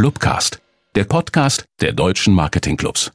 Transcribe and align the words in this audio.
Clubcast, 0.00 0.62
der 0.94 1.04
Podcast 1.04 1.66
der 1.82 1.92
deutschen 1.92 2.32
Marketingclubs. 2.32 3.12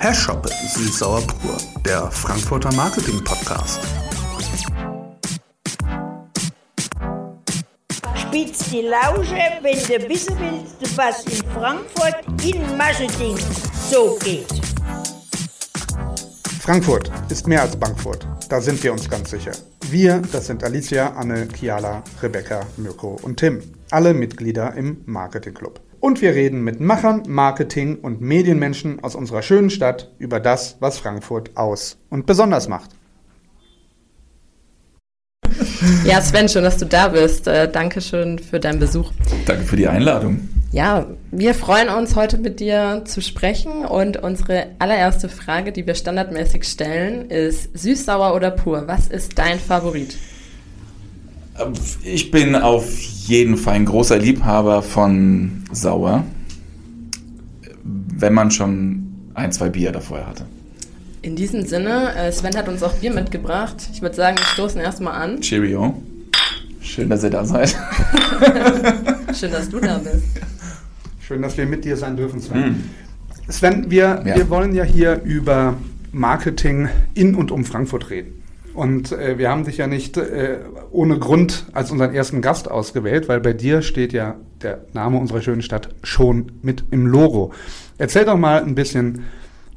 Herr 0.00 0.12
Schoppe, 0.12 0.48
Süß-Sauer 0.48 1.24
Pur, 1.24 1.56
der 1.86 2.10
Frankfurter 2.10 2.72
Marketing-Podcast. 2.72 3.78
Spitz 8.16 8.70
die 8.72 8.80
Lausche, 8.80 9.38
wenn 9.62 9.78
du 9.78 10.08
wissen 10.08 10.36
willst, 10.40 10.98
was 10.98 11.24
in 11.26 11.48
Frankfurt 11.52 12.24
in 12.42 12.76
Marketing 12.76 13.38
so 13.88 14.18
geht. 14.24 14.73
Frankfurt 16.64 17.12
ist 17.28 17.46
mehr 17.46 17.60
als 17.60 17.76
Bankfurt. 17.76 18.26
Da 18.48 18.58
sind 18.58 18.82
wir 18.82 18.90
uns 18.90 19.10
ganz 19.10 19.28
sicher. 19.28 19.52
Wir, 19.90 20.22
das 20.32 20.46
sind 20.46 20.64
Alicia, 20.64 21.12
Anne, 21.12 21.46
Kiala, 21.46 22.02
Rebecca, 22.22 22.60
Mirko 22.78 23.18
und 23.20 23.36
Tim. 23.36 23.60
Alle 23.90 24.14
Mitglieder 24.14 24.72
im 24.72 25.02
Marketing 25.04 25.52
Club. 25.52 25.80
Und 26.00 26.22
wir 26.22 26.34
reden 26.34 26.64
mit 26.64 26.80
Machern, 26.80 27.24
Marketing 27.28 27.96
und 27.96 28.22
Medienmenschen 28.22 29.04
aus 29.04 29.14
unserer 29.14 29.42
schönen 29.42 29.68
Stadt 29.68 30.10
über 30.18 30.40
das, 30.40 30.78
was 30.80 30.96
Frankfurt 30.96 31.54
aus 31.54 31.98
und 32.08 32.24
besonders 32.24 32.66
macht. 32.66 32.92
Ja, 36.06 36.22
Sven, 36.22 36.48
schön, 36.48 36.64
dass 36.64 36.78
du 36.78 36.86
da 36.86 37.08
bist. 37.08 37.46
Äh, 37.46 37.70
Dankeschön 37.70 38.38
für 38.38 38.58
deinen 38.58 38.78
Besuch. 38.78 39.12
Danke 39.44 39.64
für 39.64 39.76
die 39.76 39.86
Einladung. 39.86 40.48
Ja, 40.74 41.06
wir 41.30 41.54
freuen 41.54 41.88
uns 41.88 42.16
heute 42.16 42.36
mit 42.36 42.58
dir 42.58 43.02
zu 43.04 43.22
sprechen 43.22 43.84
und 43.84 44.16
unsere 44.16 44.70
allererste 44.80 45.28
Frage, 45.28 45.70
die 45.70 45.86
wir 45.86 45.94
standardmäßig 45.94 46.64
stellen, 46.64 47.30
ist 47.30 47.78
süß, 47.78 48.06
sauer 48.06 48.34
oder 48.34 48.50
pur? 48.50 48.82
Was 48.88 49.06
ist 49.06 49.38
dein 49.38 49.60
Favorit? 49.60 50.16
Ich 52.02 52.32
bin 52.32 52.56
auf 52.56 52.90
jeden 52.98 53.56
Fall 53.56 53.74
ein 53.74 53.84
großer 53.84 54.18
Liebhaber 54.18 54.82
von 54.82 55.62
sauer, 55.70 56.24
wenn 57.84 58.32
man 58.34 58.50
schon 58.50 59.30
ein, 59.34 59.52
zwei 59.52 59.68
Bier 59.68 59.92
davor 59.92 60.26
hatte. 60.26 60.44
In 61.22 61.36
diesem 61.36 61.64
Sinne, 61.64 62.16
äh, 62.16 62.32
Sven 62.32 62.56
hat 62.56 62.68
uns 62.68 62.82
auch 62.82 62.94
Bier 62.94 63.14
mitgebracht. 63.14 63.76
Ich 63.92 64.02
würde 64.02 64.16
sagen, 64.16 64.38
wir 64.38 64.44
stoßen 64.44 64.80
erstmal 64.80 65.22
an. 65.22 65.40
Cheerio. 65.40 66.02
Schön, 66.80 67.08
dass 67.08 67.22
ihr 67.22 67.30
da 67.30 67.44
seid. 67.44 67.76
Schön, 69.38 69.52
dass 69.52 69.70
du 69.70 69.78
da 69.78 69.98
bist. 69.98 70.24
Schön, 71.26 71.40
dass 71.40 71.56
wir 71.56 71.64
mit 71.64 71.86
dir 71.86 71.96
sein 71.96 72.18
dürfen, 72.18 72.38
Sven. 72.38 72.60
Mm. 72.60 73.50
Sven, 73.50 73.90
wir, 73.90 74.22
ja. 74.26 74.36
wir 74.36 74.50
wollen 74.50 74.74
ja 74.74 74.84
hier 74.84 75.22
über 75.22 75.74
Marketing 76.12 76.90
in 77.14 77.34
und 77.34 77.50
um 77.50 77.64
Frankfurt 77.64 78.10
reden. 78.10 78.42
Und 78.74 79.10
äh, 79.12 79.38
wir 79.38 79.48
haben 79.48 79.64
dich 79.64 79.78
ja 79.78 79.86
nicht 79.86 80.18
äh, 80.18 80.58
ohne 80.90 81.18
Grund 81.18 81.64
als 81.72 81.90
unseren 81.90 82.12
ersten 82.12 82.42
Gast 82.42 82.70
ausgewählt, 82.70 83.26
weil 83.26 83.40
bei 83.40 83.54
dir 83.54 83.80
steht 83.80 84.12
ja 84.12 84.36
der 84.60 84.84
Name 84.92 85.16
unserer 85.16 85.40
schönen 85.40 85.62
Stadt 85.62 85.88
schon 86.02 86.52
mit 86.60 86.84
im 86.90 87.06
Logo. 87.06 87.54
Erzähl 87.96 88.26
doch 88.26 88.36
mal 88.36 88.62
ein 88.62 88.74
bisschen, 88.74 89.24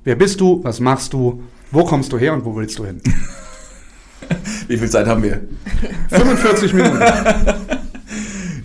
wer 0.04 0.16
bist 0.16 0.42
du, 0.42 0.62
was 0.66 0.82
machst 0.82 1.14
du, 1.14 1.44
wo 1.72 1.86
kommst 1.86 2.12
du 2.12 2.18
her 2.18 2.34
und 2.34 2.44
wo 2.44 2.58
willst 2.58 2.78
du 2.78 2.86
hin? 2.86 3.00
Wie 4.68 4.78
viel 4.78 4.90
Zeit 4.90 5.08
haben 5.08 5.24
wir? 5.24 5.40
45 6.10 6.74
Minuten. 6.74 7.00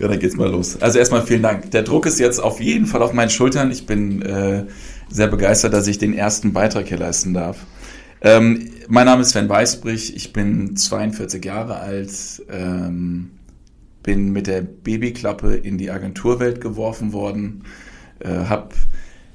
Ja, 0.03 0.09
dann 0.09 0.19
geht's 0.19 0.35
mal 0.35 0.51
los. 0.51 0.81
Also 0.81 0.99
erstmal 0.99 1.21
vielen 1.21 1.43
Dank. 1.43 1.71
Der 1.71 1.81
Druck 1.81 2.05
ist 2.05 2.19
jetzt 2.19 2.39
auf 2.39 2.59
jeden 2.59 2.87
Fall 2.87 3.01
auf 3.01 3.13
meinen 3.13 3.29
Schultern. 3.29 3.71
Ich 3.71 3.85
bin 3.85 4.21
äh, 4.21 4.65
sehr 5.09 5.29
begeistert, 5.29 5.71
dass 5.71 5.87
ich 5.87 5.97
den 5.97 6.13
ersten 6.13 6.51
Beitrag 6.51 6.89
hier 6.89 6.97
leisten 6.97 7.33
darf. 7.33 7.65
Ähm, 8.19 8.67
mein 8.89 9.05
Name 9.05 9.21
ist 9.21 9.29
Sven 9.29 9.47
Weißbrich. 9.47 10.13
Ich 10.17 10.33
bin 10.33 10.75
42 10.75 11.45
Jahre 11.45 11.77
alt. 11.77 12.11
Ähm, 12.51 13.31
bin 14.03 14.33
mit 14.33 14.47
der 14.47 14.59
Babyklappe 14.59 15.55
in 15.55 15.77
die 15.77 15.89
Agenturwelt 15.89 16.59
geworfen 16.59 17.13
worden. 17.13 17.63
Äh, 18.19 18.27
hab 18.49 18.73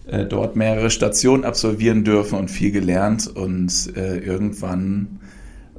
äh, 0.07 0.27
dort 0.27 0.55
mehrere 0.55 0.91
Stationen 0.91 1.45
absolvieren 1.45 2.05
dürfen 2.05 2.39
und 2.39 2.51
viel 2.51 2.73
gelernt. 2.73 3.27
Und 3.27 3.97
äh, 3.97 4.19
irgendwann 4.19 5.21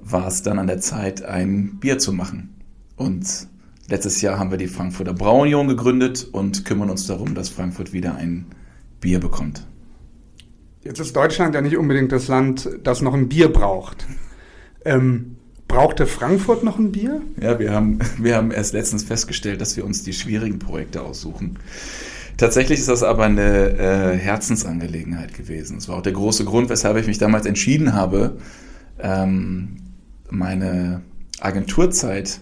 war 0.01 0.25
es 0.25 0.41
dann 0.41 0.57
an 0.57 0.65
der 0.65 0.79
Zeit, 0.79 1.23
ein 1.23 1.79
Bier 1.79 1.99
zu 1.99 2.11
machen. 2.11 2.55
Und 2.95 3.47
Letztes 3.89 4.21
Jahr 4.21 4.37
haben 4.37 4.51
wir 4.51 4.59
die 4.59 4.67
Frankfurter 4.67 5.13
Brauunion 5.13 5.67
gegründet 5.67 6.27
und 6.31 6.63
kümmern 6.63 6.91
uns 6.91 7.07
darum, 7.07 7.33
dass 7.33 7.49
Frankfurt 7.49 7.91
wieder 7.91 8.15
ein 8.15 8.45
Bier 9.01 9.19
bekommt. 9.19 9.65
Jetzt 10.83 10.99
ist 10.99 11.15
Deutschland 11.15 11.55
ja 11.55 11.61
nicht 11.61 11.75
unbedingt 11.75 12.11
das 12.11 12.27
Land, 12.27 12.69
das 12.83 13.01
noch 13.01 13.15
ein 13.15 13.29
Bier 13.29 13.51
braucht. 13.51 14.05
Ähm, 14.85 15.37
brauchte 15.67 16.05
Frankfurt 16.05 16.63
noch 16.63 16.77
ein 16.77 16.91
Bier? 16.91 17.21
Ja, 17.41 17.57
wir 17.57 17.73
haben, 17.73 17.99
wir 18.19 18.35
haben 18.35 18.51
erst 18.51 18.73
letztens 18.73 19.03
festgestellt, 19.03 19.59
dass 19.59 19.75
wir 19.75 19.85
uns 19.85 20.03
die 20.03 20.13
schwierigen 20.13 20.59
Projekte 20.59 21.01
aussuchen. 21.01 21.57
Tatsächlich 22.37 22.79
ist 22.79 22.89
das 22.89 23.01
aber 23.01 23.25
eine 23.25 23.71
äh, 23.71 24.17
Herzensangelegenheit 24.17 25.33
gewesen. 25.33 25.77
Das 25.77 25.89
war 25.89 25.97
auch 25.97 26.01
der 26.01 26.13
große 26.13 26.45
Grund, 26.45 26.69
weshalb 26.69 26.95
ich 26.97 27.07
mich 27.07 27.17
damals 27.17 27.47
entschieden 27.47 27.93
habe, 27.93 28.37
ähm, 28.99 29.77
meine 30.29 31.01
Agenturzeit 31.41 32.39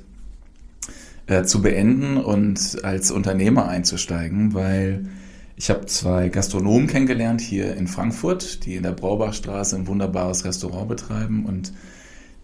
äh, 1.28 1.44
zu 1.44 1.62
beenden 1.62 2.18
und 2.18 2.84
als 2.84 3.12
Unternehmer 3.12 3.68
einzusteigen, 3.68 4.54
weil 4.54 5.08
ich 5.56 5.70
habe 5.70 5.86
zwei 5.86 6.30
Gastronomen 6.30 6.88
kennengelernt 6.88 7.42
hier 7.42 7.76
in 7.76 7.88
Frankfurt, 7.88 8.66
die 8.66 8.76
in 8.76 8.84
der 8.84 8.92
Braubachstraße 8.92 9.76
ein 9.76 9.88
wunderbares 9.88 10.46
Restaurant 10.46 10.88
betreiben 10.88 11.46
und 11.46 11.74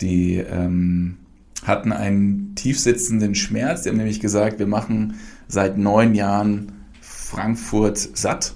die 0.02 0.38
ähm, 0.38 1.18
hatten 1.64 1.92
einen 1.92 2.56
tiefsitzenden 2.56 3.36
Schmerz. 3.36 3.84
Die 3.84 3.90
haben 3.90 3.98
nämlich 3.98 4.20
gesagt, 4.20 4.60
wir 4.60 4.68
machen 4.68 5.16
seit 5.48 5.78
neun 5.78 6.16
Jahren 6.16 6.72
Frankfurt 7.02 7.98
satt 7.98 8.56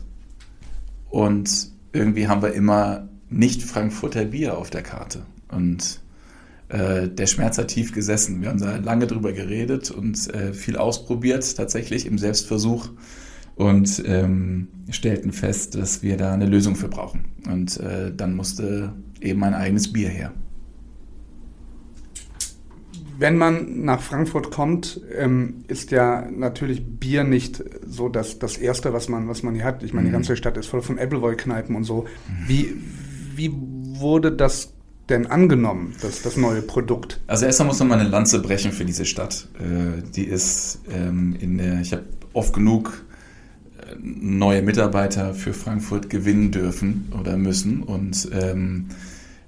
und 1.09 1.69
irgendwie 1.93 2.27
haben 2.27 2.41
wir 2.41 2.53
immer 2.53 3.07
nicht 3.29 3.63
Frankfurter 3.63 4.25
Bier 4.25 4.57
auf 4.57 4.69
der 4.69 4.83
Karte. 4.83 5.25
Und 5.49 6.01
äh, 6.69 7.07
der 7.07 7.27
Schmerz 7.27 7.57
hat 7.57 7.69
tief 7.69 7.93
gesessen. 7.93 8.41
Wir 8.41 8.49
haben 8.49 8.59
da 8.59 8.77
lange 8.77 9.07
drüber 9.07 9.33
geredet 9.33 9.91
und 9.91 10.33
äh, 10.33 10.53
viel 10.53 10.77
ausprobiert, 10.77 11.55
tatsächlich 11.55 12.05
im 12.05 12.17
Selbstversuch 12.17 12.89
und 13.55 14.03
ähm, 14.05 14.67
stellten 14.89 15.31
fest, 15.31 15.75
dass 15.75 16.03
wir 16.03 16.17
da 16.17 16.33
eine 16.33 16.45
Lösung 16.45 16.75
für 16.75 16.89
brauchen. 16.89 17.25
Und 17.49 17.79
äh, 17.79 18.13
dann 18.15 18.35
musste 18.35 18.93
eben 19.19 19.43
ein 19.43 19.53
eigenes 19.53 19.91
Bier 19.91 20.09
her. 20.09 20.33
Wenn 23.19 23.35
man 23.35 23.83
nach 23.83 24.01
Frankfurt 24.01 24.51
kommt, 24.51 25.01
ähm, 25.17 25.63
ist 25.67 25.89
ja 25.89 26.29
natürlich 26.29 26.99
Bier 26.99 27.23
nicht 27.23 27.63
so 27.87 28.09
das, 28.09 28.37
das 28.37 28.57
Erste, 28.57 28.93
was 28.93 29.09
man, 29.09 29.27
was 29.27 29.41
man 29.41 29.55
hier 29.55 29.63
hat. 29.63 29.81
Ich 29.81 29.91
meine, 29.91 30.03
mhm. 30.03 30.09
die 30.09 30.13
ganze 30.13 30.35
Stadt 30.35 30.55
ist 30.55 30.67
voll 30.67 30.83
von 30.83 30.99
Appleboy-Kneipen 30.99 31.75
und 31.75 31.83
so. 31.83 32.05
Wie, 32.45 32.75
wie 33.35 33.51
wurde 33.53 34.31
das 34.31 34.76
denn 35.09 35.27
angenommen, 35.27 35.95
das, 36.01 36.21
das 36.21 36.37
neue 36.37 36.61
Produkt? 36.61 37.21
Also 37.27 37.45
erstmal 37.45 37.67
muss 37.67 37.79
man 37.79 37.87
mal 37.87 37.99
eine 37.99 38.09
Lanze 38.09 38.41
brechen 38.41 38.71
für 38.71 38.85
diese 38.85 39.05
Stadt. 39.05 39.47
Äh, 39.59 40.01
die 40.15 40.25
ist 40.25 40.81
ähm, 40.91 41.35
in 41.39 41.57
der, 41.57 41.81
ich 41.81 41.93
habe 41.93 42.03
oft 42.33 42.53
genug 42.53 43.05
äh, 43.79 43.95
neue 43.99 44.61
Mitarbeiter 44.61 45.33
für 45.33 45.53
Frankfurt 45.53 46.09
gewinnen 46.09 46.51
dürfen 46.51 47.11
oder 47.17 47.37
müssen 47.37 47.83
und 47.83 48.29
ähm, 48.33 48.87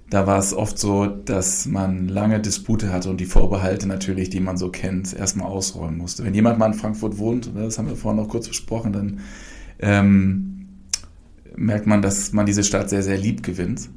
da 0.10 0.26
war 0.26 0.40
es 0.40 0.54
oft 0.56 0.80
so, 0.80 1.06
dass 1.06 1.68
man 1.68 2.08
lange 2.08 2.40
Dispute 2.40 2.92
hatte 2.92 3.12
und 3.12 3.20
die 3.20 3.26
Vorbehalte 3.26 3.88
natürlich, 3.88 4.30
die 4.32 4.40
man 4.40 4.58
so 4.58 4.70
kennt, 4.70 5.14
erstmal 5.14 5.48
ausräumen 5.48 5.98
musste. 6.00 6.24
Wenn 6.24 6.34
jemand 6.34 6.58
mal 6.58 6.66
in 6.68 6.74
Frankfurt 6.74 7.20
wohnt, 7.20 7.52
das 7.56 7.78
haben 7.78 7.90
wir 7.90 7.96
vorhin 7.96 8.20
noch 8.20 8.28
kurz 8.28 8.48
besprochen, 8.48 8.92
dann 8.92 9.20
ähm, 9.80 10.68
merkt 11.56 11.86
man, 11.86 12.02
dass 12.02 12.34
man 12.34 12.48
diese 12.48 12.64
Stadt 12.64 12.90
sehr, 12.90 13.04
sehr 13.04 13.18
lieb 13.18 13.44
gewinnt. 13.44 13.90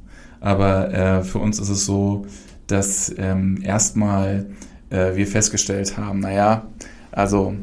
Aber 0.43 0.93
äh, 0.93 1.23
für 1.23 1.39
uns 1.39 1.57
ist 1.57 1.69
es 1.69 1.85
so, 1.85 2.25
dass 2.67 3.15
ähm, 3.17 3.61
erstmal 3.63 4.47
äh, 4.89 5.15
wir 5.15 5.25
festgestellt 5.25 5.95
haben, 5.97 6.19
naja, 6.19 6.67
also 7.13 7.55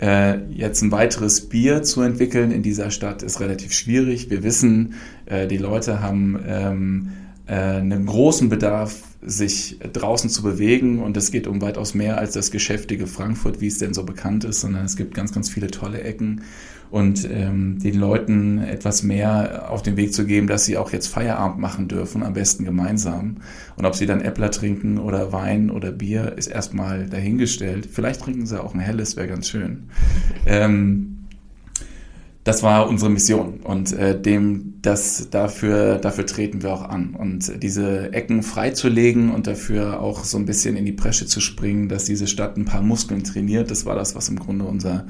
äh, 0.00 0.38
jetzt 0.52 0.80
ein 0.82 0.92
weiteres 0.92 1.48
Bier 1.48 1.82
zu 1.82 2.02
entwickeln 2.02 2.52
in 2.52 2.62
dieser 2.62 2.92
Stadt 2.92 3.24
ist 3.24 3.40
relativ 3.40 3.72
schwierig. 3.72 4.30
Wir 4.30 4.44
wissen, 4.44 4.94
äh, 5.26 5.48
die 5.48 5.58
Leute 5.58 6.02
haben 6.02 6.38
ähm, 6.46 7.08
äh, 7.46 7.54
einen 7.54 8.06
großen 8.06 8.48
Bedarf, 8.48 9.02
sich 9.22 9.80
draußen 9.92 10.30
zu 10.30 10.44
bewegen 10.44 11.02
und 11.02 11.16
es 11.16 11.32
geht 11.32 11.48
um 11.48 11.60
weitaus 11.60 11.94
mehr 11.94 12.16
als 12.18 12.32
das 12.32 12.52
geschäftige 12.52 13.08
Frankfurt, 13.08 13.60
wie 13.60 13.66
es 13.66 13.78
denn 13.78 13.92
so 13.92 14.04
bekannt 14.04 14.44
ist, 14.44 14.60
sondern 14.60 14.84
es 14.84 14.96
gibt 14.96 15.14
ganz, 15.14 15.32
ganz 15.32 15.50
viele 15.50 15.66
tolle 15.66 16.00
Ecken 16.00 16.42
und 16.90 17.28
ähm, 17.30 17.78
den 17.78 17.98
Leuten 17.98 18.58
etwas 18.58 19.02
mehr 19.02 19.70
auf 19.70 19.82
den 19.82 19.96
Weg 19.96 20.12
zu 20.12 20.26
geben, 20.26 20.46
dass 20.48 20.64
sie 20.64 20.76
auch 20.76 20.92
jetzt 20.92 21.06
Feierabend 21.06 21.60
machen 21.60 21.88
dürfen, 21.88 22.22
am 22.22 22.32
besten 22.32 22.64
gemeinsam. 22.64 23.36
Und 23.76 23.86
ob 23.86 23.94
sie 23.94 24.06
dann 24.06 24.20
Äppler 24.20 24.50
trinken 24.50 24.98
oder 24.98 25.32
Wein 25.32 25.70
oder 25.70 25.92
Bier, 25.92 26.34
ist 26.36 26.48
erstmal 26.48 27.06
dahingestellt. 27.06 27.88
Vielleicht 27.90 28.22
trinken 28.22 28.46
sie 28.46 28.62
auch 28.62 28.74
ein 28.74 28.80
helles, 28.80 29.16
wäre 29.16 29.28
ganz 29.28 29.48
schön. 29.48 29.88
Ähm, 30.46 31.20
das 32.44 32.62
war 32.62 32.88
unsere 32.88 33.10
Mission 33.10 33.60
und 33.62 33.92
äh, 33.92 34.18
dem 34.20 34.74
das 34.80 35.28
dafür 35.30 35.98
dafür 35.98 36.24
treten 36.24 36.62
wir 36.62 36.72
auch 36.72 36.88
an 36.88 37.14
und 37.14 37.62
diese 37.62 38.14
Ecken 38.14 38.42
freizulegen 38.42 39.30
und 39.30 39.46
dafür 39.46 40.00
auch 40.00 40.24
so 40.24 40.38
ein 40.38 40.46
bisschen 40.46 40.74
in 40.76 40.86
die 40.86 40.92
Presche 40.92 41.26
zu 41.26 41.40
springen, 41.40 41.90
dass 41.90 42.06
diese 42.06 42.26
Stadt 42.26 42.56
ein 42.56 42.64
paar 42.64 42.82
Muskeln 42.82 43.24
trainiert, 43.24 43.70
das 43.70 43.84
war 43.84 43.94
das, 43.94 44.14
was 44.14 44.30
im 44.30 44.38
Grunde 44.38 44.64
unser 44.64 45.06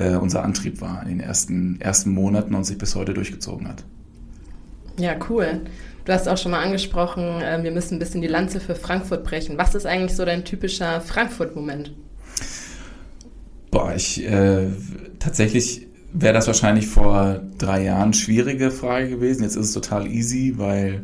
äh, 0.00 0.16
unser 0.16 0.42
Antrieb 0.42 0.80
war 0.80 1.02
in 1.02 1.08
den 1.08 1.20
ersten 1.20 1.80
ersten 1.80 2.10
Monaten 2.10 2.54
und 2.54 2.64
sich 2.64 2.78
bis 2.78 2.94
heute 2.94 3.14
durchgezogen 3.14 3.68
hat. 3.68 3.84
Ja, 4.98 5.14
cool. 5.28 5.60
Du 6.04 6.12
hast 6.12 6.28
auch 6.28 6.38
schon 6.38 6.52
mal 6.52 6.62
angesprochen, 6.64 7.42
äh, 7.42 7.62
wir 7.62 7.70
müssen 7.70 7.96
ein 7.96 7.98
bisschen 7.98 8.22
die 8.22 8.28
Lanze 8.28 8.60
für 8.60 8.74
Frankfurt 8.74 9.24
brechen. 9.24 9.58
Was 9.58 9.74
ist 9.74 9.86
eigentlich 9.86 10.16
so 10.16 10.24
dein 10.24 10.44
typischer 10.44 11.00
Frankfurt-Moment? 11.00 11.92
Boah, 13.70 13.94
ich 13.94 14.26
äh, 14.26 14.68
tatsächlich 15.18 15.86
wäre 16.12 16.34
das 16.34 16.46
wahrscheinlich 16.46 16.88
vor 16.88 17.40
drei 17.58 17.84
Jahren 17.84 18.12
schwierige 18.14 18.70
Frage 18.70 19.10
gewesen. 19.10 19.42
Jetzt 19.42 19.56
ist 19.56 19.66
es 19.66 19.72
total 19.72 20.06
easy, 20.08 20.54
weil 20.56 21.02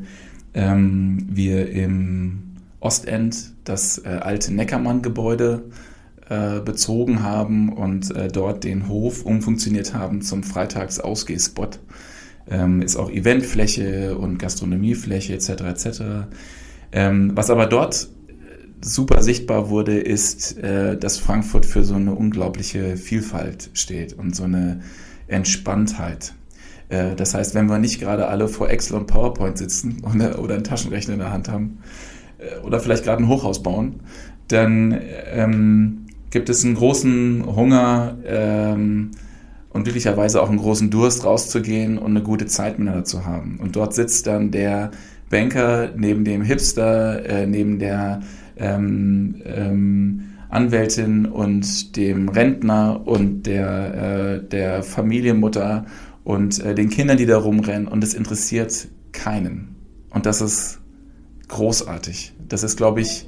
ähm, 0.55 1.27
wir 1.31 1.71
im 1.71 2.57
Ostend 2.81 3.53
das 3.65 3.99
äh, 3.99 4.09
alte 4.09 4.53
Neckermann-Gebäude 4.53 5.65
äh, 6.29 6.61
bezogen 6.61 7.23
haben 7.23 7.73
und 7.73 8.15
äh, 8.15 8.29
dort 8.29 8.65
den 8.65 8.89
Hof 8.89 9.25
umfunktioniert 9.25 9.95
haben 9.95 10.23
zum 10.23 10.43
Freitags-Ausgehspot. 10.43 11.81
Ähm, 12.49 12.83
ist 12.83 12.97
auch 12.97 13.11
Eventfläche 13.11 14.17
und 14.17 14.39
Gastronomiefläche 14.39 15.35
etc. 15.35 15.51
etc. 15.63 16.03
Ähm, 16.93 17.33
was 17.35 17.51
aber 17.51 17.67
dort 17.67 18.09
super 18.81 19.23
sichtbar 19.23 19.69
wurde, 19.71 19.99
ist, 19.99 20.59
äh, 20.59 20.97
dass 20.97 21.19
Frankfurt 21.19 21.67
für 21.67 21.83
so 21.83 21.95
eine 21.95 22.15
unglaubliche 22.15 22.97
Vielfalt 22.97 23.71
steht 23.75 24.13
und 24.13 24.37
so 24.37 24.45
eine 24.45 24.81
Entspanntheit. 25.29 26.35
Äh, 26.89 27.17
das 27.17 27.35
heißt, 27.35 27.55
wenn 27.55 27.67
wir 27.67 27.79
nicht 27.79 28.01
gerade 28.01 28.29
alle 28.29 28.49
vor 28.49 28.71
Excel 28.71 28.97
und 28.97 29.07
PowerPoint 29.07 29.59
sitzen 29.59 30.03
oder, 30.15 30.39
oder 30.39 30.55
einen 30.55 30.65
Taschenrechner 30.65 31.15
in 31.15 31.21
der 31.21 31.33
Hand 31.33 31.49
haben 31.49 31.79
äh, 32.39 32.65
oder 32.65 32.81
vielleicht 32.81 33.05
gerade 33.05 33.23
ein 33.23 33.29
Hochhaus 33.29 33.63
bauen, 33.63 34.01
dann 34.49 34.97
ähm, 35.33 36.06
gibt 36.31 36.49
es 36.49 36.65
einen 36.65 36.75
großen 36.75 37.45
Hunger 37.47 38.17
ähm, 38.25 39.13
und 39.71 39.85
glücklicherweise 39.85 40.43
auch 40.43 40.49
einen 40.49 40.59
großen 40.59 40.91
Durst 40.91 41.25
rauszugehen 41.25 41.99
und 41.99 42.11
eine 42.13 42.23
gute 42.23 42.47
Zeit 42.47 42.79
miteinander 42.79 43.05
zu 43.05 43.27
haben. 43.27 43.59
Und 43.61 43.77
dort 43.77 43.95
sitzt 43.95 44.27
dann 44.27 44.51
der 44.51 44.91
Banker 45.31 45.91
neben 45.97 46.25
dem 46.25 46.43
Hipster, 46.43 47.25
äh, 47.25 47.47
neben 47.47 47.79
der 47.79 48.21
ähm, 48.57 49.43
ähm, 49.45 50.23
Anwältin 50.49 51.27
und 51.27 51.97
dem 51.97 52.29
Rentner 52.29 53.07
und 53.07 53.47
der, 53.47 54.39
äh, 54.43 54.49
der 54.49 54.83
Familienmutter 54.83 55.87
und 56.25 56.61
äh, 56.61 56.75
den 56.75 56.89
Kindern, 56.89 57.17
die 57.17 57.27
da 57.27 57.39
rumrennen 57.39 57.89
und 57.89 58.03
es 58.03 58.15
interessiert 58.15 58.89
keinen. 59.13 59.77
Und 60.11 60.27
das 60.27 60.41
ist 60.41 60.81
großartig. 61.49 62.35
Das 62.49 62.63
ist, 62.63 62.77
glaube 62.77 63.01
ich, 63.01 63.27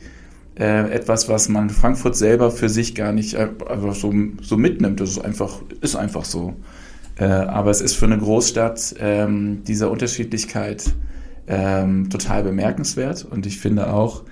äh, 0.58 0.90
etwas, 0.90 1.28
was 1.28 1.48
man 1.48 1.70
Frankfurt 1.70 2.16
selber 2.16 2.50
für 2.50 2.68
sich 2.68 2.94
gar 2.94 3.12
nicht 3.12 3.34
äh, 3.34 3.48
einfach 3.68 3.94
so, 3.94 4.12
so 4.42 4.56
mitnimmt. 4.56 5.00
Das 5.00 5.10
ist 5.10 5.18
einfach, 5.18 5.62
ist 5.80 5.96
einfach 5.96 6.24
so. 6.24 6.54
Äh, 7.18 7.24
aber 7.24 7.70
es 7.70 7.80
ist 7.80 7.94
für 7.94 8.06
eine 8.06 8.18
Großstadt 8.18 8.96
ähm, 9.00 9.62
dieser 9.64 9.90
Unterschiedlichkeit 9.90 10.92
ähm, 11.46 12.10
total 12.10 12.42
bemerkenswert 12.44 13.26
und 13.28 13.46
ich 13.46 13.58
finde 13.58 13.92
auch, 13.92 14.22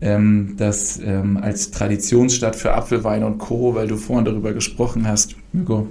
ähm, 0.00 0.54
dass 0.56 0.98
ähm, 0.98 1.36
als 1.36 1.70
Traditionsstadt 1.70 2.56
für 2.56 2.74
Apfelwein 2.74 3.22
und 3.22 3.38
Co., 3.38 3.74
weil 3.74 3.86
du 3.86 3.96
vorhin 3.96 4.24
darüber 4.24 4.52
gesprochen 4.52 5.06
hast, 5.06 5.36
Hugo, 5.52 5.86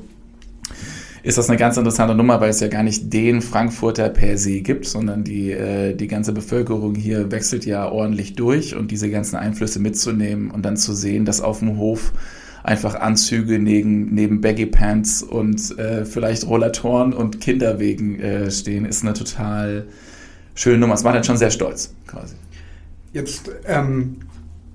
ist 1.24 1.38
das 1.38 1.50
eine 1.50 1.58
ganz 1.58 1.78
interessante 1.78 2.14
Nummer, 2.16 2.42
weil 2.42 2.50
es 2.50 2.60
ja 2.60 2.68
gar 2.68 2.84
nicht 2.84 3.14
den 3.14 3.42
Frankfurter 3.42 4.10
per 4.10 4.38
se 4.38 4.60
gibt, 4.60 4.86
sondern 4.86 5.24
die, 5.24 5.52
äh, 5.52 5.96
die 5.96 6.08
ganze 6.08 6.34
Bevölkerung 6.34 6.96
hier 6.96 7.32
wechselt 7.32 7.66
ja 7.66 7.90
ordentlich 7.90 8.36
durch 8.36 8.76
und 8.76 8.92
diese 8.92 9.10
ganzen 9.10 9.38
Einflüsse 9.38 9.80
mitzunehmen 9.80 10.52
und 10.52 10.64
dann 10.64 10.76
zu 10.76 10.94
sehen, 10.94 11.24
dass 11.24 11.40
auf 11.40 11.60
dem 11.60 11.78
Hof 11.78 12.12
einfach 12.62 12.96
Anzüge 12.96 13.58
neben, 13.58 14.14
neben 14.14 14.42
Baggy 14.42 14.66
Pants 14.66 15.24
und 15.24 15.78
äh, 15.80 16.04
vielleicht 16.04 16.46
Rollatoren 16.46 17.14
und 17.14 17.40
Kinderwegen 17.40 18.20
äh, 18.20 18.52
stehen, 18.52 18.86
ist 18.86 19.04
eine 19.04 19.14
total 19.14 19.88
schöne 20.56 20.78
Nummer. 20.78 20.94
Es 20.94 21.04
macht 21.04 21.16
dann 21.16 21.24
schon 21.24 21.38
sehr 21.38 21.52
stolz, 21.52 21.94
quasi. 22.06 22.36
Jetzt 23.14 23.50
ähm, 23.66 24.18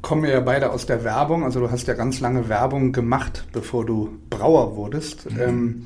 kommen 0.01 0.23
wir 0.23 0.31
ja 0.31 0.41
beide 0.41 0.71
aus 0.71 0.87
der 0.87 1.05
Werbung. 1.05 1.45
Also 1.45 1.61
du 1.61 1.71
hast 1.71 1.87
ja 1.89 1.95
ganz 1.95 2.21
lange 2.21 2.49
Werbung 2.49 2.93
gemacht, 2.93 3.47
bevor 3.53 3.85
du 3.85 4.19
Brauer 4.31 4.77
wurdest. 4.77 5.31
Mhm. 5.31 5.41
Ähm, 5.41 5.85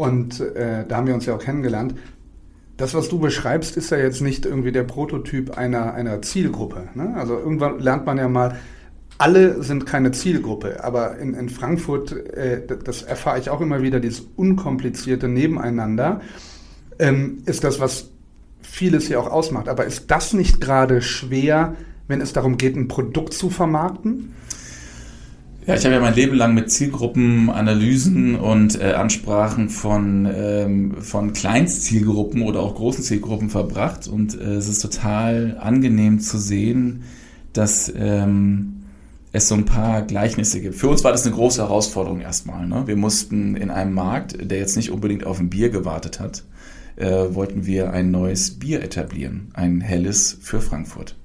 und 0.00 0.40
äh, 0.40 0.86
da 0.88 0.96
haben 0.96 1.06
wir 1.06 1.12
uns 1.12 1.26
ja 1.26 1.34
auch 1.34 1.42
kennengelernt. 1.42 1.94
Das, 2.78 2.94
was 2.94 3.10
du 3.10 3.18
beschreibst, 3.18 3.76
ist 3.76 3.90
ja 3.90 3.98
jetzt 3.98 4.22
nicht 4.22 4.46
irgendwie 4.46 4.72
der 4.72 4.84
Prototyp 4.84 5.58
einer, 5.58 5.92
einer 5.92 6.22
Zielgruppe. 6.22 6.88
Ne? 6.94 7.12
Also 7.16 7.38
irgendwann 7.38 7.80
lernt 7.80 8.06
man 8.06 8.16
ja 8.16 8.26
mal, 8.26 8.56
alle 9.18 9.62
sind 9.62 9.84
keine 9.84 10.12
Zielgruppe, 10.12 10.82
aber 10.82 11.18
in, 11.18 11.34
in 11.34 11.50
Frankfurt, 11.50 12.12
äh, 12.12 12.62
das 12.82 13.02
erfahre 13.02 13.40
ich 13.40 13.50
auch 13.50 13.60
immer 13.60 13.82
wieder, 13.82 14.00
dieses 14.00 14.26
unkomplizierte 14.36 15.28
Nebeneinander, 15.28 16.22
ähm, 16.98 17.42
ist 17.44 17.62
das, 17.62 17.78
was 17.78 18.08
vieles 18.62 19.06
hier 19.06 19.20
auch 19.20 19.30
ausmacht. 19.30 19.68
Aber 19.68 19.84
ist 19.84 20.10
das 20.10 20.32
nicht 20.32 20.62
gerade 20.62 21.02
schwer, 21.02 21.76
wenn 22.08 22.22
es 22.22 22.32
darum 22.32 22.56
geht, 22.56 22.74
ein 22.74 22.88
Produkt 22.88 23.34
zu 23.34 23.50
vermarkten? 23.50 24.32
Ja, 25.66 25.74
ich 25.74 25.84
habe 25.84 25.94
ja 25.94 26.00
mein 26.00 26.14
Leben 26.14 26.36
lang 26.36 26.54
mit 26.54 26.70
Zielgruppenanalysen 26.70 28.36
und 28.36 28.80
äh, 28.80 28.92
Ansprachen 28.92 29.68
von, 29.68 30.26
ähm, 30.34 31.02
von 31.02 31.34
Kleinstzielgruppen 31.34 32.42
oder 32.42 32.60
auch 32.60 32.74
großen 32.74 33.04
Zielgruppen 33.04 33.50
verbracht 33.50 34.08
und 34.08 34.40
äh, 34.40 34.54
es 34.54 34.68
ist 34.68 34.80
total 34.80 35.58
angenehm 35.60 36.18
zu 36.18 36.38
sehen, 36.38 37.02
dass 37.52 37.92
ähm, 37.94 38.84
es 39.32 39.48
so 39.48 39.54
ein 39.54 39.66
paar 39.66 40.02
Gleichnisse 40.02 40.62
gibt. 40.62 40.76
Für 40.76 40.88
uns 40.88 41.04
war 41.04 41.12
das 41.12 41.26
eine 41.26 41.34
große 41.34 41.60
Herausforderung 41.60 42.20
erstmal. 42.20 42.66
Ne? 42.66 42.86
Wir 42.86 42.96
mussten 42.96 43.54
in 43.54 43.70
einem 43.70 43.92
Markt, 43.92 44.38
der 44.40 44.58
jetzt 44.58 44.76
nicht 44.76 44.90
unbedingt 44.90 45.24
auf 45.24 45.40
ein 45.40 45.50
Bier 45.50 45.68
gewartet 45.68 46.20
hat, 46.20 46.42
äh, 46.96 47.34
wollten 47.34 47.66
wir 47.66 47.92
ein 47.92 48.10
neues 48.10 48.58
Bier 48.58 48.82
etablieren, 48.82 49.50
ein 49.52 49.82
helles 49.82 50.38
für 50.40 50.62
Frankfurt. 50.62 51.16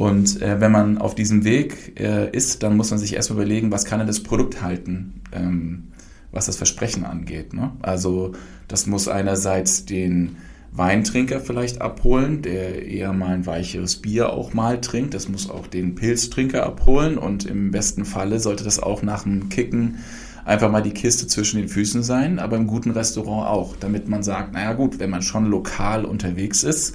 Und 0.00 0.40
äh, 0.40 0.62
wenn 0.62 0.72
man 0.72 0.96
auf 0.96 1.14
diesem 1.14 1.44
Weg 1.44 2.00
äh, 2.00 2.30
ist, 2.34 2.62
dann 2.62 2.74
muss 2.74 2.88
man 2.90 2.98
sich 2.98 3.14
erstmal 3.14 3.40
überlegen, 3.40 3.70
was 3.70 3.84
kann 3.84 3.98
denn 3.98 4.08
das 4.08 4.22
Produkt 4.22 4.62
halten, 4.62 5.20
ähm, 5.30 5.88
was 6.32 6.46
das 6.46 6.56
Versprechen 6.56 7.04
angeht. 7.04 7.52
Ne? 7.52 7.72
Also 7.82 8.32
das 8.66 8.86
muss 8.86 9.08
einerseits 9.08 9.84
den 9.84 10.36
Weintrinker 10.72 11.38
vielleicht 11.40 11.82
abholen, 11.82 12.40
der 12.40 12.86
eher 12.86 13.12
mal 13.12 13.34
ein 13.34 13.44
weicheres 13.44 13.96
Bier 13.96 14.32
auch 14.32 14.54
mal 14.54 14.80
trinkt. 14.80 15.12
Das 15.12 15.28
muss 15.28 15.50
auch 15.50 15.66
den 15.66 15.96
Pilztrinker 15.96 16.64
abholen 16.64 17.18
und 17.18 17.44
im 17.44 17.70
besten 17.70 18.06
Falle 18.06 18.40
sollte 18.40 18.64
das 18.64 18.82
auch 18.82 19.02
nach 19.02 19.24
dem 19.24 19.50
Kicken 19.50 19.98
einfach 20.46 20.70
mal 20.70 20.80
die 20.80 20.94
Kiste 20.94 21.26
zwischen 21.26 21.58
den 21.58 21.68
Füßen 21.68 22.02
sein, 22.02 22.38
aber 22.38 22.56
im 22.56 22.66
guten 22.66 22.92
Restaurant 22.92 23.46
auch, 23.46 23.76
damit 23.78 24.08
man 24.08 24.22
sagt, 24.22 24.54
naja 24.54 24.72
gut, 24.72 24.98
wenn 24.98 25.10
man 25.10 25.20
schon 25.20 25.44
lokal 25.44 26.06
unterwegs 26.06 26.64
ist, 26.64 26.94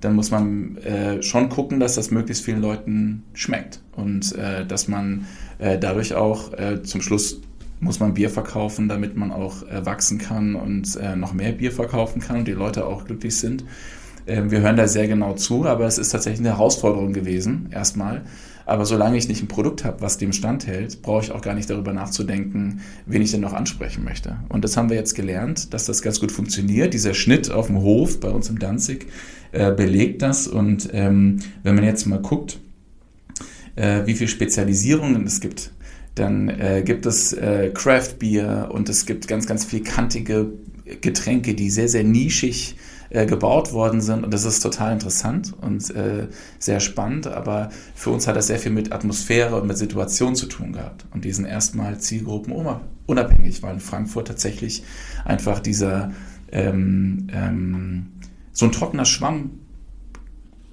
dann 0.00 0.14
muss 0.14 0.30
man 0.30 0.76
äh, 0.78 1.22
schon 1.22 1.48
gucken, 1.48 1.80
dass 1.80 1.94
das 1.94 2.10
möglichst 2.10 2.44
vielen 2.44 2.60
Leuten 2.60 3.24
schmeckt 3.34 3.80
und 3.92 4.34
äh, 4.36 4.64
dass 4.64 4.88
man 4.88 5.26
äh, 5.58 5.78
dadurch 5.78 6.14
auch 6.14 6.52
äh, 6.52 6.82
zum 6.82 7.02
Schluss 7.02 7.40
muss 7.80 8.00
man 8.00 8.14
Bier 8.14 8.30
verkaufen, 8.30 8.88
damit 8.88 9.16
man 9.16 9.30
auch 9.30 9.62
äh, 9.62 9.84
wachsen 9.86 10.18
kann 10.18 10.54
und 10.54 10.96
äh, 10.96 11.16
noch 11.16 11.32
mehr 11.32 11.52
Bier 11.52 11.72
verkaufen 11.72 12.20
kann 12.20 12.38
und 12.38 12.48
die 12.48 12.52
Leute 12.52 12.86
auch 12.86 13.04
glücklich 13.04 13.36
sind. 13.36 13.64
Ähm, 14.26 14.50
wir 14.50 14.60
hören 14.60 14.76
da 14.76 14.88
sehr 14.88 15.08
genau 15.08 15.34
zu, 15.34 15.64
aber 15.64 15.86
es 15.86 15.98
ist 15.98 16.10
tatsächlich 16.10 16.40
eine 16.40 16.56
Herausforderung 16.56 17.12
gewesen, 17.12 17.68
erstmal. 17.72 18.22
Aber 18.66 18.84
solange 18.84 19.16
ich 19.16 19.28
nicht 19.28 19.42
ein 19.42 19.48
Produkt 19.48 19.84
habe, 19.84 20.02
was 20.02 20.18
dem 20.18 20.34
standhält, 20.34 21.00
brauche 21.00 21.24
ich 21.24 21.32
auch 21.32 21.40
gar 21.40 21.54
nicht 21.54 21.70
darüber 21.70 21.94
nachzudenken, 21.94 22.82
wen 23.06 23.22
ich 23.22 23.30
denn 23.30 23.40
noch 23.40 23.54
ansprechen 23.54 24.04
möchte. 24.04 24.36
Und 24.50 24.62
das 24.62 24.76
haben 24.76 24.90
wir 24.90 24.96
jetzt 24.96 25.14
gelernt, 25.14 25.72
dass 25.72 25.86
das 25.86 26.02
ganz 26.02 26.20
gut 26.20 26.30
funktioniert. 26.30 26.92
Dieser 26.92 27.14
Schnitt 27.14 27.50
auf 27.50 27.68
dem 27.68 27.78
Hof 27.78 28.20
bei 28.20 28.28
uns 28.28 28.50
im 28.50 28.58
Danzig 28.58 29.06
äh, 29.52 29.72
belegt 29.72 30.22
das. 30.22 30.46
Und 30.46 30.88
ähm, 30.92 31.40
wenn 31.62 31.74
man 31.74 31.84
jetzt 31.84 32.06
mal 32.06 32.20
guckt, 32.20 32.58
äh, 33.76 34.06
wie 34.06 34.14
viele 34.14 34.28
Spezialisierungen 34.28 35.26
es 35.26 35.40
gibt, 35.40 35.72
dann 36.14 36.48
äh, 36.48 36.82
gibt 36.84 37.06
es 37.06 37.32
äh, 37.32 37.70
Craft 37.72 38.18
Beer 38.18 38.70
und 38.72 38.88
es 38.88 39.06
gibt 39.06 39.28
ganz, 39.28 39.46
ganz 39.46 39.64
viel 39.64 39.82
kantige 39.82 40.52
Getränke, 41.00 41.54
die 41.54 41.70
sehr, 41.70 41.88
sehr 41.88 42.04
nischig 42.04 42.76
äh, 43.10 43.26
gebaut 43.26 43.72
worden 43.72 44.00
sind. 44.00 44.24
Und 44.24 44.34
das 44.34 44.44
ist 44.44 44.60
total 44.60 44.92
interessant 44.92 45.54
und 45.60 45.94
äh, 45.94 46.28
sehr 46.58 46.80
spannend. 46.80 47.26
Aber 47.26 47.70
für 47.94 48.10
uns 48.10 48.26
hat 48.26 48.36
das 48.36 48.48
sehr 48.48 48.58
viel 48.58 48.72
mit 48.72 48.92
Atmosphäre 48.92 49.60
und 49.60 49.66
mit 49.66 49.78
Situation 49.78 50.34
zu 50.34 50.46
tun 50.46 50.72
gehabt. 50.72 51.06
Und 51.12 51.24
die 51.24 51.32
sind 51.32 51.46
erstmal 51.46 51.98
Zielgruppen 51.98 52.52
unabhängig, 53.06 53.62
weil 53.62 53.74
in 53.74 53.80
Frankfurt 53.80 54.28
tatsächlich 54.28 54.82
einfach 55.24 55.60
dieser 55.60 56.12
ähm, 56.52 57.28
ähm, 57.32 58.06
so 58.58 58.66
ein 58.66 58.72
trockener 58.72 59.04
Schwamm 59.04 59.50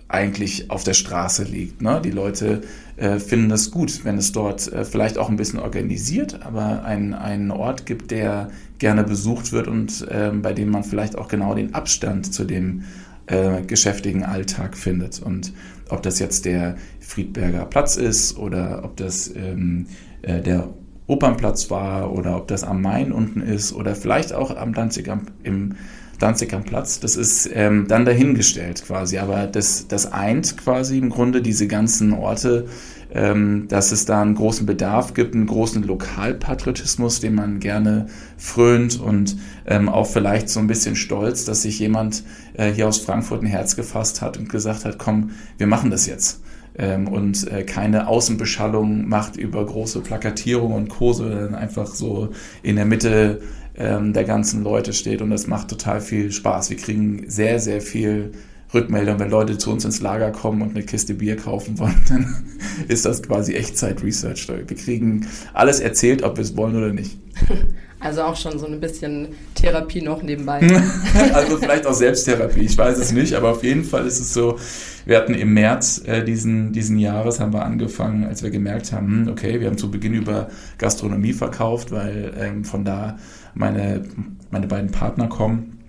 eigentlich 0.07 0.71
auf 0.71 0.83
der 0.83 0.95
Straße 0.95 1.43
liegt. 1.43 1.83
Ne? 1.83 2.01
Die 2.03 2.09
Leute 2.09 2.61
äh, 2.97 3.19
finden 3.19 3.49
das 3.49 3.69
gut, 3.69 4.03
wenn 4.03 4.17
es 4.17 4.31
dort 4.31 4.73
äh, 4.73 4.85
vielleicht 4.85 5.19
auch 5.19 5.29
ein 5.29 5.35
bisschen 5.35 5.59
organisiert, 5.59 6.41
aber 6.43 6.83
einen 6.83 7.51
Ort 7.51 7.85
gibt, 7.85 8.09
der 8.09 8.49
gerne 8.79 9.03
besucht 9.03 9.51
wird 9.51 9.67
und 9.67 10.01
äh, 10.09 10.31
bei 10.31 10.51
dem 10.53 10.71
man 10.71 10.83
vielleicht 10.83 11.15
auch 11.15 11.27
genau 11.27 11.53
den 11.53 11.75
Abstand 11.75 12.33
zu 12.33 12.43
dem 12.43 12.85
äh, 13.27 13.61
geschäftigen 13.61 14.23
Alltag 14.23 14.75
findet. 14.77 15.21
Und 15.21 15.53
ob 15.89 16.01
das 16.01 16.17
jetzt 16.17 16.45
der 16.45 16.77
Friedberger 17.01 17.65
Platz 17.65 17.97
ist 17.97 18.35
oder 18.35 18.83
ob 18.83 18.97
das 18.97 19.31
ähm, 19.35 19.85
äh, 20.23 20.41
der 20.41 20.69
Opernplatz 21.05 21.69
war 21.69 22.11
oder 22.11 22.35
ob 22.37 22.47
das 22.47 22.63
am 22.63 22.81
Main 22.81 23.11
unten 23.11 23.41
ist 23.41 23.73
oder 23.73 23.95
vielleicht 23.95 24.33
auch 24.33 24.55
am 24.57 24.73
Danzig 24.73 25.07
am, 25.07 25.27
im 25.43 25.75
Danzig 26.19 26.53
am 26.53 26.63
Platz, 26.63 26.99
das 26.99 27.17
ist 27.17 27.49
ähm, 27.53 27.87
dann 27.87 28.05
dahingestellt 28.05 28.83
quasi. 28.85 29.17
Aber 29.17 29.47
das, 29.47 29.87
das 29.87 30.11
eint 30.11 30.57
quasi 30.57 30.97
im 30.97 31.09
Grunde 31.09 31.41
diese 31.41 31.67
ganzen 31.67 32.13
Orte, 32.13 32.67
ähm, 33.13 33.67
dass 33.67 33.91
es 33.91 34.05
da 34.05 34.21
einen 34.21 34.35
großen 34.35 34.65
Bedarf 34.65 35.13
gibt, 35.13 35.35
einen 35.35 35.45
großen 35.45 35.83
Lokalpatriotismus, 35.83 37.19
den 37.19 37.35
man 37.35 37.59
gerne 37.59 38.07
frönt 38.37 38.99
und 38.99 39.37
ähm, 39.65 39.89
auch 39.89 40.07
vielleicht 40.07 40.49
so 40.49 40.59
ein 40.59 40.67
bisschen 40.67 40.95
stolz, 40.95 41.45
dass 41.45 41.63
sich 41.63 41.79
jemand 41.79 42.23
äh, 42.53 42.71
hier 42.71 42.87
aus 42.87 42.99
Frankfurt 42.99 43.43
ein 43.43 43.47
Herz 43.47 43.75
gefasst 43.75 44.21
hat 44.21 44.37
und 44.37 44.49
gesagt 44.49 44.85
hat, 44.85 44.97
komm, 44.97 45.31
wir 45.57 45.67
machen 45.67 45.91
das 45.91 46.07
jetzt 46.07 46.41
ähm, 46.77 47.07
und 47.07 47.49
äh, 47.51 47.63
keine 47.63 48.07
Außenbeschallung 48.07 49.07
macht 49.07 49.37
über 49.37 49.65
große 49.65 50.01
Plakatierung 50.01 50.73
und 50.73 50.89
Co., 50.89 51.13
sondern 51.13 51.55
einfach 51.55 51.87
so 51.87 52.29
in 52.63 52.75
der 52.75 52.85
Mitte 52.85 53.41
ähm, 53.77 54.13
der 54.13 54.23
ganzen 54.23 54.63
Leute 54.63 54.93
steht 54.93 55.21
und 55.21 55.29
das 55.29 55.47
macht 55.47 55.69
total 55.69 56.01
viel 56.01 56.31
Spaß. 56.31 56.69
Wir 56.69 56.77
kriegen 56.77 57.25
sehr, 57.29 57.59
sehr 57.59 57.81
viel 57.81 58.31
Rückmeldung, 58.73 59.19
wenn 59.19 59.29
Leute 59.29 59.57
zu 59.57 59.71
uns 59.71 59.85
ins 59.85 60.01
Lager 60.01 60.31
kommen 60.31 60.61
und 60.61 60.71
eine 60.71 60.83
Kiste 60.83 61.13
Bier 61.13 61.37
kaufen 61.37 61.79
wollen, 61.79 62.01
dann 62.09 62.45
ist 62.87 63.05
das 63.05 63.23
quasi 63.23 63.53
Echtzeit-Research. 63.53 64.47
Wir 64.49 64.77
kriegen 64.77 65.27
alles 65.53 65.79
erzählt, 65.79 66.23
ob 66.23 66.37
wir 66.37 66.43
es 66.43 66.55
wollen 66.57 66.75
oder 66.75 66.93
nicht. 66.93 67.17
Also 67.97 68.21
auch 68.21 68.35
schon 68.35 68.59
so 68.59 68.67
ein 68.67 68.79
bisschen 68.79 69.29
Therapie 69.55 70.01
noch 70.01 70.21
nebenbei. 70.21 70.59
also 71.33 71.57
vielleicht 71.57 71.87
auch 71.87 71.93
Selbsttherapie, 71.93 72.59
ich 72.59 72.77
weiß 72.77 72.99
es 72.99 73.11
nicht, 73.11 73.33
aber 73.33 73.49
auf 73.49 73.63
jeden 73.63 73.83
Fall 73.83 74.05
ist 74.05 74.19
es 74.19 74.31
so, 74.31 74.59
wir 75.05 75.17
hatten 75.17 75.33
im 75.33 75.53
März 75.53 76.03
äh, 76.05 76.23
diesen, 76.23 76.71
diesen 76.71 76.99
Jahres, 76.99 77.39
haben 77.39 77.53
wir 77.53 77.65
angefangen, 77.65 78.25
als 78.25 78.43
wir 78.43 78.51
gemerkt 78.51 78.91
haben, 78.91 79.25
hm, 79.25 79.27
okay, 79.29 79.59
wir 79.59 79.67
haben 79.67 79.79
zu 79.79 79.89
Beginn 79.89 80.13
über 80.13 80.49
Gastronomie 80.77 81.33
verkauft, 81.33 81.91
weil 81.91 82.33
ähm, 82.39 82.63
von 82.63 82.85
da 82.85 83.17
meine, 83.55 84.03
meine 84.51 84.67
beiden 84.67 84.91
Partner 84.91 85.27
kommen. 85.27 85.79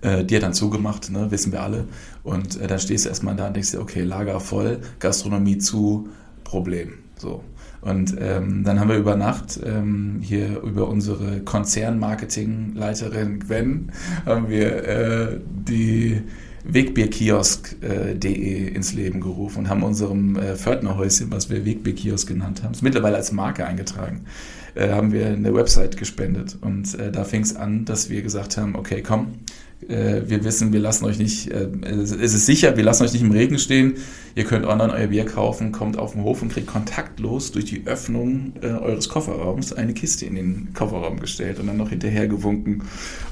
Äh, 0.00 0.24
die 0.24 0.36
hat 0.36 0.42
dann 0.42 0.54
zugemacht, 0.54 1.10
ne, 1.10 1.30
wissen 1.30 1.52
wir 1.52 1.62
alle. 1.62 1.84
Und 2.22 2.58
äh, 2.60 2.66
dann 2.66 2.78
stehst 2.78 3.04
du 3.04 3.10
erstmal 3.10 3.36
da 3.36 3.48
und 3.48 3.56
denkst 3.56 3.72
dir, 3.72 3.80
okay, 3.80 4.02
Lager 4.02 4.40
voll, 4.40 4.80
Gastronomie 5.00 5.58
zu, 5.58 6.08
Problem. 6.44 6.94
So. 7.16 7.44
Und 7.80 8.16
ähm, 8.18 8.64
dann 8.64 8.80
haben 8.80 8.88
wir 8.88 8.96
über 8.96 9.16
Nacht 9.16 9.60
ähm, 9.64 10.18
hier 10.20 10.60
über 10.62 10.88
unsere 10.88 11.40
Konzernmarketingleiterin 11.40 13.40
Gwen 13.40 13.92
haben 14.26 14.48
wir 14.48 14.84
äh, 14.84 15.40
die 15.46 16.22
Wegbierkiosk.de 16.68 18.22
äh, 18.22 18.68
ins 18.68 18.92
Leben 18.92 19.20
gerufen 19.20 19.60
und 19.60 19.68
haben 19.70 19.82
unserem 19.82 20.36
äh, 20.36 20.54
Pförtnerhäuschen, 20.54 21.30
was 21.30 21.48
wir 21.48 21.64
Wegbierkiosk 21.64 22.28
genannt 22.28 22.62
haben, 22.62 22.72
ist 22.72 22.82
mittlerweile 22.82 23.16
als 23.16 23.32
Marke 23.32 23.66
eingetragen, 23.66 24.26
äh, 24.74 24.90
haben 24.90 25.12
wir 25.12 25.28
eine 25.28 25.54
Website 25.54 25.96
gespendet. 25.96 26.58
Und 26.60 26.94
äh, 26.98 27.10
da 27.10 27.24
fing 27.24 27.42
es 27.42 27.56
an, 27.56 27.86
dass 27.86 28.10
wir 28.10 28.20
gesagt 28.22 28.58
haben, 28.58 28.76
okay, 28.76 29.02
komm, 29.02 29.38
wir 29.80 30.44
wissen, 30.44 30.72
wir 30.72 30.80
lassen 30.80 31.04
euch 31.04 31.18
nicht, 31.18 31.50
äh, 31.50 31.68
es 31.84 32.12
ist 32.12 32.46
sicher, 32.46 32.76
wir 32.76 32.84
lassen 32.84 33.04
euch 33.04 33.12
nicht 33.12 33.22
im 33.22 33.30
Regen 33.30 33.58
stehen. 33.58 33.94
Ihr 34.34 34.44
könnt 34.44 34.66
online 34.66 34.92
euer 34.92 35.06
Bier 35.08 35.24
kaufen, 35.24 35.72
kommt 35.72 35.98
auf 35.98 36.12
den 36.12 36.22
Hof 36.22 36.42
und 36.42 36.52
kriegt 36.52 36.66
kontaktlos 36.66 37.52
durch 37.52 37.64
die 37.64 37.86
Öffnung 37.86 38.52
äh, 38.60 38.66
eures 38.68 39.08
Kofferraums 39.08 39.72
eine 39.72 39.94
Kiste 39.94 40.26
in 40.26 40.34
den 40.34 40.68
Kofferraum 40.74 41.18
gestellt 41.18 41.58
und 41.58 41.66
dann 41.66 41.76
noch 41.76 41.90
hinterher 41.90 42.28
gewunken. 42.28 42.82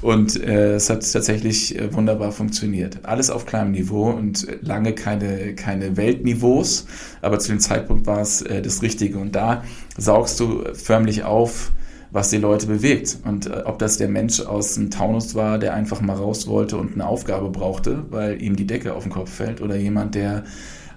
Und 0.01 0.41
äh, 0.41 0.75
es 0.75 0.89
hat 0.89 1.09
tatsächlich 1.09 1.77
äh, 1.79 1.93
wunderbar 1.93 2.31
funktioniert. 2.31 2.99
Alles 3.03 3.29
auf 3.29 3.45
kleinem 3.45 3.71
Niveau 3.71 4.09
und 4.09 4.47
lange 4.61 4.93
keine, 4.93 5.53
keine 5.55 5.95
Weltniveaus, 5.95 6.87
aber 7.21 7.39
zu 7.39 7.51
dem 7.51 7.59
Zeitpunkt 7.59 8.05
war 8.05 8.21
es 8.21 8.41
äh, 8.41 8.61
das 8.61 8.81
Richtige. 8.81 9.17
Und 9.17 9.35
da 9.35 9.63
saugst 9.97 10.39
du 10.39 10.63
förmlich 10.73 11.23
auf, 11.23 11.71
was 12.11 12.29
die 12.29 12.37
Leute 12.37 12.67
bewegt. 12.67 13.17
Und 13.25 13.47
äh, 13.47 13.63
ob 13.65 13.79
das 13.79 13.97
der 13.97 14.09
Mensch 14.09 14.39
aus 14.41 14.75
dem 14.75 14.89
Taunus 14.91 15.35
war, 15.35 15.59
der 15.59 15.73
einfach 15.73 16.01
mal 16.01 16.15
raus 16.15 16.47
wollte 16.47 16.77
und 16.77 16.93
eine 16.93 17.07
Aufgabe 17.07 17.49
brauchte, 17.49 18.05
weil 18.09 18.41
ihm 18.41 18.55
die 18.55 18.67
Decke 18.67 18.93
auf 18.93 19.03
den 19.03 19.11
Kopf 19.11 19.31
fällt, 19.31 19.61
oder 19.61 19.75
jemand, 19.75 20.15
der 20.15 20.43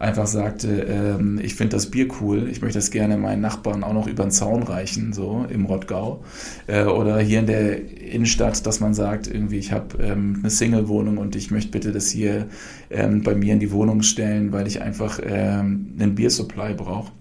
einfach 0.01 0.27
sagte, 0.27 0.87
ähm, 0.89 1.39
ich 1.43 1.55
finde 1.55 1.77
das 1.77 1.91
Bier 1.91 2.09
cool, 2.21 2.49
ich 2.51 2.63
möchte 2.63 2.79
das 2.79 2.91
gerne 2.91 3.19
meinen 3.19 3.43
Nachbarn 3.43 3.85
auch 3.85 3.93
noch 3.93 4.07
über 4.07 4.25
den 4.25 4.31
Zaun 4.31 4.63
reichen, 4.63 5.13
so 5.13 5.47
im 5.51 5.67
Rottgau. 5.67 6.25
Äh, 6.67 6.85
oder 6.85 7.21
hier 7.21 7.41
in 7.41 7.47
der 7.47 8.01
Innenstadt, 8.01 8.67
dass 8.67 8.81
man 8.81 8.95
sagt, 8.95 9.27
irgendwie, 9.27 9.59
ich 9.59 9.73
habe 9.73 10.03
ähm, 10.03 10.39
eine 10.41 10.51
Single-Wohnung 10.51 11.19
und 11.19 11.37
ich 11.37 11.51
möchte 11.51 11.71
bitte 11.71 11.93
das 11.93 12.09
hier 12.11 12.47
ähm, 12.89 13.23
bei 13.23 13.35
mir 13.35 13.53
in 13.53 13.61
die 13.61 13.73
Wohnung 13.73 14.03
stellen, 14.03 14.53
weil 14.53 14.67
ich 14.67 14.81
einfach 14.81 15.21
ähm, 15.23 15.93
einen 15.99 16.15
Biersupply 16.15 16.75
brauche. 16.75 17.13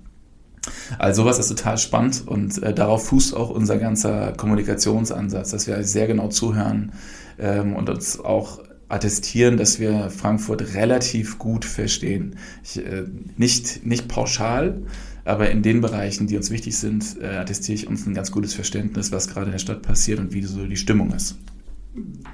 Also 0.97 1.23
sowas 1.23 1.39
ist 1.39 1.49
total 1.49 1.77
spannend 1.77 2.23
und 2.25 2.61
äh, 2.63 2.73
darauf 2.73 3.07
fußt 3.07 3.35
auch 3.35 3.49
unser 3.49 3.77
ganzer 3.77 4.33
Kommunikationsansatz, 4.33 5.51
dass 5.51 5.67
wir 5.67 5.83
sehr 5.83 6.07
genau 6.07 6.27
zuhören 6.27 6.91
ähm, 7.37 7.75
und 7.75 7.89
uns 7.89 8.19
auch 8.19 8.59
attestieren, 8.89 9.57
dass 9.57 9.79
wir 9.79 10.09
Frankfurt 10.09 10.73
relativ 10.73 11.37
gut 11.37 11.63
verstehen. 11.63 12.35
Ich, 12.63 12.77
äh, 12.77 13.03
nicht, 13.37 13.85
nicht 13.85 14.07
pauschal, 14.07 14.81
aber 15.25 15.51
in 15.51 15.61
den 15.61 15.81
Bereichen, 15.81 16.27
die 16.27 16.37
uns 16.37 16.49
wichtig 16.49 16.77
sind, 16.77 17.17
äh, 17.21 17.37
attestiere 17.37 17.75
ich 17.75 17.87
uns 17.87 18.05
ein 18.07 18.15
ganz 18.15 18.31
gutes 18.31 18.53
Verständnis, 18.53 19.11
was 19.11 19.27
gerade 19.27 19.47
in 19.47 19.51
der 19.51 19.59
Stadt 19.59 19.83
passiert 19.83 20.19
und 20.19 20.33
wie 20.33 20.41
so 20.43 20.65
die 20.65 20.75
Stimmung 20.75 21.11
ist. 21.13 21.37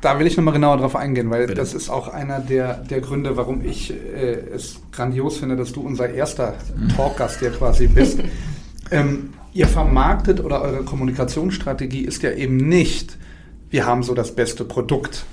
Da 0.02 0.20
will 0.20 0.28
ich 0.28 0.36
nochmal 0.36 0.54
genauer 0.54 0.78
drauf 0.78 0.96
eingehen, 0.96 1.30
weil 1.30 1.48
Bitte. 1.48 1.56
das 1.56 1.74
ist 1.74 1.90
auch 1.90 2.10
einer 2.10 2.40
der, 2.40 2.76
der 2.76 3.00
Gründe, 3.00 3.38
warum 3.38 3.64
ich 3.64 3.92
äh, 3.92 4.34
es 4.54 4.82
grandios 4.92 5.38
finde, 5.38 5.56
dass 5.56 5.72
du 5.72 5.82
unser 5.82 6.10
erster 6.10 6.56
Talkgast 6.96 7.40
hier 7.40 7.52
quasi 7.52 7.88
bist. 7.88 8.20
ähm, 8.92 9.34
ihr 9.54 9.68
vermarktet 9.68 10.44
oder 10.44 10.62
eure 10.62 10.84
Kommunikationsstrategie 10.84 12.02
ist 12.02 12.22
ja 12.22 12.32
eben 12.32 12.58
nicht, 12.58 13.18
wir 13.70 13.86
haben 13.86 14.04
so 14.04 14.14
das 14.14 14.36
beste 14.36 14.66
Produkt. 14.66 15.26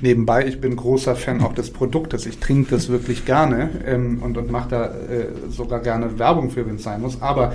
Nebenbei, 0.00 0.46
ich 0.46 0.60
bin 0.60 0.76
großer 0.76 1.16
Fan 1.16 1.42
auch 1.42 1.52
des 1.52 1.70
Produktes. 1.70 2.24
Ich 2.24 2.38
trinke 2.38 2.70
das 2.70 2.88
wirklich 2.88 3.24
gerne 3.24 3.70
ähm, 3.84 4.22
und, 4.22 4.38
und 4.38 4.50
mache 4.50 4.68
da 4.70 4.84
äh, 4.86 5.26
sogar 5.50 5.80
gerne 5.80 6.18
Werbung 6.18 6.50
für, 6.50 6.66
wenn 6.66 6.76
es 6.76 6.84
sein 6.84 7.00
muss. 7.00 7.20
Aber 7.20 7.52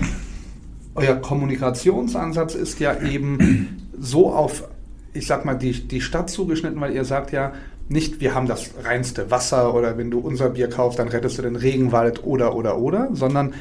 euer 0.95 1.15
Kommunikationsansatz 1.15 2.55
ist 2.55 2.79
ja 2.79 3.01
eben 3.01 3.89
so 3.97 4.31
auf 4.31 4.65
ich 5.13 5.27
sag 5.27 5.45
mal, 5.45 5.55
die, 5.55 5.87
die 5.87 6.01
Stadt 6.01 6.29
zugeschnitten, 6.29 6.79
weil 6.81 6.93
ihr 6.93 7.05
sagt 7.05 7.31
ja 7.31 7.53
nicht, 7.89 8.21
wir 8.21 8.33
haben 8.33 8.47
das 8.47 8.71
reinste 8.83 9.29
Wasser 9.29 9.73
oder 9.73 9.97
wenn 9.97 10.09
du 10.09 10.19
unser 10.19 10.49
Bier 10.49 10.69
kaufst, 10.69 10.99
dann 10.99 11.09
rettest 11.09 11.37
du 11.37 11.41
den 11.41 11.55
Regenwald 11.55 12.23
oder, 12.23 12.55
oder, 12.55 12.77
oder, 12.77 13.09
sondern 13.13 13.53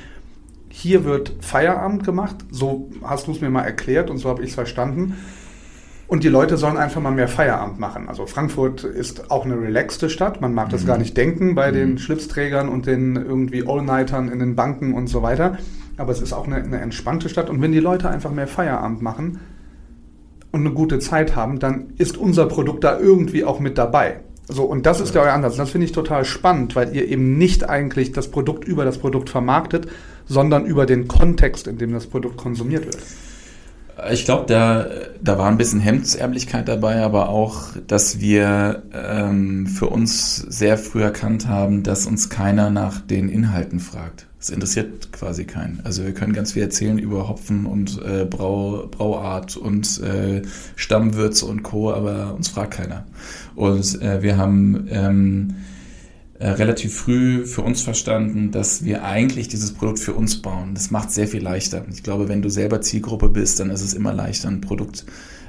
hier 0.68 1.04
wird 1.04 1.35
Feierabend 1.40 2.04
gemacht, 2.04 2.37
so 2.50 2.90
hast 3.02 3.26
du 3.26 3.32
es 3.32 3.40
mir 3.40 3.50
mal 3.50 3.62
erklärt 3.62 4.11
und 4.11 4.18
so 4.18 4.28
habe 4.28 4.42
ich 4.42 4.50
es 4.50 4.54
verstanden. 4.54 5.16
Und 6.09 6.25
die 6.25 6.28
Leute 6.28 6.59
sollen 6.59 6.76
einfach 6.76 7.00
mal 7.00 7.11
mehr 7.11 7.28
Feierabend 7.28 7.78
machen. 7.78 8.09
Also 8.09 8.26
Frankfurt 8.26 8.85
ist 8.85 9.30
auch 9.30 9.47
eine 9.47 9.59
relaxte 9.59 10.11
Stadt. 10.11 10.42
Man 10.42 10.52
mag 10.52 10.68
mhm. 10.68 10.73
das 10.73 10.87
gar 10.87 10.99
nicht 10.99 11.16
denken 11.16 11.54
bei 11.54 11.71
mhm. 11.71 11.75
den 11.75 11.99
Schlipsträgern 11.99 12.68
und 12.68 12.87
den 12.87 13.16
irgendwie 13.16 13.66
All-Nightern 13.66 14.28
in 14.28 14.38
den 14.38 14.54
Banken 14.54 14.92
und 14.92 15.06
so 15.06 15.23
weiter. 15.23 15.56
Aber 15.97 16.12
es 16.12 16.21
ist 16.21 16.35
auch 16.35 16.47
eine, 16.47 16.56
eine 16.56 16.80
entspannte 16.80 17.30
Stadt. 17.30 17.49
Und 17.49 17.62
wenn 17.62 17.73
die 17.73 17.80
Leute 17.80 18.11
einfach 18.11 18.30
mehr 18.30 18.47
Feierabend 18.47 19.00
machen, 19.00 19.40
und 20.52 20.61
eine 20.61 20.73
gute 20.73 20.99
Zeit 20.99 21.35
haben, 21.35 21.59
dann 21.59 21.94
ist 21.99 22.16
unser 22.16 22.47
Produkt 22.47 22.85
da 22.85 22.99
irgendwie 22.99 23.44
auch 23.44 23.59
mit 23.59 23.78
dabei. 23.78 24.21
So, 24.49 24.64
und 24.64 24.87
das 24.87 25.00
ist 25.00 25.14
ja 25.14 25.23
euer 25.23 25.32
Ansatz. 25.32 25.56
Das 25.56 25.71
finde 25.71 25.87
ich 25.87 25.92
total 25.92 26.25
spannend, 26.25 26.76
weil 26.76 26.94
ihr 26.94 27.09
eben 27.09 27.38
nicht 27.38 27.68
eigentlich 27.68 28.12
das 28.12 28.28
Produkt 28.28 28.64
über 28.64 28.85
das 28.85 28.99
Produkt 28.99 29.30
vermarktet, 29.30 29.88
sondern 30.26 30.66
über 30.66 30.85
den 30.85 31.09
Kontext, 31.09 31.66
in 31.66 31.78
dem 31.78 31.92
das 31.92 32.06
Produkt 32.06 32.37
konsumiert 32.37 32.85
wird. 32.85 32.99
Ich 34.11 34.25
glaube, 34.25 34.47
da, 34.47 34.87
da 35.23 35.38
war 35.38 35.49
ein 35.49 35.59
bisschen 35.59 35.80
Hemdsärmlichkeit 35.80 36.66
dabei, 36.66 37.02
aber 37.02 37.28
auch, 37.28 37.68
dass 37.87 38.21
wir 38.21 38.82
ähm, 38.92 39.66
für 39.66 39.87
uns 39.87 40.37
sehr 40.37 40.76
früh 40.76 41.02
erkannt 41.02 41.47
haben, 41.47 41.82
dass 41.82 42.06
uns 42.06 42.28
keiner 42.28 42.71
nach 42.71 43.00
den 43.00 43.28
Inhalten 43.28 43.80
fragt. 43.80 44.26
Das 44.42 44.50
interessiert 44.50 45.12
quasi 45.12 45.44
keinen. 45.44 45.78
Also 45.84 46.04
wir 46.04 46.12
können 46.14 46.32
ganz 46.32 46.54
viel 46.54 46.62
erzählen 46.62 46.99
über 46.99 47.28
Hopfen 47.28 47.64
und 47.64 48.02
äh, 48.02 48.25
Brau, 48.25 48.88
Brauart 48.90 49.56
und 49.56 50.00
äh, 50.00 50.42
Stammwürze 50.75 51.46
und 51.46 51.62
Co., 51.62 51.92
aber 51.92 52.34
uns 52.34 52.49
fragt 52.49 52.75
keiner. 52.75 53.06
Und 53.54 54.02
äh, 54.02 54.20
wir 54.20 54.38
haben 54.38 54.88
ähm, 54.90 55.54
äh, 56.40 56.49
relativ 56.49 56.92
früh 56.92 57.46
für 57.46 57.62
uns 57.62 57.82
verstanden, 57.82 58.50
dass 58.50 58.84
wir 58.84 59.04
eigentlich 59.04 59.46
dieses 59.46 59.75
Produkt 59.75 60.00
für 60.00 60.14
uns 60.14 60.42
bauen. 60.42 60.75
Das 60.75 60.90
macht 60.90 61.12
sehr 61.12 61.28
viel 61.28 61.40
leichter. 61.40 61.84
Ich 61.92 62.02
glaube, 62.02 62.28
wenn 62.28 62.42
du 62.42 62.49
selber 62.49 62.80
Zielgruppe 62.80 63.28
bist, 63.28 63.61
dann 63.61 63.70
ist 63.70 63.82
es 63.82 63.94
immer 63.94 64.12
leichter, 64.12 64.49
ein 64.49 64.61
Produkt 64.61 65.06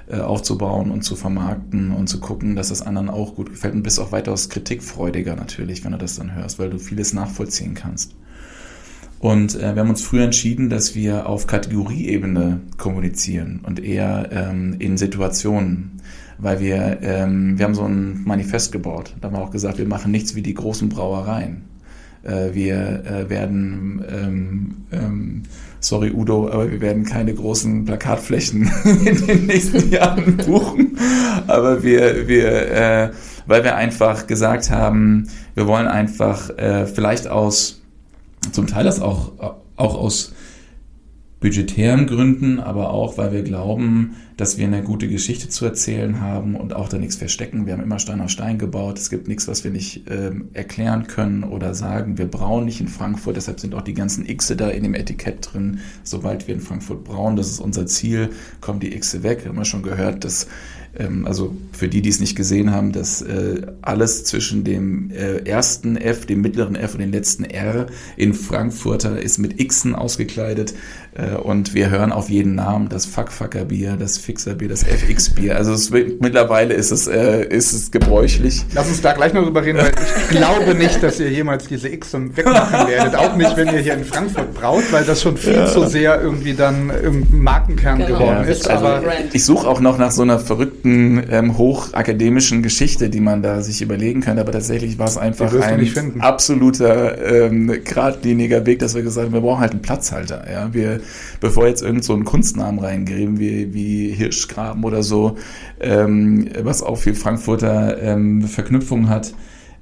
äh, 0.07 0.19
aufzubauen 0.19 0.91
und 0.91 1.01
zu 1.01 1.15
vermarkten 1.15 1.93
und 1.93 2.09
zu 2.09 2.19
gucken, 2.19 2.55
dass 2.55 2.69
das 2.69 2.83
anderen 2.83 3.09
auch 3.09 3.33
gut 3.33 3.49
gefällt 3.49 3.73
und 3.73 3.81
bist 3.81 3.99
auch 3.99 4.11
weitaus 4.11 4.49
kritikfreudiger 4.49 5.35
natürlich, 5.35 5.83
wenn 5.83 5.93
du 5.93 5.97
das 5.97 6.17
dann 6.17 6.35
hörst, 6.35 6.59
weil 6.59 6.69
du 6.69 6.77
vieles 6.77 7.15
nachvollziehen 7.15 7.73
kannst. 7.73 8.13
Und 9.23 9.55
äh, 9.55 9.73
wir 9.73 9.83
haben 9.83 9.89
uns 9.89 10.01
früher 10.01 10.25
entschieden, 10.25 10.69
dass 10.69 10.95
wir 10.95 11.29
auf 11.29 11.47
Kategorieebene 11.47 12.59
kommunizieren 12.77 13.61
und 13.63 13.81
eher 13.81 14.27
ähm, 14.33 14.75
in 14.79 14.97
Situationen, 14.97 16.01
weil 16.37 16.59
wir, 16.59 16.97
ähm, 17.01 17.57
wir 17.57 17.63
haben 17.63 17.73
so 17.73 17.85
ein 17.85 18.21
Manifest 18.25 18.73
gebaut. 18.73 19.15
Da 19.21 19.27
haben 19.27 19.37
wir 19.37 19.41
auch 19.41 19.51
gesagt, 19.51 19.77
wir 19.77 19.87
machen 19.87 20.11
nichts 20.11 20.35
wie 20.35 20.41
die 20.41 20.53
großen 20.53 20.89
Brauereien. 20.89 21.61
Äh, 22.23 22.53
wir 22.53 23.05
äh, 23.05 23.29
werden, 23.29 24.03
ähm, 24.09 24.75
ähm, 24.91 25.43
sorry 25.79 26.11
Udo, 26.11 26.49
aber 26.49 26.69
wir 26.69 26.81
werden 26.81 27.05
keine 27.05 27.33
großen 27.33 27.85
Plakatflächen 27.85 28.69
in 29.05 29.25
den 29.25 29.45
nächsten 29.45 29.89
Jahren 29.93 30.35
buchen. 30.35 30.97
Aber 31.47 31.81
wir, 31.81 32.27
wir, 32.27 32.71
äh, 32.73 33.11
weil 33.47 33.63
wir 33.63 33.77
einfach 33.77 34.27
gesagt 34.27 34.69
haben, 34.69 35.29
wir 35.55 35.65
wollen 35.65 35.87
einfach 35.87 36.49
äh, 36.57 36.87
vielleicht 36.87 37.29
aus 37.29 37.82
zum 38.51 38.67
Teil 38.67 38.83
das 38.83 39.01
auch, 39.01 39.31
auch 39.75 39.95
aus 39.95 40.33
budgetären 41.43 42.07
Gründen, 42.07 42.61
aber 42.61 42.91
auch, 42.91 43.17
weil 43.17 43.33
wir 43.33 43.43
glauben, 43.43 44.15
dass 44.37 44.57
wir 44.57 44.65
eine 44.65 44.81
gute 44.81 45.09
Geschichte 45.09 45.49
zu 45.49 45.65
erzählen 45.65 46.21
haben 46.21 46.55
und 46.55 46.73
auch 46.73 46.87
da 46.87 46.97
nichts 46.97 47.17
verstecken. 47.17 47.65
Wir 47.65 47.73
haben 47.73 47.83
immer 47.83 47.99
Stein 47.99 48.21
auf 48.21 48.29
Stein 48.29 48.57
gebaut. 48.57 48.97
Es 48.97 49.09
gibt 49.09 49.27
nichts, 49.27 49.45
was 49.49 49.65
wir 49.65 49.71
nicht 49.71 50.09
ähm, 50.09 50.47
erklären 50.53 51.05
können 51.07 51.43
oder 51.43 51.73
sagen. 51.73 52.17
Wir 52.17 52.27
brauen 52.27 52.63
nicht 52.63 52.79
in 52.79 52.87
Frankfurt, 52.87 53.35
deshalb 53.35 53.59
sind 53.59 53.75
auch 53.75 53.81
die 53.81 53.93
ganzen 53.93 54.25
Xe 54.25 54.55
da 54.55 54.69
in 54.69 54.83
dem 54.83 54.95
Etikett 54.95 55.49
drin. 55.51 55.79
Sobald 56.03 56.47
wir 56.47 56.55
in 56.55 56.61
Frankfurt 56.61 57.03
brauen, 57.03 57.35
das 57.35 57.51
ist 57.51 57.59
unser 57.59 57.87
Ziel, 57.87 58.29
kommen 58.61 58.79
die 58.79 58.97
Xe 58.97 59.21
weg. 59.23 59.43
Wir 59.43 59.49
haben 59.49 59.57
ja 59.57 59.65
schon 59.65 59.83
gehört, 59.83 60.23
dass 60.23 60.47
also 61.25 61.55
für 61.71 61.87
die, 61.87 62.01
die 62.01 62.09
es 62.09 62.19
nicht 62.19 62.35
gesehen 62.35 62.71
haben, 62.71 62.91
dass 62.91 63.21
äh, 63.21 63.61
alles 63.81 64.25
zwischen 64.25 64.63
dem 64.63 65.09
äh, 65.11 65.37
ersten 65.39 65.97
F, 65.97 66.25
dem 66.25 66.41
mittleren 66.41 66.75
F 66.75 66.93
und 66.93 66.99
dem 66.99 67.11
letzten 67.11 67.45
R 67.45 67.87
in 68.15 68.33
Frankfurter 68.33 69.19
ist 69.19 69.39
mit 69.39 69.57
Xen 69.67 69.95
ausgekleidet 69.95 70.75
äh, 71.15 71.35
und 71.35 71.73
wir 71.73 71.89
hören 71.89 72.11
auf 72.11 72.29
jeden 72.29 72.55
Namen 72.55 72.89
das 72.89 73.05
Fuckfucker-Bier, 73.05 73.97
das 73.99 74.17
Fixer-Bier, 74.17 74.69
das 74.69 74.83
FX-Bier. 74.83 75.55
Also 75.55 75.73
es, 75.73 75.89
mittlerweile 75.91 76.73
ist 76.73 76.91
es, 76.91 77.07
äh, 77.07 77.45
ist 77.47 77.73
es 77.73 77.91
gebräuchlich. 77.91 78.63
Lass 78.73 78.87
uns 78.87 79.01
da 79.01 79.13
gleich 79.13 79.33
noch 79.33 79.43
drüber 79.43 79.63
reden, 79.63 79.79
weil 79.79 79.91
ich 80.29 80.29
glaube 80.37 80.75
nicht, 80.75 81.01
dass 81.01 81.19
ihr 81.19 81.29
jemals 81.31 81.67
diese 81.67 81.89
X 81.89 82.13
wegmachen 82.13 82.87
werdet. 82.87 83.15
Auch 83.15 83.35
nicht, 83.35 83.55
wenn 83.57 83.67
ihr 83.67 83.79
hier 83.79 83.93
in 83.95 84.05
Frankfurt 84.05 84.53
braut, 84.53 84.83
weil 84.91 85.05
das 85.05 85.21
schon 85.21 85.37
viel 85.37 85.53
ja. 85.53 85.65
zu 85.65 85.87
sehr 85.87 86.21
irgendwie 86.21 86.53
dann 86.53 86.89
irgendein 86.89 87.39
Markenkern 87.39 87.97
genau. 87.97 88.19
geworden 88.19 88.43
ja. 88.43 88.51
ist. 88.51 88.69
Also 88.69 88.85
aber 88.85 89.03
ich 89.31 89.43
suche 89.43 89.67
auch 89.67 89.79
noch 89.79 89.97
nach 89.97 90.11
so 90.11 90.21
einer 90.21 90.39
verrückten 90.39 90.82
ähm, 90.85 91.57
hochakademischen 91.57 92.61
Geschichte, 92.61 93.09
die 93.09 93.21
man 93.21 93.41
da 93.41 93.61
sich 93.61 93.81
überlegen 93.81 94.21
könnte, 94.21 94.41
aber 94.41 94.51
tatsächlich 94.51 94.99
war 94.99 95.07
es 95.07 95.17
einfach 95.17 95.53
ein 95.61 96.19
absoluter 96.21 97.45
ähm, 97.45 97.67
geradliniger 97.83 98.65
Weg, 98.65 98.79
dass 98.79 98.93
wir 98.95 99.01
gesagt 99.01 99.27
haben, 99.27 99.33
wir 99.33 99.41
brauchen 99.41 99.61
halt 99.61 99.71
einen 99.71 99.81
Platzhalter. 99.81 100.45
Ja? 100.51 100.73
Wir, 100.73 100.99
bevor 101.39 101.67
jetzt 101.67 101.81
irgend 101.81 102.03
so 102.03 102.13
einen 102.13 102.25
Kunstnamen 102.25 102.79
reingeben, 102.79 103.39
wie, 103.39 103.73
wie 103.73 104.09
Hirschgraben 104.09 104.83
oder 104.83 105.03
so, 105.03 105.37
ähm, 105.79 106.49
was 106.61 106.83
auch 106.83 106.97
viel 106.97 107.15
Frankfurter 107.15 108.01
ähm, 108.01 108.43
Verknüpfungen 108.43 109.09
hat, 109.09 109.33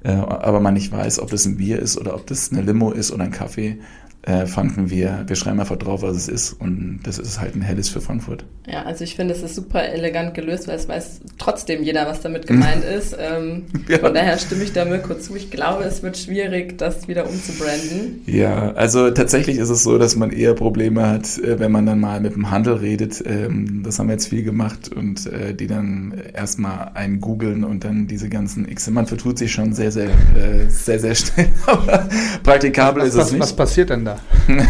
äh, 0.04 0.12
aber 0.12 0.60
man 0.60 0.74
nicht 0.74 0.92
weiß, 0.92 1.20
ob 1.20 1.30
das 1.30 1.46
ein 1.46 1.56
Bier 1.56 1.78
ist 1.78 1.98
oder 1.98 2.14
ob 2.14 2.26
das 2.26 2.52
eine 2.52 2.62
Limo 2.62 2.90
ist 2.90 3.12
oder 3.12 3.24
ein 3.24 3.30
Kaffee 3.30 3.78
äh, 4.22 4.46
fanden 4.46 4.88
wir, 4.90 5.24
wir 5.26 5.36
schreiben 5.36 5.58
einfach 5.58 5.76
drauf, 5.76 6.02
was 6.02 6.16
es 6.16 6.28
ist 6.28 6.52
und 6.52 7.00
das 7.02 7.18
ist 7.18 7.40
halt 7.40 7.56
ein 7.56 7.62
helles 7.62 7.88
für 7.88 8.00
Frankfurt. 8.00 8.44
Ja, 8.68 8.84
also 8.84 9.02
ich 9.02 9.16
finde, 9.16 9.34
es 9.34 9.42
ist 9.42 9.56
super 9.56 9.82
elegant 9.82 10.34
gelöst, 10.34 10.68
weil 10.68 10.76
es 10.76 10.88
weiß 10.88 11.20
trotzdem 11.38 11.82
jeder, 11.82 12.06
was 12.06 12.20
damit 12.20 12.46
gemeint 12.46 12.84
ist. 12.98 13.16
Ähm, 13.18 13.64
ja. 13.88 13.98
Von 13.98 14.14
daher 14.14 14.38
stimme 14.38 14.62
ich 14.62 14.72
da 14.72 14.84
Mirko 14.84 15.14
zu. 15.14 15.34
Ich 15.34 15.50
glaube, 15.50 15.82
es 15.82 16.04
wird 16.04 16.16
schwierig, 16.16 16.78
das 16.78 17.08
wieder 17.08 17.28
umzubranden. 17.28 18.22
Ja, 18.26 18.72
also 18.72 19.10
tatsächlich 19.10 19.58
ist 19.58 19.70
es 19.70 19.82
so, 19.82 19.98
dass 19.98 20.14
man 20.14 20.30
eher 20.30 20.54
Probleme 20.54 21.08
hat, 21.08 21.38
äh, 21.38 21.58
wenn 21.58 21.72
man 21.72 21.86
dann 21.86 21.98
mal 21.98 22.20
mit 22.20 22.34
dem 22.34 22.52
Handel 22.52 22.74
redet. 22.74 23.22
Ähm, 23.26 23.82
das 23.84 23.98
haben 23.98 24.06
wir 24.06 24.12
jetzt 24.12 24.28
viel 24.28 24.44
gemacht 24.44 24.88
und 24.94 25.26
äh, 25.26 25.54
die 25.54 25.66
dann 25.66 26.14
erstmal 26.32 26.92
einen 26.94 27.20
googeln 27.20 27.64
und 27.64 27.82
dann 27.82 28.06
diese 28.06 28.28
ganzen 28.28 28.68
X. 28.68 28.88
Man 28.88 29.06
vertut 29.08 29.38
sich 29.38 29.50
schon 29.50 29.72
sehr, 29.72 29.90
sehr, 29.90 30.10
äh, 30.10 30.68
sehr, 30.68 31.00
sehr 31.00 31.16
schnell, 31.16 31.48
aber 31.66 32.08
praktikabel 32.44 33.02
was, 33.02 33.08
ist 33.08 33.14
es 33.16 33.32
nicht. 33.32 33.40
Was 33.40 33.56
passiert 33.56 33.90
denn 33.90 34.04
da? 34.04 34.11
Kinder. 34.46 34.68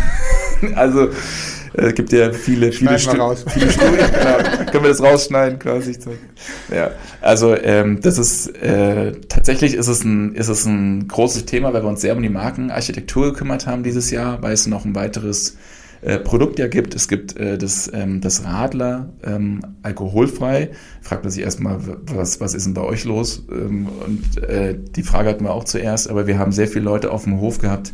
also 0.76 1.08
es 1.74 1.84
äh, 1.84 1.92
gibt 1.92 2.12
ja 2.12 2.32
viele, 2.32 2.72
viele, 2.72 2.98
Stu 2.98 3.16
raus. 3.16 3.44
viele 3.48 3.70
Studien. 3.70 3.96
genau. 3.96 4.70
Können 4.70 4.84
wir 4.84 4.90
das 4.90 5.02
rausschneiden 5.02 5.58
quasi? 5.58 5.96
Ja, 6.70 6.90
also 7.20 7.56
ähm, 7.56 8.00
das 8.02 8.18
ist 8.18 8.48
äh, 8.62 9.12
tatsächlich 9.28 9.74
ist 9.74 9.88
es 9.88 10.04
ein 10.04 10.34
ist 10.34 10.48
es 10.48 10.66
ein 10.66 11.08
großes 11.08 11.46
Thema, 11.46 11.72
weil 11.72 11.82
wir 11.82 11.88
uns 11.88 12.00
sehr 12.02 12.14
um 12.14 12.22
die 12.22 12.28
Markenarchitektur 12.28 13.32
gekümmert 13.32 13.66
haben 13.66 13.82
dieses 13.82 14.10
Jahr, 14.10 14.42
weil 14.42 14.52
es 14.52 14.66
noch 14.66 14.84
ein 14.84 14.94
weiteres 14.94 15.56
äh, 16.02 16.18
Produkt 16.18 16.58
ja 16.58 16.66
gibt. 16.66 16.94
Es 16.94 17.08
gibt 17.08 17.36
äh, 17.36 17.56
das, 17.56 17.90
ähm, 17.94 18.20
das 18.20 18.44
Radler 18.44 19.10
ähm, 19.22 19.60
alkoholfrei. 19.82 20.70
Fragt 21.00 21.22
man 21.22 21.30
sich 21.30 21.42
erstmal, 21.42 21.78
was, 22.06 22.40
was 22.40 22.54
ist 22.54 22.66
denn 22.66 22.74
bei 22.74 22.82
euch 22.82 23.04
los? 23.04 23.44
Ähm, 23.50 23.88
und 24.04 24.42
äh, 24.42 24.76
die 24.76 25.04
Frage 25.04 25.28
hatten 25.28 25.44
wir 25.44 25.52
auch 25.52 25.64
zuerst, 25.64 26.10
aber 26.10 26.26
wir 26.26 26.38
haben 26.38 26.50
sehr 26.50 26.66
viele 26.66 26.84
Leute 26.84 27.12
auf 27.12 27.24
dem 27.24 27.40
Hof 27.40 27.58
gehabt, 27.58 27.92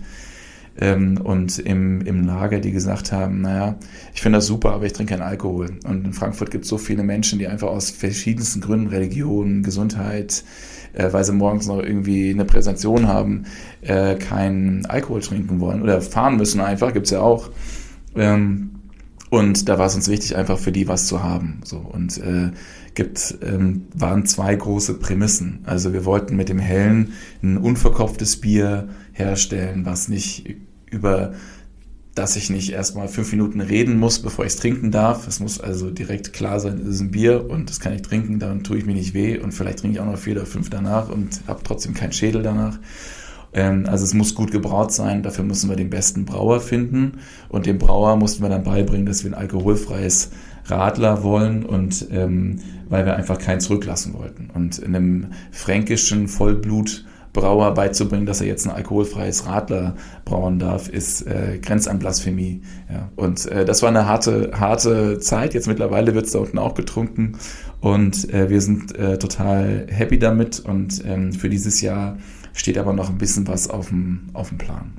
ähm, 0.81 1.21
und 1.23 1.59
im, 1.59 2.01
im 2.03 2.25
Lager, 2.25 2.61
die 2.61 2.71
gesagt 2.71 3.11
haben, 3.11 3.41
naja, 3.41 3.77
ich 4.15 4.23
finde 4.23 4.39
das 4.39 4.47
super, 4.47 4.73
aber 4.73 4.87
ich 4.87 4.93
trinke 4.93 5.15
keinen 5.15 5.27
Alkohol. 5.27 5.79
Und 5.85 6.07
in 6.07 6.13
Frankfurt 6.13 6.51
gibt 6.51 6.65
es 6.65 6.71
so 6.71 6.79
viele 6.79 7.03
Menschen, 7.03 7.39
die 7.39 7.49
einfach 7.49 7.69
aus 7.69 7.91
verschiedensten 7.91 8.61
Gründen, 8.61 8.87
Religion, 8.87 9.63
Gesundheit, 9.63 10.45
äh, 10.93 11.13
weil 11.13 11.25
sie 11.25 11.33
morgens 11.33 11.67
noch 11.67 11.83
irgendwie 11.83 12.31
eine 12.31 12.45
Präsentation 12.45 13.09
haben, 13.09 13.45
äh, 13.81 14.15
keinen 14.15 14.87
Alkohol 14.87 15.21
trinken 15.21 15.59
wollen 15.61 15.83
oder 15.83 16.01
fahren 16.01 16.37
müssen 16.37 16.61
einfach, 16.61 16.93
gibt's 16.93 17.11
ja 17.11 17.21
auch. 17.21 17.51
Ähm, 18.15 18.71
und 19.31 19.69
da 19.69 19.79
war 19.79 19.87
es 19.87 19.95
uns 19.95 20.09
wichtig, 20.09 20.37
einfach 20.37 20.59
für 20.59 20.73
die 20.73 20.89
was 20.89 21.07
zu 21.07 21.23
haben. 21.23 21.61
So 21.65 21.79
und 21.79 22.17
äh, 22.19 22.51
gibt 22.95 23.37
ähm, 23.43 23.87
waren 23.95 24.27
zwei 24.27 24.55
große 24.55 24.95
Prämissen. 24.95 25.61
Also 25.67 25.93
wir 25.93 26.05
wollten 26.05 26.37
mit 26.37 26.49
dem 26.49 26.59
Hellen 26.59 27.13
ein 27.43 27.59
unverkopftes 27.59 28.41
Bier 28.41 28.89
herstellen, 29.13 29.85
was 29.85 30.09
nicht 30.09 30.57
über 30.91 31.33
dass 32.19 32.35
ich 32.35 32.51
nicht 32.51 32.73
erstmal 32.73 33.07
fünf 33.07 33.31
Minuten 33.31 33.61
reden 33.61 33.97
muss, 33.97 34.19
bevor 34.19 34.45
ich 34.45 34.53
es 34.53 34.59
trinken 34.59 34.91
darf. 34.91 35.29
Es 35.29 35.39
muss 35.39 35.61
also 35.61 35.91
direkt 35.91 36.33
klar 36.33 36.59
sein, 36.59 36.81
es 36.83 36.97
ist 36.97 37.01
ein 37.01 37.13
Bier 37.13 37.49
und 37.49 37.71
das 37.71 37.79
kann 37.79 37.93
ich 37.93 38.03
trinken, 38.03 38.41
dann 38.41 38.65
tue 38.65 38.79
ich 38.79 38.87
mir 38.87 38.95
nicht 38.95 39.15
weh 39.15 39.39
und 39.39 39.53
vielleicht 39.53 39.79
trinke 39.79 39.97
ich 39.97 40.01
auch 40.01 40.11
noch 40.11 40.19
vier 40.19 40.35
oder 40.35 40.47
fünf 40.47 40.69
danach 40.69 41.09
und 41.11 41.43
habe 41.47 41.61
trotzdem 41.63 41.95
keinen 41.95 42.13
Schädel 42.13 42.43
danach. 42.43 42.79
Ähm, 43.53 43.85
also 43.87 44.05
es 44.05 44.15
muss 44.15 44.35
gut 44.35 44.51
gebraut 44.51 44.93
sein, 44.93 45.23
dafür 45.23 45.45
müssen 45.45 45.71
wir 45.71 45.77
den 45.77 45.91
besten 45.91 46.25
Brauer 46.25 46.61
finden 46.61 47.19
und 47.49 47.67
dem 47.67 47.79
Brauer 47.79 48.17
mussten 48.17 48.43
wir 48.43 48.49
dann 48.49 48.65
beibringen, 48.65 49.07
dass 49.07 49.23
wir 49.23 49.31
ein 49.31 49.39
alkoholfreies 49.39 50.31
Radler 50.65 51.23
wollen 51.23 51.65
und 51.65 52.09
ähm, 52.11 52.59
weil 52.89 53.07
wir 53.07 53.15
einfach 53.15 53.39
keinen 53.39 53.61
zurücklassen 53.61 54.15
wollten. 54.15 54.51
Und 54.53 54.79
in 54.79 54.97
einem 54.97 55.27
fränkischen 55.53 56.27
Vollblut 56.27 57.05
Brauer 57.33 57.75
beizubringen, 57.75 58.27
dass 58.27 58.41
er 58.41 58.47
jetzt 58.47 58.67
ein 58.67 58.73
alkoholfreies 58.73 59.47
Radler 59.47 59.95
brauen 60.25 60.59
darf, 60.59 60.89
ist 60.89 61.27
äh, 61.27 61.59
Grenz 61.63 61.87
an 61.87 61.99
Blasphemie. 61.99 62.63
Ja. 62.91 63.11
Und 63.17 63.47
äh, 63.47 63.65
das 63.65 63.83
war 63.83 63.91
eine 63.91 64.07
harte, 64.07 64.53
harte 64.55 65.19
Zeit. 65.19 65.55
Jetzt 65.55 65.69
mittlerweile 65.69 66.15
wird 66.15 66.27
es 66.27 66.33
da 66.33 66.39
unten 66.41 66.59
auch 66.59 66.75
getrunken 66.75 67.39
und 67.81 68.33
äh, 68.33 68.51
wir 68.51 68.61
sind 68.61 68.97
äh, 68.97 69.19
total 69.19 69.87
happy 69.89 70.19
damit. 70.19 70.61
Und 70.61 71.05
ähm, 71.05 71.33
für 71.33 71.49
dieses 71.49 71.81
Jahr 71.81 72.19
steht 72.53 72.79
aber 72.79 72.93
noch 72.93 73.09
ein 73.11 73.19
bisschen 73.19 73.47
was 73.47 73.69
auf 73.71 73.89
dem, 73.89 74.31
auf 74.33 74.49
dem 74.49 74.59
Plan. 74.59 74.95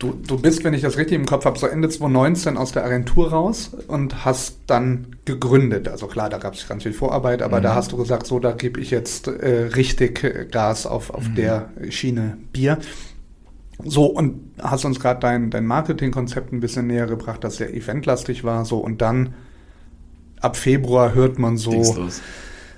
Du, 0.00 0.14
du 0.14 0.38
bist, 0.38 0.64
wenn 0.64 0.72
ich 0.72 0.80
das 0.80 0.96
richtig 0.96 1.16
im 1.16 1.26
Kopf 1.26 1.44
habe, 1.44 1.58
so 1.58 1.66
Ende 1.66 1.86
2019 1.90 2.56
aus 2.56 2.72
der 2.72 2.86
Agentur 2.86 3.32
raus 3.32 3.72
und 3.86 4.24
hast 4.24 4.56
dann 4.66 5.16
gegründet. 5.26 5.88
Also 5.88 6.06
klar, 6.06 6.30
da 6.30 6.38
gab 6.38 6.54
es 6.54 6.66
ganz 6.66 6.84
viel 6.84 6.94
Vorarbeit, 6.94 7.42
aber 7.42 7.58
mhm. 7.58 7.64
da 7.64 7.74
hast 7.74 7.92
du 7.92 7.98
gesagt, 7.98 8.26
so, 8.26 8.38
da 8.38 8.52
gebe 8.52 8.80
ich 8.80 8.90
jetzt 8.90 9.28
äh, 9.28 9.68
richtig 9.76 10.50
Gas 10.50 10.86
auf, 10.86 11.10
auf 11.10 11.28
mhm. 11.28 11.34
der 11.34 11.70
Schiene 11.90 12.38
Bier. 12.50 12.78
So, 13.84 14.06
und 14.06 14.52
hast 14.58 14.86
uns 14.86 15.00
gerade 15.00 15.20
dein, 15.20 15.50
dein 15.50 15.66
Marketingkonzept 15.66 16.50
ein 16.50 16.60
bisschen 16.60 16.86
näher 16.86 17.06
gebracht, 17.06 17.44
das 17.44 17.56
sehr 17.56 17.74
eventlastig 17.74 18.42
war. 18.42 18.64
So, 18.64 18.78
und 18.78 19.02
dann 19.02 19.34
ab 20.40 20.56
Februar 20.56 21.14
hört 21.14 21.38
man 21.38 21.58
so. 21.58 21.72
Dingslos 21.72 22.22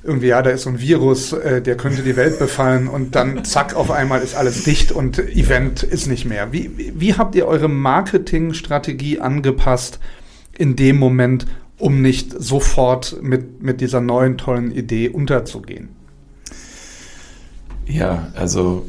irgendwie, 0.04 0.28
ja, 0.28 0.42
da 0.42 0.50
ist 0.50 0.62
so 0.62 0.70
ein 0.70 0.80
Virus, 0.80 1.32
äh, 1.32 1.62
der 1.62 1.76
könnte 1.76 2.02
die 2.02 2.16
Welt 2.16 2.38
befallen 2.38 2.88
und 2.88 3.14
dann 3.14 3.44
zack, 3.44 3.74
auf 3.74 3.90
einmal 3.90 4.20
ist 4.20 4.34
alles 4.34 4.64
dicht 4.64 4.90
und 4.90 5.18
Event 5.18 5.82
ist 5.82 6.08
nicht 6.08 6.24
mehr. 6.24 6.52
Wie, 6.52 6.92
wie 6.96 7.14
habt 7.14 7.34
ihr 7.34 7.46
eure 7.46 7.68
Marketingstrategie 7.68 9.20
angepasst 9.20 10.00
in 10.56 10.74
dem 10.74 10.98
Moment, 10.98 11.46
um 11.78 12.02
nicht 12.02 12.32
sofort 12.32 13.22
mit, 13.22 13.62
mit 13.62 13.80
dieser 13.80 14.00
neuen 14.00 14.38
tollen 14.38 14.72
Idee 14.72 15.08
unterzugehen? 15.08 15.90
Ja, 17.86 18.32
also 18.34 18.86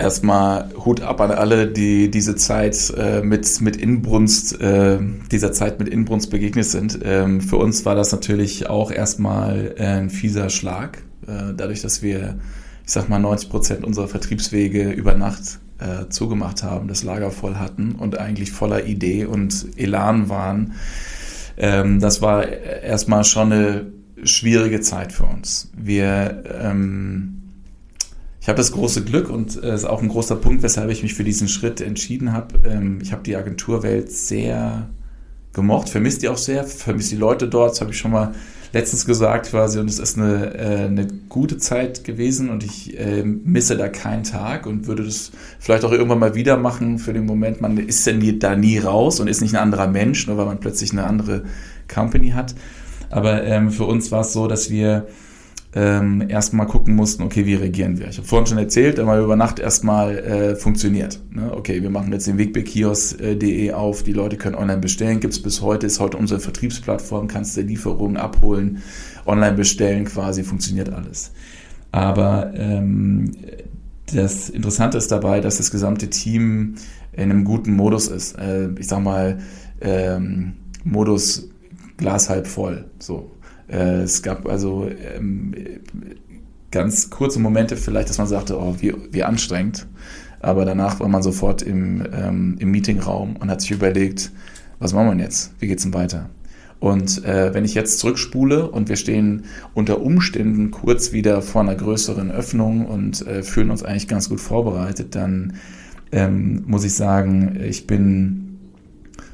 erstmal 0.00 0.70
Hut 0.84 1.02
ab 1.02 1.20
an 1.20 1.30
alle, 1.30 1.68
die 1.68 2.10
diese 2.10 2.34
Zeit 2.34 2.92
äh, 2.96 3.22
mit, 3.22 3.60
mit 3.60 3.76
Inbrunst, 3.76 4.60
äh, 4.60 4.98
dieser 5.30 5.52
Zeit 5.52 5.78
mit 5.78 5.88
Inbrunst 5.88 6.30
begegnet 6.30 6.64
sind. 6.64 6.98
Ähm, 7.04 7.40
für 7.40 7.56
uns 7.56 7.84
war 7.84 7.94
das 7.94 8.10
natürlich 8.12 8.68
auch 8.68 8.90
erstmal 8.90 9.74
äh, 9.76 9.84
ein 9.84 10.10
fieser 10.10 10.50
Schlag, 10.50 10.98
äh, 11.26 11.54
dadurch, 11.56 11.82
dass 11.82 12.02
wir, 12.02 12.38
ich 12.84 12.92
sag 12.92 13.08
mal, 13.08 13.18
90 13.18 13.50
Prozent 13.50 13.84
unserer 13.84 14.08
Vertriebswege 14.08 14.90
über 14.90 15.14
Nacht 15.14 15.60
äh, 15.78 16.08
zugemacht 16.08 16.62
haben, 16.62 16.88
das 16.88 17.04
Lager 17.04 17.30
voll 17.30 17.56
hatten 17.56 17.92
und 17.92 18.18
eigentlich 18.18 18.52
voller 18.52 18.86
Idee 18.86 19.24
und 19.26 19.66
Elan 19.76 20.28
waren. 20.28 20.74
Ähm, 21.56 22.00
das 22.00 22.22
war 22.22 22.48
erstmal 22.48 23.24
schon 23.24 23.52
eine 23.52 23.86
schwierige 24.22 24.80
Zeit 24.80 25.12
für 25.12 25.24
uns. 25.24 25.70
Wir 25.76 26.44
ähm, 26.60 27.39
habe 28.50 28.58
das 28.58 28.72
große 28.72 29.04
Glück 29.04 29.30
und 29.30 29.62
äh, 29.62 29.74
ist 29.74 29.86
auch 29.86 30.02
ein 30.02 30.08
großer 30.08 30.36
Punkt, 30.36 30.62
weshalb 30.62 30.90
ich 30.90 31.02
mich 31.02 31.14
für 31.14 31.24
diesen 31.24 31.48
Schritt 31.48 31.80
entschieden 31.80 32.32
habe. 32.32 32.60
Ähm, 32.68 32.98
ich 33.00 33.12
habe 33.12 33.22
die 33.22 33.36
Agenturwelt 33.36 34.12
sehr 34.12 34.90
gemocht, 35.52 35.88
vermisst 35.88 36.22
die 36.22 36.28
auch 36.28 36.36
sehr, 36.36 36.64
vermisst 36.64 37.10
die 37.10 37.16
Leute 37.16 37.48
dort, 37.48 37.72
das 37.72 37.80
habe 37.80 37.90
ich 37.92 37.98
schon 37.98 38.10
mal 38.10 38.34
letztens 38.72 39.04
gesagt 39.04 39.50
quasi 39.50 39.80
und 39.80 39.88
es 39.88 39.98
ist 39.98 40.16
eine, 40.16 40.54
äh, 40.54 40.86
eine 40.86 41.08
gute 41.28 41.58
Zeit 41.58 42.04
gewesen 42.04 42.50
und 42.50 42.62
ich 42.62 42.98
äh, 42.98 43.24
misse 43.24 43.76
da 43.76 43.88
keinen 43.88 44.22
Tag 44.22 44.66
und 44.66 44.86
würde 44.86 45.04
das 45.04 45.32
vielleicht 45.58 45.84
auch 45.84 45.92
irgendwann 45.92 46.20
mal 46.20 46.34
wieder 46.34 46.56
machen 46.56 46.98
für 46.98 47.12
den 47.12 47.26
Moment, 47.26 47.60
man 47.60 47.78
ist 47.78 48.06
denn 48.06 48.38
da 48.38 48.54
nie 48.54 48.78
raus 48.78 49.18
und 49.18 49.28
ist 49.28 49.40
nicht 49.40 49.54
ein 49.54 49.62
anderer 49.62 49.88
Mensch, 49.88 50.26
nur 50.26 50.36
weil 50.36 50.46
man 50.46 50.60
plötzlich 50.60 50.92
eine 50.92 51.04
andere 51.04 51.44
Company 51.92 52.30
hat. 52.30 52.54
Aber 53.10 53.42
ähm, 53.42 53.70
für 53.70 53.84
uns 53.84 54.12
war 54.12 54.20
es 54.20 54.32
so, 54.32 54.46
dass 54.46 54.70
wir 54.70 55.08
ähm, 55.72 56.28
erstmal 56.28 56.66
gucken 56.66 56.96
mussten, 56.96 57.22
okay, 57.22 57.46
wie 57.46 57.54
reagieren 57.54 57.98
wir? 57.98 58.08
Ich 58.08 58.18
habe 58.18 58.26
vorhin 58.26 58.46
schon 58.46 58.58
erzählt, 58.58 58.98
einmal 58.98 59.22
über 59.22 59.36
Nacht 59.36 59.60
erstmal 59.60 60.18
äh, 60.18 60.56
funktioniert. 60.56 61.20
Ne? 61.30 61.52
Okay, 61.54 61.80
wir 61.82 61.90
machen 61.90 62.12
jetzt 62.12 62.26
den 62.26 62.38
Wegbekios.de 62.38 63.72
auf, 63.72 64.02
die 64.02 64.12
Leute 64.12 64.36
können 64.36 64.56
online 64.56 64.80
bestellen, 64.80 65.20
gibt 65.20 65.32
es 65.32 65.42
bis 65.42 65.60
heute, 65.62 65.86
ist 65.86 66.00
heute 66.00 66.16
unsere 66.16 66.40
Vertriebsplattform, 66.40 67.28
kannst 67.28 67.56
du 67.56 67.60
Lieferungen 67.60 68.16
abholen, 68.16 68.82
online 69.26 69.54
bestellen 69.54 70.06
quasi, 70.06 70.42
funktioniert 70.42 70.92
alles. 70.92 71.30
Aber 71.92 72.52
ähm, 72.54 73.32
das 74.12 74.48
Interessante 74.50 74.98
ist 74.98 75.12
dabei, 75.12 75.40
dass 75.40 75.58
das 75.58 75.70
gesamte 75.70 76.10
Team 76.10 76.74
in 77.12 77.30
einem 77.30 77.44
guten 77.44 77.74
Modus 77.74 78.08
ist. 78.08 78.36
Äh, 78.38 78.70
ich 78.78 78.88
sag 78.88 79.02
mal, 79.02 79.38
ähm, 79.80 80.54
Modus 80.82 81.48
Glas 81.96 82.28
halb 82.28 82.46
voll. 82.46 82.86
So. 82.98 83.30
Äh, 83.70 84.02
es 84.02 84.22
gab 84.22 84.48
also 84.48 84.88
ähm, 85.16 85.54
ganz 86.70 87.10
kurze 87.10 87.38
Momente 87.38 87.76
vielleicht, 87.76 88.08
dass 88.08 88.18
man 88.18 88.26
sagte, 88.26 88.58
oh, 88.58 88.76
wie, 88.80 88.94
wie 89.10 89.22
anstrengend. 89.22 89.86
Aber 90.40 90.64
danach 90.64 91.00
war 91.00 91.08
man 91.08 91.22
sofort 91.22 91.62
im, 91.62 92.02
ähm, 92.12 92.56
im 92.58 92.70
Meetingraum 92.70 93.36
und 93.36 93.50
hat 93.50 93.60
sich 93.60 93.72
überlegt, 93.72 94.32
was 94.78 94.94
machen 94.94 95.18
wir 95.18 95.24
jetzt? 95.24 95.52
Wie 95.58 95.66
geht's 95.66 95.82
denn 95.82 95.92
weiter? 95.92 96.30
Und 96.78 97.24
äh, 97.26 97.52
wenn 97.52 97.66
ich 97.66 97.74
jetzt 97.74 97.98
zurückspule 97.98 98.70
und 98.70 98.88
wir 98.88 98.96
stehen 98.96 99.44
unter 99.74 100.00
Umständen 100.00 100.70
kurz 100.70 101.12
wieder 101.12 101.42
vor 101.42 101.60
einer 101.60 101.74
größeren 101.74 102.30
Öffnung 102.30 102.86
und 102.86 103.26
äh, 103.26 103.42
fühlen 103.42 103.70
uns 103.70 103.82
eigentlich 103.82 104.08
ganz 104.08 104.30
gut 104.30 104.40
vorbereitet, 104.40 105.14
dann 105.14 105.54
ähm, 106.10 106.64
muss 106.66 106.84
ich 106.84 106.94
sagen, 106.94 107.60
ich 107.62 107.86
bin 107.86 108.49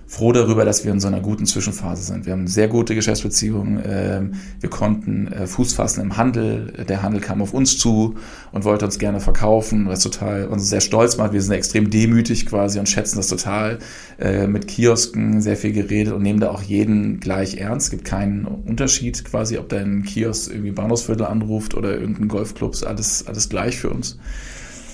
froh 0.09 0.33
darüber, 0.33 0.65
dass 0.65 0.85
wir 0.85 0.93
in 0.93 1.01
so 1.01 1.09
einer 1.09 1.21
guten 1.21 1.47
Zwischenphase 1.47 2.03
sind. 2.03 2.27
Wir 2.27 2.33
haben 2.33 2.47
sehr 2.47 2.69
gute 2.69 2.95
Geschäftsbeziehungen. 2.95 3.83
Ähm, 3.85 4.35
wir 4.61 4.71
konnten 4.71 5.27
äh, 5.27 5.47
Fuß 5.49 5.75
fassen 5.75 6.01
im 6.01 6.17
Handel. 6.17 6.73
Der 6.89 7.03
Handel 7.03 7.21
kam 7.21 7.43
auf 7.43 7.53
uns 7.53 7.77
zu 7.77 8.15
und 8.53 8.65
wollte 8.65 8.85
uns 8.85 8.99
gerne 8.99 9.19
verkaufen, 9.19 9.89
was 9.89 10.01
total 10.01 10.47
uns 10.47 10.69
sehr 10.69 10.81
stolz 10.81 11.17
macht. 11.17 11.33
Wir 11.33 11.43
sind 11.43 11.55
extrem 11.55 11.91
demütig 11.91 12.47
quasi 12.47 12.79
und 12.79 12.89
schätzen 12.89 13.17
das 13.17 13.27
total. 13.27 13.79
Äh, 14.19 14.47
mit 14.47 14.69
Kiosken 14.69 15.41
sehr 15.41 15.57
viel 15.57 15.73
geredet 15.73 16.15
und 16.15 16.23
nehmen 16.23 16.39
da 16.39 16.51
auch 16.51 16.63
jeden 16.63 17.19
gleich 17.19 17.57
ernst. 17.57 17.87
Es 17.87 17.91
gibt 17.91 18.05
keinen 18.05 18.45
Unterschied 18.45 19.25
quasi, 19.25 19.59
ob 19.59 19.69
dein 19.69 20.05
Kiosk 20.05 20.53
irgendwie 20.53 20.71
Bahnhofsviertel 20.71 21.27
anruft 21.27 21.75
oder 21.75 21.99
irgendein 21.99 22.29
Golfclub, 22.29 22.77
alles, 22.87 23.27
alles 23.27 23.49
gleich 23.49 23.77
für 23.77 23.91
uns. 23.91 24.19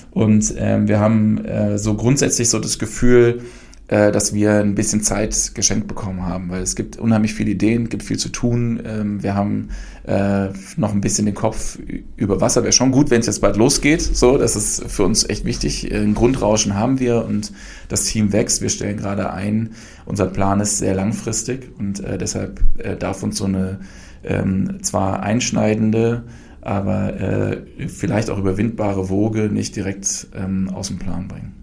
Und 0.09 0.53
ähm, 0.57 0.87
wir 0.87 0.99
haben 0.99 1.43
äh, 1.45 1.77
so 1.77 1.95
grundsätzlich 1.95 2.49
so 2.49 2.59
das 2.59 2.77
Gefühl, 2.79 3.41
dass 3.87 4.33
wir 4.33 4.59
ein 4.59 4.75
bisschen 4.75 5.03
Zeit 5.03 5.51
geschenkt 5.55 5.87
bekommen 5.87 6.25
haben, 6.25 6.49
weil 6.49 6.61
es 6.61 6.75
gibt 6.75 6.97
unheimlich 6.97 7.33
viele 7.33 7.51
Ideen, 7.51 7.89
gibt 7.89 8.03
viel 8.03 8.17
zu 8.17 8.29
tun. 8.29 8.81
Ähm, 8.85 9.21
wir 9.21 9.35
haben 9.35 9.69
äh, 10.05 10.49
noch 10.77 10.93
ein 10.93 11.01
bisschen 11.01 11.25
den 11.25 11.35
Kopf 11.35 11.77
über 12.15 12.39
Wasser. 12.39 12.63
Wäre 12.63 12.71
schon 12.71 12.91
gut, 12.91 13.09
wenn 13.09 13.19
es 13.19 13.27
jetzt 13.27 13.41
bald 13.41 13.57
losgeht. 13.57 14.01
So, 14.01 14.37
das 14.37 14.55
ist 14.55 14.89
für 14.89 15.03
uns 15.03 15.29
echt 15.29 15.45
wichtig. 15.45 15.93
Ein 15.93 16.13
Grundrauschen 16.13 16.75
haben 16.75 16.99
wir 16.99 17.25
und 17.25 17.51
das 17.89 18.05
Team 18.05 18.31
wächst. 18.31 18.61
Wir 18.61 18.69
stellen 18.69 18.97
gerade 18.97 19.31
ein. 19.31 19.71
Unser 20.05 20.27
Plan 20.27 20.59
ist 20.59 20.77
sehr 20.77 20.95
langfristig 20.95 21.71
und 21.77 21.99
äh, 21.99 22.17
deshalb 22.17 22.61
darf 22.99 23.21
uns 23.21 23.37
so 23.37 23.45
eine 23.45 23.79
ähm, 24.23 24.79
zwar 24.81 25.21
einschneidende, 25.21 26.23
aber 26.61 27.19
äh, 27.19 27.57
vielleicht 27.87 28.29
auch 28.29 28.37
überwindbare 28.37 29.09
Woge 29.09 29.49
nicht 29.49 29.75
direkt 29.75 30.27
ähm, 30.35 30.69
aus 30.69 30.87
dem 30.87 30.99
Plan 30.99 31.27
bringen. 31.27 31.62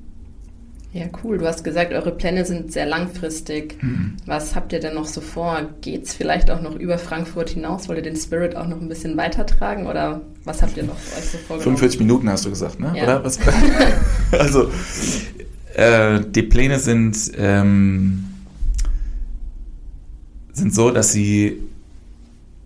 Ja, 0.93 1.07
cool. 1.23 1.39
Du 1.39 1.47
hast 1.47 1.63
gesagt, 1.63 1.93
eure 1.93 2.11
Pläne 2.11 2.45
sind 2.45 2.73
sehr 2.73 2.85
langfristig. 2.85 3.81
Mhm. 3.81 4.17
Was 4.27 4.57
habt 4.57 4.73
ihr 4.73 4.81
denn 4.81 4.95
noch 4.95 5.07
so 5.07 5.21
vor? 5.21 5.71
Geht 5.83 6.07
es 6.07 6.15
vielleicht 6.15 6.51
auch 6.51 6.61
noch 6.61 6.75
über 6.75 6.99
Frankfurt 6.99 7.51
hinaus? 7.51 7.89
Wollt 7.89 7.99
ihr 7.99 8.03
den 8.03 8.17
Spirit 8.17 8.57
auch 8.57 8.67
noch 8.67 8.81
ein 8.81 8.89
bisschen 8.89 9.17
weitertragen? 9.17 9.87
Oder 9.87 10.21
was 10.45 10.63
habt 10.63 10.77
ihr 10.77 10.83
noch 10.83 10.97
euch 10.97 11.25
so 11.25 11.39
vorgenommen? 11.39 11.77
45 11.77 12.01
Minuten 12.01 12.29
hast 12.29 12.45
du 12.45 12.51
gesagt, 12.51 12.81
ne? 12.81 12.93
Ja. 12.97 13.05
Oder 13.05 13.25
was? 13.25 13.39
also, 14.33 14.69
äh, 15.75 16.21
die 16.29 16.43
Pläne 16.43 16.81
sind, 16.81 17.17
ähm, 17.39 18.25
sind 20.53 20.75
so, 20.75 20.91
dass 20.91 21.13
sie 21.13 21.61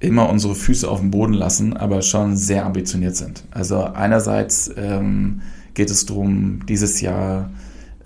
immer 0.01 0.31
unsere 0.31 0.55
Füße 0.55 0.89
auf 0.89 1.01
dem 1.01 1.11
Boden 1.11 1.35
lassen, 1.35 1.77
aber 1.77 2.01
schon 2.01 2.37
sehr 2.37 2.65
ambitioniert 2.65 3.17
sind. 3.17 3.45
Also 3.51 3.83
einerseits 3.85 4.71
ähm, 4.77 5.43
geht 5.75 5.91
es 5.91 6.07
darum, 6.07 6.65
dieses 6.67 7.03
Jahr 7.03 7.51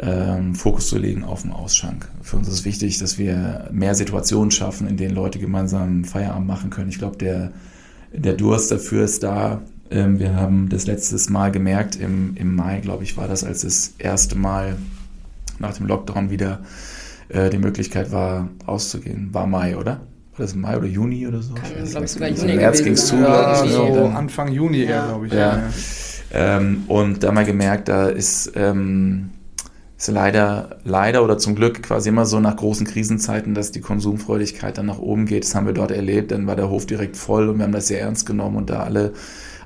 ähm, 0.01 0.55
Fokus 0.55 0.89
zu 0.89 0.99
legen 0.99 1.25
auf 1.25 1.43
den 1.43 1.53
Ausschank. 1.53 2.09
Für 2.23 2.37
uns 2.37 2.49
ist 2.49 2.65
wichtig, 2.65 2.99
dass 2.99 3.19
wir 3.19 3.69
mehr 3.73 3.95
Situationen 3.95 4.51
schaffen, 4.51 4.87
in 4.87 4.97
denen 4.97 5.15
Leute 5.15 5.39
gemeinsam 5.39 6.05
Feierabend 6.05 6.47
machen 6.47 6.71
können. 6.71 6.89
Ich 6.89 6.99
glaube, 6.99 7.17
der, 7.17 7.53
der 8.13 8.35
Durst 8.35 8.71
dafür 8.71 9.05
ist 9.05 9.23
da. 9.23 9.63
Ähm, 9.91 10.19
wir 10.19 10.35
haben 10.35 10.69
das 10.69 10.87
letztes 10.87 11.31
Mal 11.31 11.51
gemerkt, 11.51 11.97
im, 11.97 12.37
im 12.37 12.55
Mai, 12.55 12.81
glaube 12.81 13.03
ich, 13.03 13.17
war 13.17 13.27
das, 13.27 13.43
als 13.43 13.63
das 13.63 13.95
erste 13.99 14.37
Mal 14.37 14.77
nach 15.59 15.77
dem 15.77 15.87
Lockdown 15.87 16.31
wieder 16.31 16.61
äh, 17.29 17.51
die 17.51 17.59
Möglichkeit 17.59 18.13
war, 18.13 18.49
auszugehen. 18.67 19.31
War 19.33 19.47
Mai, 19.47 19.77
oder? 19.77 20.01
War 20.37 20.47
das 20.47 20.55
Mai 20.55 20.77
oder 20.77 20.87
Juni 20.87 21.27
oder 21.27 21.43
so? 21.43 21.55
Kann, 21.55 21.85
glaube 21.91 22.07
ich, 22.07 22.13
sogar 22.13 22.29
Juni 22.29 22.55
März 22.55 22.85
ging 22.85 22.93
es 22.93 23.07
zu. 23.07 23.17
Ja, 23.17 23.67
so 23.67 24.05
Anfang 24.05 24.53
Juni 24.53 24.85
ja. 24.85 24.91
eher, 24.91 25.07
glaube 25.09 25.27
ich. 25.27 25.33
Ja. 25.33 25.57
ja. 25.57 25.63
Ähm, 26.31 26.85
und 26.87 27.25
da 27.25 27.33
mal 27.33 27.45
gemerkt, 27.45 27.89
da 27.89 28.09
ist 28.09 28.53
ähm, 28.55 29.31
ist 29.99 30.09
leider, 30.09 30.79
leider 30.85 31.25
oder 31.25 31.39
zum 31.39 31.57
Glück 31.57 31.83
quasi 31.83 32.09
immer 32.09 32.25
so 32.25 32.39
nach 32.39 32.55
großen 32.55 32.87
Krisenzeiten, 32.87 33.55
dass 33.55 33.73
die 33.73 33.81
Konsumfreudigkeit 33.81 34.79
dann 34.79 34.87
nach 34.87 35.01
oben 35.01 35.27
geht. 35.27 35.43
Das 35.43 35.57
haben 35.57 35.67
wir 35.67 35.73
dort 35.75 35.91
erlebt. 35.91 36.31
Dann 36.31 36.47
war 36.47 36.55
der 36.55 36.71
Hof 36.71 36.87
direkt 36.87 37.17
voll 37.17 37.49
und 37.49 37.59
wir 37.59 37.65
haben 37.65 37.73
das 37.73 37.89
sehr 37.89 38.01
ernst 38.01 38.25
genommen 38.25 38.57
und 38.57 38.71
da 38.71 38.85
alle 38.85 39.13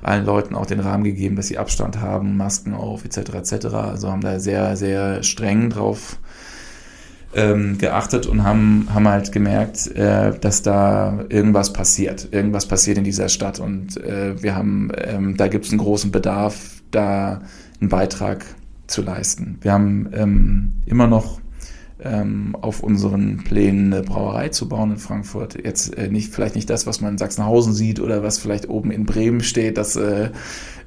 allen 0.01 0.25
Leuten 0.25 0.55
auch 0.55 0.65
den 0.65 0.79
Rahmen 0.79 1.03
gegeben, 1.03 1.35
dass 1.35 1.47
sie 1.47 1.59
Abstand 1.59 2.01
haben, 2.01 2.35
Masken 2.35 2.73
auf, 2.73 3.05
etc. 3.05 3.35
etc. 3.35 3.65
Also 3.75 4.11
haben 4.11 4.21
da 4.21 4.39
sehr, 4.39 4.75
sehr 4.75 5.21
streng 5.21 5.69
drauf 5.69 6.17
ähm, 7.35 7.77
geachtet 7.77 8.25
und 8.25 8.43
haben, 8.43 8.87
haben 8.91 9.07
halt 9.07 9.31
gemerkt, 9.31 9.87
äh, 9.95 10.37
dass 10.37 10.63
da 10.63 11.25
irgendwas 11.29 11.73
passiert. 11.73 12.27
Irgendwas 12.31 12.65
passiert 12.65 12.97
in 12.97 13.03
dieser 13.03 13.29
Stadt 13.29 13.59
und 13.59 13.97
äh, 13.97 14.41
wir 14.41 14.55
haben, 14.55 14.91
ähm, 14.97 15.37
da 15.37 15.47
gibt 15.47 15.65
es 15.65 15.71
einen 15.71 15.79
großen 15.79 16.11
Bedarf, 16.11 16.81
da 16.91 17.41
einen 17.79 17.89
Beitrag 17.89 18.45
zu 18.87 19.01
leisten. 19.01 19.57
Wir 19.61 19.73
haben 19.73 20.09
ähm, 20.13 20.73
immer 20.85 21.07
noch 21.07 21.41
ähm, 22.03 22.55
auf 22.59 22.81
unseren 22.83 23.37
Plänen 23.43 23.93
eine 23.93 24.03
Brauerei 24.03 24.49
zu 24.49 24.67
bauen 24.67 24.91
in 24.91 24.97
Frankfurt. 24.97 25.63
Jetzt 25.63 25.97
äh, 25.97 26.09
nicht, 26.09 26.33
vielleicht 26.33 26.55
nicht 26.55 26.69
das, 26.69 26.85
was 26.85 27.01
man 27.01 27.13
in 27.13 27.17
Sachsenhausen 27.17 27.73
sieht 27.73 27.99
oder 27.99 28.23
was 28.23 28.39
vielleicht 28.39 28.69
oben 28.69 28.91
in 28.91 29.05
Bremen 29.05 29.41
steht. 29.41 29.77
Das 29.77 29.95
äh, 29.95 30.29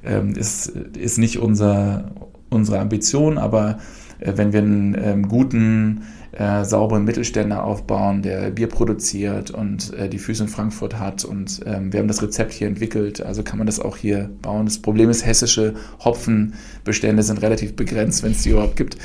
äh, 0.03 0.31
ist, 0.35 0.67
ist 0.67 1.17
nicht 1.17 1.39
unser, 1.39 2.11
unsere 2.49 2.79
Ambition, 2.79 3.37
aber 3.37 3.79
äh, 4.19 4.33
wenn 4.35 4.53
wir 4.53 4.61
einen 4.61 4.95
ähm, 4.99 5.27
guten 5.27 6.03
äh, 6.31 6.63
sauberen 6.63 7.03
Mittelständler 7.03 7.63
aufbauen, 7.63 8.21
der 8.21 8.51
Bier 8.51 8.67
produziert 8.67 9.51
und 9.51 9.93
äh, 9.93 10.09
die 10.09 10.19
Füße 10.19 10.43
in 10.43 10.49
Frankfurt 10.49 10.99
hat. 10.99 11.25
Und 11.25 11.61
ähm, 11.65 11.93
wir 11.93 11.99
haben 11.99 12.07
das 12.07 12.21
Rezept 12.21 12.53
hier 12.53 12.67
entwickelt, 12.67 13.21
also 13.21 13.43
kann 13.43 13.57
man 13.57 13.67
das 13.67 13.79
auch 13.79 13.97
hier 13.97 14.29
bauen. 14.41 14.65
Das 14.65 14.79
Problem 14.79 15.09
ist, 15.09 15.25
hessische 15.25 15.75
Hopfenbestände 16.03 17.23
sind 17.23 17.41
relativ 17.41 17.75
begrenzt, 17.75 18.23
wenn 18.23 18.31
es 18.31 18.43
die 18.43 18.49
überhaupt 18.49 18.75
gibt. 18.75 18.97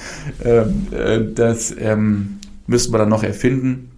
Ähm, 0.44 0.86
äh, 0.90 1.20
das 1.34 1.74
ähm, 1.78 2.38
müssten 2.66 2.92
wir 2.92 2.98
dann 2.98 3.08
noch 3.08 3.22
erfinden. 3.22 3.91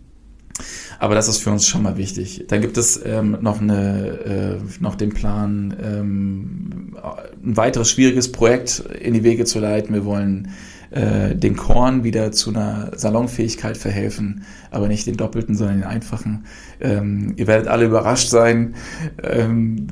Aber 0.98 1.14
das 1.14 1.28
ist 1.28 1.38
für 1.38 1.50
uns 1.50 1.66
schon 1.66 1.82
mal 1.82 1.96
wichtig. 1.96 2.44
Dann 2.48 2.60
gibt 2.60 2.76
es 2.76 3.00
ähm, 3.04 3.38
noch, 3.40 3.60
eine, 3.60 4.60
äh, 4.60 4.82
noch 4.82 4.94
den 4.94 5.12
Plan, 5.12 5.74
ähm, 5.82 6.96
ein 7.44 7.56
weiteres 7.56 7.90
schwieriges 7.90 8.32
Projekt 8.32 8.80
in 9.00 9.14
die 9.14 9.24
Wege 9.24 9.44
zu 9.44 9.58
leiten. 9.58 9.94
Wir 9.94 10.04
wollen 10.04 10.48
äh, 10.90 11.34
den 11.34 11.56
Korn 11.56 12.04
wieder 12.04 12.30
zu 12.32 12.50
einer 12.50 12.92
Salonfähigkeit 12.94 13.76
verhelfen, 13.76 14.44
aber 14.70 14.88
nicht 14.88 15.06
den 15.06 15.16
doppelten, 15.16 15.56
sondern 15.56 15.80
den 15.80 15.84
einfachen. 15.84 16.44
Ähm, 16.80 17.34
ihr 17.36 17.46
werdet 17.46 17.66
alle 17.68 17.86
überrascht 17.86 18.28
sein. 18.28 18.74
Ähm, 19.22 19.88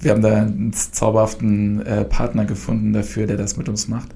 wir 0.00 0.10
haben 0.10 0.22
da 0.22 0.42
einen 0.42 0.72
zauberhaften 0.72 1.84
äh, 1.86 2.04
Partner 2.04 2.44
gefunden 2.44 2.92
dafür, 2.92 3.26
der 3.26 3.36
das 3.36 3.56
mit 3.56 3.68
uns 3.68 3.88
macht. 3.88 4.08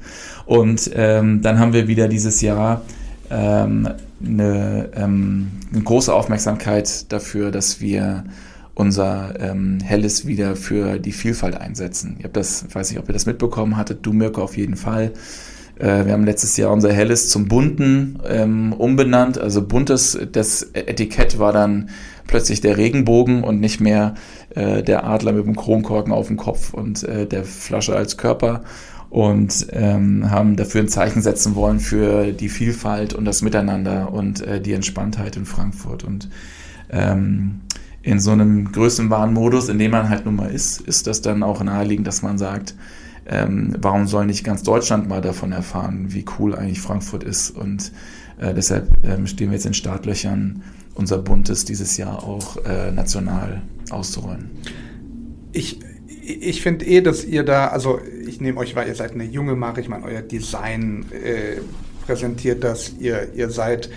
Und 0.45 0.91
ähm, 0.95 1.41
dann 1.43 1.59
haben 1.59 1.73
wir 1.73 1.89
wieder 1.89 2.09
dieses 2.09 2.41
Jahr 2.41 2.83
ähm, 3.31 3.89
eine, 4.25 4.89
ähm, 4.95 5.51
eine, 5.73 5.83
große 5.83 6.13
Aufmerksamkeit 6.13 7.11
dafür, 7.13 7.51
dass 7.51 7.81
wir 7.81 8.25
unser 8.75 9.35
ähm, 9.41 9.79
Helles 9.83 10.27
wieder 10.27 10.57
für 10.57 10.99
die 10.99 11.13
Vielfalt 11.13 11.57
einsetzen. 11.57 12.17
Ich 12.19 12.25
habe 12.25 12.33
das, 12.33 12.67
weiß 12.73 12.91
nicht, 12.91 12.99
ob 12.99 13.09
ihr 13.09 13.13
das 13.13 13.27
mitbekommen 13.27 13.77
hattet, 13.77 14.07
du 14.07 14.13
Mirko 14.13 14.43
auf 14.43 14.57
jeden 14.57 14.77
Fall. 14.77 15.13
Äh, 15.79 16.07
wir 16.07 16.13
haben 16.13 16.25
letztes 16.25 16.57
Jahr 16.57 16.73
unser 16.73 16.93
Helles 16.93 17.29
zum 17.29 17.49
Bunten 17.49 18.19
ähm, 18.29 18.73
umbenannt. 18.73 19.39
Also 19.39 19.67
buntes, 19.67 20.19
das 20.33 20.63
Etikett 20.73 21.39
war 21.39 21.53
dann 21.53 21.91
plötzlich 22.27 22.61
der 22.61 22.77
Regenbogen 22.77 23.43
und 23.43 23.61
nicht 23.61 23.81
mehr 23.81 24.15
äh, 24.55 24.83
der 24.83 25.05
Adler 25.07 25.33
mit 25.33 25.47
dem 25.47 25.57
Kronkorken 25.57 26.13
auf 26.13 26.29
dem 26.29 26.37
Kopf 26.37 26.75
und 26.75 27.03
äh, 27.03 27.27
der 27.27 27.45
Flasche 27.45 27.97
als 27.97 28.17
Körper 28.17 28.63
und 29.11 29.69
ähm, 29.73 30.31
haben 30.31 30.57
dafür 30.57 30.83
ein 30.83 30.89
Zeichen 30.89 31.23
setzen 31.23 31.55
wollen 31.55 31.81
für 31.81 32.33
die 32.33 32.49
Vielfalt 32.49 33.15
und 33.15 33.25
das 33.25 33.43
Miteinander 33.43 34.13
und 34.13 34.43
äh, 34.43 34.61
die 34.61 34.75
Entspanntheit 34.75 35.37
in 35.37 35.47
Frankfurt. 35.47 36.05
Und 36.05 36.29
ähm, 36.91 37.61
in 38.03 38.21
so 38.21 38.31
einem 38.31 38.71
Größenwahnmodus, 38.71 39.69
in 39.69 39.79
dem 39.79 39.93
man 39.93 40.09
halt 40.09 40.25
nun 40.25 40.37
mal 40.37 40.51
ist, 40.51 40.81
ist 40.81 41.07
das 41.07 41.23
dann 41.23 41.43
auch 41.43 41.63
naheliegend, 41.63 42.07
dass 42.07 42.23
man 42.23 42.39
sagt, 42.39 42.75
ähm, 43.27 43.77
warum 43.81 44.07
soll 44.07 44.27
nicht 44.27 44.45
ganz 44.45 44.63
Deutschland 44.63 45.09
mal 45.09 45.21
davon 45.21 45.53
erfahren, 45.53 46.07
wie 46.09 46.25
cool 46.39 46.55
eigentlich 46.55 46.81
Frankfurt 46.81 47.25
ist? 47.25 47.51
Und 47.51 47.93
äh, 48.39 48.55
deshalb 48.55 49.05
ähm, 49.05 49.27
stehen 49.27 49.51
wir 49.51 49.57
jetzt 49.57 49.67
in 49.67 49.75
Startlöchern, 49.75 50.63
unser 50.95 51.19
Buntes 51.19 51.65
dieses 51.65 51.97
Jahr 51.97 52.23
auch 52.25 52.57
äh, 52.65 52.91
national 52.91 53.63
auszurollen. 53.91 54.51
Ich, 55.53 55.81
ich 56.29 56.63
finde 56.63 56.85
eh, 56.85 57.01
dass 57.01 57.25
ihr 57.25 57.43
da, 57.43 57.69
also 57.69 58.01
ich 58.27 58.41
nehme 58.41 58.59
euch, 58.61 58.77
weil 58.77 58.89
ihr 58.89 58.95
seid 58.95 59.13
eine 59.13 59.25
junge 59.25 59.55
Marke, 59.55 59.81
ich 59.81 59.89
meine, 59.89 60.05
euer 60.05 60.23
Design 60.23 61.07
äh, 61.13 61.61
präsentiert 62.07 62.63
das, 62.65 62.93
ihr, 62.99 63.29
ihr 63.35 63.51
seid 63.51 63.91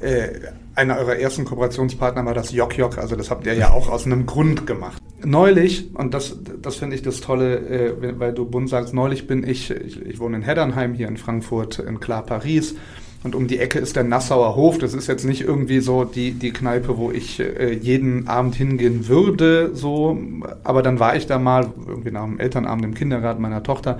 äh, 0.00 0.28
einer 0.74 0.98
eurer 0.98 1.16
ersten 1.16 1.44
Kooperationspartner 1.44 2.24
war 2.24 2.34
das 2.34 2.52
Jok 2.52 2.78
Jok, 2.78 2.98
also 2.98 3.16
das 3.16 3.30
habt 3.30 3.46
ihr 3.46 3.54
ja 3.54 3.72
auch 3.72 3.88
aus 3.88 4.06
einem 4.06 4.26
Grund 4.26 4.66
gemacht. 4.66 5.02
Neulich, 5.24 5.92
und 5.94 6.14
das, 6.14 6.36
das 6.62 6.76
finde 6.76 6.94
ich 6.94 7.02
das 7.02 7.20
Tolle, 7.20 7.58
äh, 7.58 8.18
weil 8.20 8.32
du 8.32 8.44
Bund 8.44 8.68
sagst, 8.68 8.94
neulich 8.94 9.26
bin 9.26 9.46
ich, 9.46 9.70
ich, 9.70 10.00
ich 10.00 10.20
wohne 10.20 10.36
in 10.36 10.42
Heddernheim 10.42 10.94
hier 10.94 11.08
in 11.08 11.16
Frankfurt, 11.16 11.80
in 11.80 11.98
Klar 11.98 12.24
Paris, 12.24 12.76
und 13.24 13.34
um 13.34 13.48
die 13.48 13.58
Ecke 13.58 13.78
ist 13.80 13.96
der 13.96 14.04
Nassauer 14.04 14.54
Hof. 14.54 14.78
Das 14.78 14.94
ist 14.94 15.08
jetzt 15.08 15.24
nicht 15.24 15.40
irgendwie 15.40 15.80
so 15.80 16.04
die, 16.04 16.32
die 16.32 16.52
Kneipe, 16.52 16.98
wo 16.98 17.10
ich 17.10 17.40
äh, 17.40 17.72
jeden 17.72 18.28
Abend 18.28 18.54
hingehen 18.54 19.08
würde, 19.08 19.70
so. 19.74 20.16
Aber 20.62 20.82
dann 20.82 21.00
war 21.00 21.16
ich 21.16 21.26
da 21.26 21.38
mal, 21.38 21.72
irgendwie 21.86 22.12
nach 22.12 22.24
dem 22.24 22.38
Elternabend 22.38 22.84
im 22.84 22.94
Kindergarten 22.94 23.42
meiner 23.42 23.62
Tochter. 23.62 23.98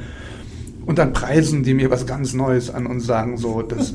Und 0.89 0.99
dann 0.99 1.13
preisen 1.13 1.65
die 1.65 1.75
mir 1.75 1.91
was 1.91 2.07
ganz 2.07 2.33
Neues 2.33 2.73
an 2.73 2.87
und 2.87 3.01
sagen 3.01 3.37
so, 3.37 3.61
das, 3.61 3.93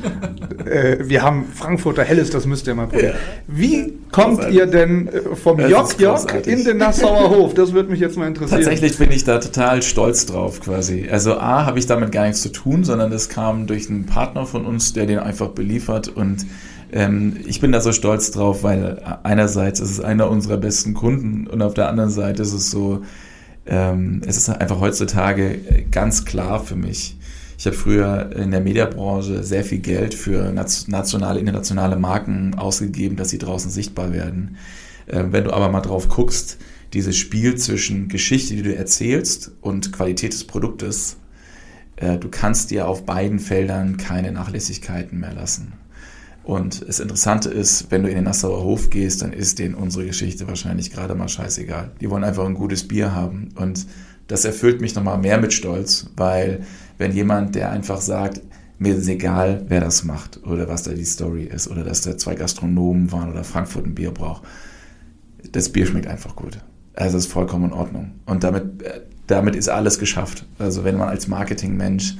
äh, 0.63 0.99
wir 0.99 1.23
haben 1.23 1.45
Frankfurter 1.51 2.03
Helles, 2.03 2.29
das 2.29 2.45
müsst 2.45 2.67
ihr 2.67 2.75
mal 2.75 2.85
probieren. 2.85 3.15
Ja. 3.15 3.43
Wie 3.47 3.93
kommt 4.11 4.35
großartig. 4.35 4.55
ihr 4.55 4.65
denn 4.67 5.07
äh, 5.07 5.35
vom 5.35 5.59
Jok 5.59 5.97
in 6.45 6.63
den 6.63 6.77
Nassauer 6.77 7.31
Hof? 7.31 7.55
Das 7.55 7.73
würde 7.73 7.89
mich 7.89 7.99
jetzt 7.99 8.15
mal 8.15 8.27
interessieren. 8.27 8.61
Tatsächlich 8.61 8.99
bin 8.99 9.11
ich 9.11 9.23
da 9.23 9.39
total 9.39 9.81
stolz 9.81 10.27
drauf 10.27 10.61
quasi. 10.61 11.09
Also 11.11 11.33
A, 11.39 11.65
habe 11.65 11.79
ich 11.79 11.87
damit 11.87 12.11
gar 12.11 12.27
nichts 12.27 12.43
zu 12.43 12.49
tun, 12.49 12.83
sondern 12.83 13.09
das 13.09 13.27
kam 13.27 13.65
durch 13.65 13.89
einen 13.89 14.05
Partner 14.05 14.45
von 14.45 14.63
uns, 14.63 14.93
der 14.93 15.07
den 15.07 15.17
einfach 15.17 15.47
beliefert 15.47 16.09
und 16.09 16.45
ähm, 16.91 17.37
ich 17.47 17.59
bin 17.59 17.71
da 17.71 17.81
so 17.81 17.91
stolz 17.91 18.29
drauf, 18.29 18.61
weil 18.61 19.01
einerseits 19.23 19.79
ist 19.79 19.89
es 19.89 19.99
einer 19.99 20.29
unserer 20.29 20.57
besten 20.57 20.93
Kunden 20.93 21.47
und 21.47 21.63
auf 21.63 21.73
der 21.73 21.89
anderen 21.89 22.11
Seite 22.11 22.43
ist 22.43 22.53
es 22.53 22.69
so, 22.69 23.01
ähm, 23.65 24.21
es 24.25 24.37
ist 24.37 24.49
einfach 24.49 24.79
heutzutage 24.79 25.85
ganz 25.91 26.25
klar 26.25 26.63
für 26.63 26.75
mich. 26.75 27.17
Ich 27.57 27.65
habe 27.65 27.75
früher 27.75 28.35
in 28.35 28.51
der 28.51 28.59
Mediabranche 28.59 29.43
sehr 29.43 29.63
viel 29.63 29.79
Geld 29.79 30.13
für 30.13 30.51
nationale, 30.51 31.39
internationale 31.39 31.95
Marken 31.95 32.55
ausgegeben, 32.55 33.15
dass 33.15 33.29
sie 33.29 33.37
draußen 33.37 33.71
sichtbar 33.71 34.11
werden. 34.11 34.57
Ähm, 35.07 35.31
wenn 35.31 35.45
du 35.45 35.53
aber 35.53 35.69
mal 35.69 35.81
drauf 35.81 36.09
guckst, 36.09 36.57
dieses 36.93 37.17
Spiel 37.17 37.55
zwischen 37.55 38.07
Geschichte, 38.07 38.55
die 38.55 38.63
du 38.63 38.75
erzählst 38.75 39.51
und 39.61 39.93
Qualität 39.93 40.33
des 40.33 40.43
Produktes, 40.43 41.17
äh, 41.95 42.17
du 42.17 42.29
kannst 42.29 42.71
dir 42.71 42.87
auf 42.87 43.05
beiden 43.05 43.39
Feldern 43.39 43.97
keine 43.97 44.31
Nachlässigkeiten 44.31 45.19
mehr 45.19 45.33
lassen. 45.33 45.73
Und 46.43 46.87
das 46.87 46.99
Interessante 46.99 47.49
ist, 47.49 47.89
wenn 47.89 48.03
du 48.03 48.09
in 48.09 48.15
den 48.15 48.25
Nassauer 48.25 48.63
Hof 48.63 48.89
gehst, 48.89 49.21
dann 49.21 49.31
ist 49.31 49.59
denen 49.59 49.75
unsere 49.75 50.05
Geschichte 50.05 50.47
wahrscheinlich 50.47 50.91
gerade 50.91 51.15
mal 51.15 51.29
scheißegal. 51.29 51.91
Die 52.01 52.09
wollen 52.09 52.23
einfach 52.23 52.45
ein 52.45 52.53
gutes 52.53 52.87
Bier 52.87 53.15
haben. 53.15 53.49
Und 53.55 53.87
das 54.27 54.43
erfüllt 54.43 54.81
mich 54.81 54.95
nochmal 54.95 55.17
mehr 55.17 55.37
mit 55.37 55.53
Stolz, 55.53 56.07
weil 56.17 56.63
wenn 56.97 57.13
jemand, 57.13 57.55
der 57.55 57.71
einfach 57.71 58.01
sagt, 58.01 58.41
mir 58.77 58.95
ist 58.95 59.07
egal, 59.07 59.63
wer 59.69 59.79
das 59.79 60.03
macht 60.03 60.43
oder 60.45 60.67
was 60.67 60.83
da 60.83 60.91
die 60.91 61.05
Story 61.05 61.43
ist 61.43 61.69
oder 61.69 61.83
dass 61.83 62.01
da 62.01 62.17
zwei 62.17 62.35
Gastronomen 62.35 63.11
waren 63.11 63.31
oder 63.31 63.43
Frankfurt 63.43 63.85
ein 63.85 63.95
Bier 63.95 64.11
braucht, 64.11 64.43
das 65.51 65.69
Bier 65.69 65.85
schmeckt 65.85 66.07
einfach 66.07 66.35
gut. 66.35 66.59
Also 66.93 67.17
ist 67.17 67.27
vollkommen 67.27 67.65
in 67.65 67.73
Ordnung. 67.73 68.11
Und 68.25 68.43
damit, 68.43 68.81
äh, 68.83 69.01
damit 69.27 69.55
ist 69.55 69.69
alles 69.69 69.99
geschafft. 69.99 70.45
Also 70.59 70.83
wenn 70.83 70.97
man 70.97 71.09
als 71.09 71.27
Marketingmensch 71.27 72.15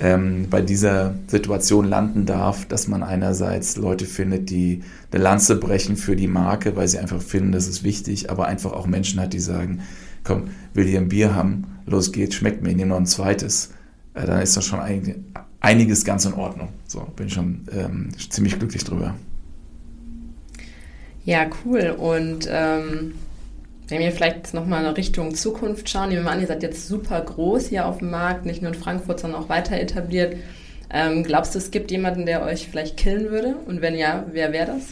ähm, 0.00 0.48
bei 0.50 0.60
dieser 0.60 1.14
Situation 1.26 1.86
landen 1.86 2.26
darf, 2.26 2.66
dass 2.66 2.88
man 2.88 3.02
einerseits 3.02 3.76
Leute 3.76 4.04
findet, 4.04 4.50
die 4.50 4.82
eine 5.10 5.22
Lanze 5.22 5.56
brechen 5.56 5.96
für 5.96 6.16
die 6.16 6.28
Marke, 6.28 6.76
weil 6.76 6.88
sie 6.88 6.98
einfach 6.98 7.22
finden, 7.22 7.52
das 7.52 7.66
ist 7.66 7.82
wichtig, 7.82 8.30
aber 8.30 8.46
einfach 8.46 8.72
auch 8.72 8.86
Menschen 8.86 9.20
hat, 9.20 9.32
die 9.32 9.40
sagen, 9.40 9.80
komm, 10.24 10.48
will 10.74 10.86
ihr 10.86 11.00
ein 11.00 11.08
Bier 11.08 11.34
haben, 11.34 11.64
los 11.86 12.12
geht's, 12.12 12.34
schmeckt 12.34 12.62
mir, 12.62 12.74
nehme 12.74 12.90
noch 12.90 12.98
ein 12.98 13.06
zweites, 13.06 13.70
äh, 14.14 14.26
dann 14.26 14.42
ist 14.42 14.56
das 14.56 14.66
schon 14.66 14.80
ein, 14.80 15.24
einiges 15.60 16.04
ganz 16.04 16.24
in 16.24 16.34
Ordnung. 16.34 16.68
So, 16.86 17.00
bin 17.16 17.30
schon 17.30 17.66
ähm, 17.72 18.08
ziemlich 18.30 18.58
glücklich 18.58 18.84
drüber. 18.84 19.14
Ja, 21.24 21.46
cool. 21.64 21.94
Und 21.98 22.48
ähm, 22.50 23.14
wenn 23.88 24.00
wir 24.00 24.12
vielleicht 24.12 24.52
nochmal 24.54 24.84
in 24.84 24.90
Richtung 24.90 25.34
Zukunft 25.34 25.88
schauen, 25.88 26.08
nehmen 26.08 26.24
wir 26.24 26.30
an, 26.30 26.40
ihr 26.40 26.46
seid 26.46 26.62
jetzt 26.62 26.88
super 26.88 27.20
groß 27.20 27.68
hier 27.68 27.86
auf 27.86 27.98
dem 27.98 28.10
Markt, 28.10 28.44
nicht 28.44 28.62
nur 28.62 28.72
in 28.72 28.78
Frankfurt, 28.78 29.20
sondern 29.20 29.42
auch 29.42 29.48
weiter 29.48 29.78
etabliert. 29.78 30.36
Ähm, 30.92 31.22
glaubst 31.22 31.54
du, 31.54 31.58
es 31.58 31.70
gibt 31.70 31.90
jemanden, 31.90 32.26
der 32.26 32.42
euch 32.42 32.68
vielleicht 32.68 32.96
killen 32.96 33.30
würde? 33.30 33.56
Und 33.66 33.82
wenn 33.82 33.96
ja, 33.96 34.24
wer 34.32 34.52
wäre 34.52 34.66
das? 34.66 34.86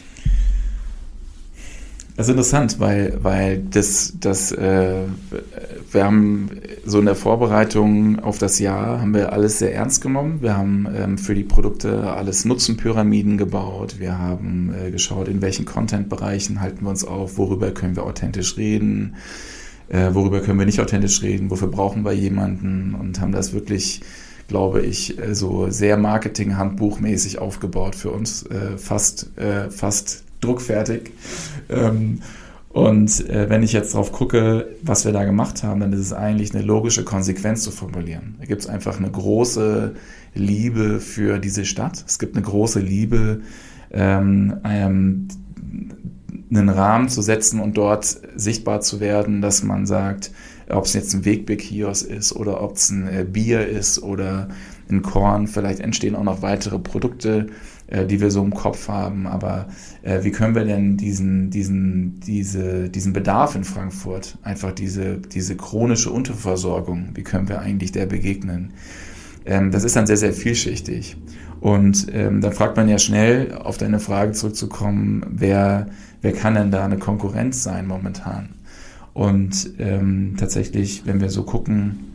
Das 2.15 2.27
ist 2.27 2.31
interessant, 2.31 2.79
weil, 2.79 3.17
weil 3.23 3.59
das, 3.59 4.13
das, 4.21 4.53
äh, 4.53 5.01
wir 5.91 6.03
haben 6.05 6.49
so 6.85 6.99
in 6.99 7.05
der 7.05 7.15
Vorbereitung 7.15 8.19
auf 8.19 8.37
das 8.37 8.59
Jahr 8.59 9.01
haben 9.01 9.13
wir 9.13 9.33
alles 9.33 9.59
sehr 9.59 9.75
ernst 9.75 10.01
genommen. 10.01 10.41
Wir 10.41 10.55
haben 10.55 10.87
ähm, 10.95 11.17
für 11.17 11.35
die 11.35 11.43
Produkte 11.43 12.13
alles 12.13 12.45
Nutzenpyramiden 12.45 13.37
gebaut. 13.37 13.95
Wir 13.99 14.17
haben 14.17 14.73
äh, 14.73 14.91
geschaut, 14.91 15.27
in 15.27 15.41
welchen 15.41 15.65
Content-Bereichen 15.65 16.61
halten 16.61 16.85
wir 16.85 16.89
uns 16.89 17.03
auf, 17.03 17.37
worüber 17.37 17.71
können 17.71 17.97
wir 17.97 18.03
authentisch 18.03 18.55
reden, 18.55 19.15
äh, 19.89 20.13
worüber 20.13 20.39
können 20.39 20.57
wir 20.57 20.65
nicht 20.65 20.79
authentisch 20.79 21.21
reden, 21.21 21.51
wofür 21.51 21.67
brauchen 21.67 22.05
wir 22.05 22.13
jemanden 22.13 22.95
und 22.97 23.19
haben 23.19 23.33
das 23.33 23.51
wirklich 23.51 23.99
glaube 24.47 24.81
ich, 24.83 25.19
äh, 25.19 25.35
so 25.35 25.69
sehr 25.69 25.97
Marketing-Handbuchmäßig 25.97 27.39
aufgebaut 27.39 27.95
für 27.95 28.11
uns, 28.11 28.43
äh, 28.43 28.77
fast, 28.77 29.37
äh, 29.37 29.69
fast 29.71 30.24
druckfertig. 30.41 31.11
Ähm, 31.69 32.19
und 32.69 33.29
äh, 33.29 33.49
wenn 33.49 33.63
ich 33.63 33.71
jetzt 33.71 33.93
drauf 33.93 34.11
gucke, 34.11 34.67
was 34.81 35.05
wir 35.05 35.13
da 35.13 35.23
gemacht 35.23 35.63
haben, 35.63 35.79
dann 35.79 35.93
ist 35.93 36.01
es 36.01 36.11
eigentlich 36.11 36.53
eine 36.53 36.61
logische 36.61 37.05
Konsequenz 37.05 37.63
zu 37.63 37.71
formulieren. 37.71 38.35
Da 38.39 38.45
gibt 38.45 38.61
es 38.61 38.67
einfach 38.67 38.97
eine 38.97 39.09
große 39.09 39.95
Liebe 40.33 40.99
für 40.99 41.39
diese 41.39 41.63
Stadt. 41.63 42.03
Es 42.05 42.19
gibt 42.19 42.35
eine 42.35 42.45
große 42.45 42.81
Liebe, 42.81 43.39
ähm, 43.91 44.57
ähm, 44.65 45.29
einen 46.51 46.69
Rahmen 46.69 47.07
zu 47.07 47.21
setzen 47.21 47.61
und 47.61 47.77
dort 47.77 48.17
sichtbar 48.35 48.81
zu 48.81 48.99
werden, 48.99 49.41
dass 49.41 49.63
man 49.63 49.85
sagt, 49.85 50.31
ob 50.69 50.83
es 50.83 50.93
jetzt 50.93 51.13
ein 51.13 51.23
Wegbeck-Kiosk 51.23 52.09
ist 52.09 52.35
oder 52.35 52.61
ob 52.61 52.75
es 52.75 52.89
ein 52.89 53.07
äh, 53.07 53.23
Bier 53.23 53.65
ist 53.65 54.03
oder 54.03 54.49
ein 54.89 55.01
Korn, 55.01 55.47
vielleicht 55.47 55.79
entstehen 55.79 56.15
auch 56.15 56.23
noch 56.23 56.41
weitere 56.41 56.77
Produkte, 56.77 57.47
äh, 57.87 58.05
die 58.05 58.21
wir 58.21 58.31
so 58.31 58.43
im 58.43 58.53
Kopf 58.53 58.87
haben. 58.87 59.27
Aber 59.27 59.67
äh, 60.01 60.23
wie 60.23 60.31
können 60.31 60.55
wir 60.55 60.65
denn 60.65 60.97
diesen, 60.97 61.49
diesen, 61.49 62.19
diese, 62.19 62.89
diesen 62.89 63.13
Bedarf 63.13 63.55
in 63.55 63.63
Frankfurt, 63.63 64.37
einfach 64.43 64.71
diese, 64.71 65.17
diese 65.17 65.55
chronische 65.55 66.11
Unterversorgung, 66.11 67.09
wie 67.13 67.23
können 67.23 67.49
wir 67.49 67.59
eigentlich 67.59 67.91
der 67.91 68.05
begegnen? 68.05 68.73
ähm, 69.45 69.71
das 69.71 69.83
ist 69.83 69.95
dann 69.95 70.07
sehr, 70.07 70.17
sehr 70.17 70.33
vielschichtig. 70.33 71.17
Und 71.61 72.07
ähm, 72.13 72.41
dann 72.41 72.51
fragt 72.51 72.77
man 72.77 72.89
ja 72.89 72.99
schnell, 72.99 73.53
auf 73.53 73.77
deine 73.77 73.99
Frage 73.99 74.33
zurückzukommen, 74.33 75.25
wer, 75.29 75.87
wer 76.21 76.33
kann 76.33 76.55
denn 76.55 76.71
da 76.71 76.83
eine 76.83 76.97
Konkurrenz 76.97 77.63
sein 77.63 77.87
momentan? 77.87 78.49
Und 79.13 79.71
ähm, 79.79 80.35
tatsächlich, 80.37 81.03
wenn 81.05 81.21
wir 81.21 81.29
so 81.29 81.43
gucken 81.43 82.14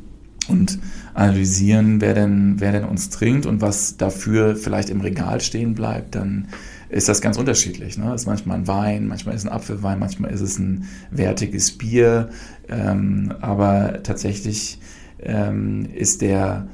und 0.50 0.78
analysieren, 1.14 2.00
wer 2.00 2.14
denn, 2.14 2.56
wer 2.58 2.72
denn 2.72 2.84
uns 2.84 3.10
trinkt 3.10 3.46
und 3.46 3.60
was 3.60 3.96
dafür 3.96 4.56
vielleicht 4.56 4.90
im 4.90 5.00
Regal 5.00 5.40
stehen 5.40 5.74
bleibt, 5.74 6.14
dann 6.14 6.48
ist 6.88 7.08
das 7.08 7.20
ganz 7.20 7.38
unterschiedlich. 7.38 7.96
Ne? 7.98 8.12
Ist 8.14 8.26
manchmal 8.26 8.58
ein 8.58 8.66
Wein, 8.66 9.06
manchmal 9.06 9.34
ist 9.34 9.42
es 9.42 9.46
ein 9.46 9.52
Apfelwein, 9.52 9.98
manchmal 9.98 10.32
ist 10.32 10.40
es 10.40 10.58
ein 10.58 10.88
wertiges 11.10 11.78
Bier. 11.78 12.30
Ähm, 12.68 13.32
aber 13.40 14.02
tatsächlich 14.02 14.80
ähm, 15.20 15.86
ist 15.94 16.20
der, 16.20 16.66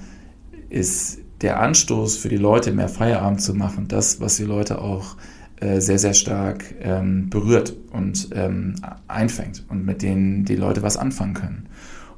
ist 0.71 1.19
der 1.43 1.61
Anstoß 1.61 2.17
für 2.17 2.29
die 2.31 2.39
Leute, 2.39 2.73
mehr 2.73 2.89
Feierabend 2.89 3.43
zu 3.43 3.55
machen, 3.55 3.89
das, 3.89 4.21
was 4.21 4.37
die 4.37 4.45
Leute 4.45 4.81
auch 4.81 5.17
äh, 5.61 5.81
sehr, 5.81 5.99
sehr 5.99 6.15
stark 6.15 6.65
ähm, 6.81 7.29
berührt 7.29 7.75
und 7.91 8.29
ähm, 8.33 8.75
einfängt 9.09 9.65
und 9.69 9.85
mit 9.85 10.03
denen 10.03 10.45
die 10.45 10.57
Leute 10.57 10.83
was 10.83 10.97
anfangen 10.97 11.35
können. 11.35 11.69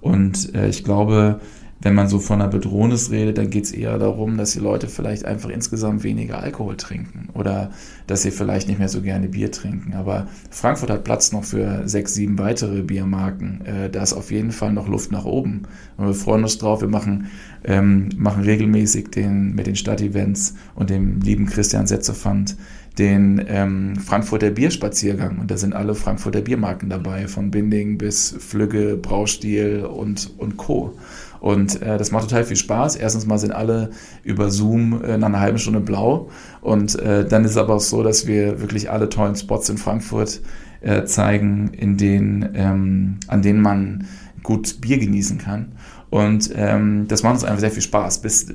Und 0.00 0.54
äh, 0.54 0.68
ich 0.68 0.84
glaube, 0.84 1.40
wenn 1.80 1.94
man 1.94 2.08
so 2.08 2.18
von 2.18 2.40
einer 2.40 2.50
Bedrohnis 2.50 3.10
redet, 3.10 3.38
dann 3.38 3.50
geht 3.50 3.64
es 3.64 3.72
eher 3.72 3.98
darum, 3.98 4.36
dass 4.36 4.52
die 4.52 4.58
Leute 4.58 4.88
vielleicht 4.88 5.24
einfach 5.24 5.48
insgesamt 5.48 6.02
weniger 6.02 6.42
Alkohol 6.42 6.76
trinken 6.76 7.28
oder 7.34 7.70
dass 8.08 8.22
sie 8.22 8.32
vielleicht 8.32 8.66
nicht 8.66 8.80
mehr 8.80 8.88
so 8.88 9.00
gerne 9.00 9.28
Bier 9.28 9.52
trinken. 9.52 9.94
Aber 9.94 10.26
Frankfurt 10.50 10.90
hat 10.90 11.04
Platz 11.04 11.30
noch 11.30 11.44
für 11.44 11.86
sechs, 11.86 12.14
sieben 12.14 12.38
weitere 12.38 12.82
Biermarken. 12.82 13.64
Äh, 13.64 13.90
da 13.90 14.02
ist 14.02 14.12
auf 14.12 14.32
jeden 14.32 14.50
Fall 14.50 14.72
noch 14.72 14.88
Luft 14.88 15.12
nach 15.12 15.24
oben. 15.24 15.62
Und 15.96 16.06
wir 16.06 16.14
freuen 16.14 16.42
uns 16.42 16.58
drauf. 16.58 16.80
Wir 16.80 16.88
machen, 16.88 17.28
ähm, 17.64 18.08
machen 18.16 18.42
regelmäßig 18.42 19.10
den, 19.10 19.54
mit 19.54 19.66
den 19.66 19.76
Stadtevents 19.76 20.54
und 20.74 20.90
dem 20.90 21.20
lieben 21.20 21.46
Christian 21.46 21.86
Setzefand 21.86 22.56
den 22.98 23.44
ähm, 23.48 23.96
Frankfurter 23.96 24.50
Bierspaziergang. 24.50 25.38
Und 25.38 25.50
da 25.50 25.56
sind 25.56 25.72
alle 25.72 25.94
Frankfurter 25.94 26.40
Biermarken 26.40 26.90
dabei, 26.90 27.28
von 27.28 27.50
Binding 27.50 27.96
bis 27.96 28.34
Flügge, 28.38 28.96
Braustil 28.96 29.84
und, 29.84 30.32
und 30.38 30.56
Co. 30.56 30.94
Und 31.40 31.80
äh, 31.82 31.96
das 31.96 32.10
macht 32.10 32.28
total 32.28 32.44
viel 32.44 32.56
Spaß. 32.56 32.96
Erstens 32.96 33.26
mal 33.26 33.38
sind 33.38 33.52
alle 33.52 33.90
über 34.24 34.50
Zoom 34.50 35.02
äh, 35.02 35.16
nach 35.16 35.28
einer 35.28 35.40
halben 35.40 35.58
Stunde 35.58 35.80
blau. 35.80 36.30
Und 36.60 36.98
äh, 36.98 37.24
dann 37.24 37.44
ist 37.44 37.52
es 37.52 37.56
aber 37.56 37.76
auch 37.76 37.80
so, 37.80 38.02
dass 38.02 38.26
wir 38.26 38.60
wirklich 38.60 38.90
alle 38.90 39.08
tollen 39.08 39.36
Spots 39.36 39.68
in 39.68 39.78
Frankfurt 39.78 40.40
äh, 40.80 41.04
zeigen, 41.04 41.68
in 41.72 41.96
denen, 41.96 42.48
ähm, 42.54 43.16
an 43.28 43.42
denen 43.42 43.60
man 43.60 44.06
gut 44.42 44.80
Bier 44.80 44.98
genießen 44.98 45.38
kann. 45.38 45.72
Und 46.10 46.50
ähm, 46.54 47.06
das 47.08 47.22
macht 47.22 47.34
uns 47.34 47.44
einfach 47.44 47.60
sehr 47.60 47.70
viel 47.70 47.82
Spaß. 47.82 48.22
Bis, 48.22 48.46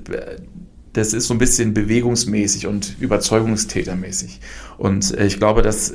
das 0.94 1.13
ist 1.13 1.28
so 1.28 1.34
ein 1.34 1.38
bisschen 1.38 1.74
bewegungsmäßig 1.74 2.68
und 2.68 2.96
überzeugungstätermäßig. 3.00 4.39
Und 4.78 5.16
äh, 5.18 5.26
ich 5.26 5.38
glaube, 5.38 5.62
dass 5.62 5.94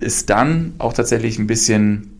es 0.00 0.26
dann 0.26 0.74
auch 0.78 0.92
tatsächlich 0.92 1.38
ein 1.38 1.46
bisschen 1.46 2.18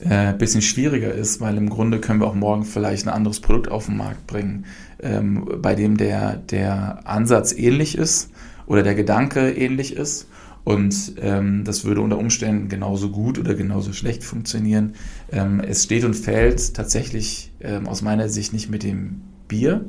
äh, 0.00 0.32
bisschen 0.32 0.62
schwieriger 0.62 1.12
ist, 1.12 1.40
weil 1.40 1.56
im 1.56 1.68
Grunde 1.68 2.00
können 2.00 2.20
wir 2.20 2.26
auch 2.26 2.34
morgen 2.34 2.64
vielleicht 2.64 3.06
ein 3.06 3.10
anderes 3.10 3.40
Produkt 3.40 3.70
auf 3.70 3.86
den 3.86 3.98
Markt 3.98 4.26
bringen, 4.26 4.64
ähm, 5.02 5.46
bei 5.60 5.74
dem 5.74 5.96
der, 5.96 6.36
der 6.36 7.06
Ansatz 7.06 7.52
ähnlich 7.52 7.98
ist 7.98 8.30
oder 8.66 8.82
der 8.82 8.94
Gedanke 8.94 9.50
ähnlich 9.50 9.96
ist. 9.96 10.26
Und 10.64 11.14
ähm, 11.20 11.64
das 11.64 11.84
würde 11.84 12.00
unter 12.00 12.18
Umständen 12.18 12.68
genauso 12.68 13.10
gut 13.10 13.38
oder 13.38 13.54
genauso 13.54 13.92
schlecht 13.92 14.24
funktionieren. 14.24 14.92
Ähm, 15.32 15.60
es 15.60 15.84
steht 15.84 16.04
und 16.04 16.14
fällt 16.14 16.74
tatsächlich 16.74 17.52
ähm, 17.60 17.86
aus 17.88 18.02
meiner 18.02 18.28
Sicht 18.28 18.52
nicht 18.52 18.70
mit 18.70 18.82
dem 18.82 19.22
Bier, 19.48 19.86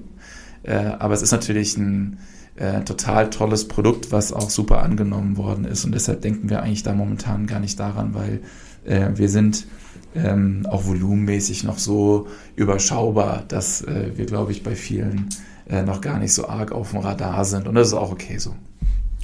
äh, 0.64 0.76
aber 0.76 1.14
es 1.14 1.22
ist 1.22 1.32
natürlich 1.32 1.78
ein 1.78 2.20
äh, 2.56 2.82
total 2.82 3.30
tolles 3.30 3.68
Produkt, 3.68 4.12
was 4.12 4.34
auch 4.34 4.50
super 4.50 4.82
angenommen 4.82 5.38
worden 5.38 5.66
ist. 5.66 5.86
Und 5.86 5.94
deshalb 5.94 6.22
denken 6.22 6.50
wir 6.50 6.62
eigentlich 6.62 6.84
da 6.84 6.94
momentan 6.94 7.48
gar 7.48 7.60
nicht 7.60 7.80
daran, 7.80 8.14
weil 8.14 8.42
äh, 8.86 9.10
wir 9.16 9.30
sind 9.30 9.66
ähm, 10.16 10.68
auch 10.70 10.86
volumenmäßig 10.86 11.64
noch 11.64 11.80
so 11.80 12.28
überschaubar, 12.56 13.44
dass 13.48 13.82
äh, 13.82 14.12
wir, 14.16 14.26
glaube 14.26 14.52
ich, 14.52 14.64
bei 14.64 14.76
vielen 14.76 15.30
äh, 15.70 15.84
noch 15.84 16.02
gar 16.02 16.20
nicht 16.20 16.34
so 16.34 16.48
arg 16.48 16.72
auf 16.72 16.92
dem 16.92 17.00
Radar 17.00 17.46
sind. 17.46 17.68
Und 17.68 17.76
das 17.76 17.90
ist 17.90 17.94
auch 17.94 18.12
okay 18.12 18.38
so. 18.38 18.56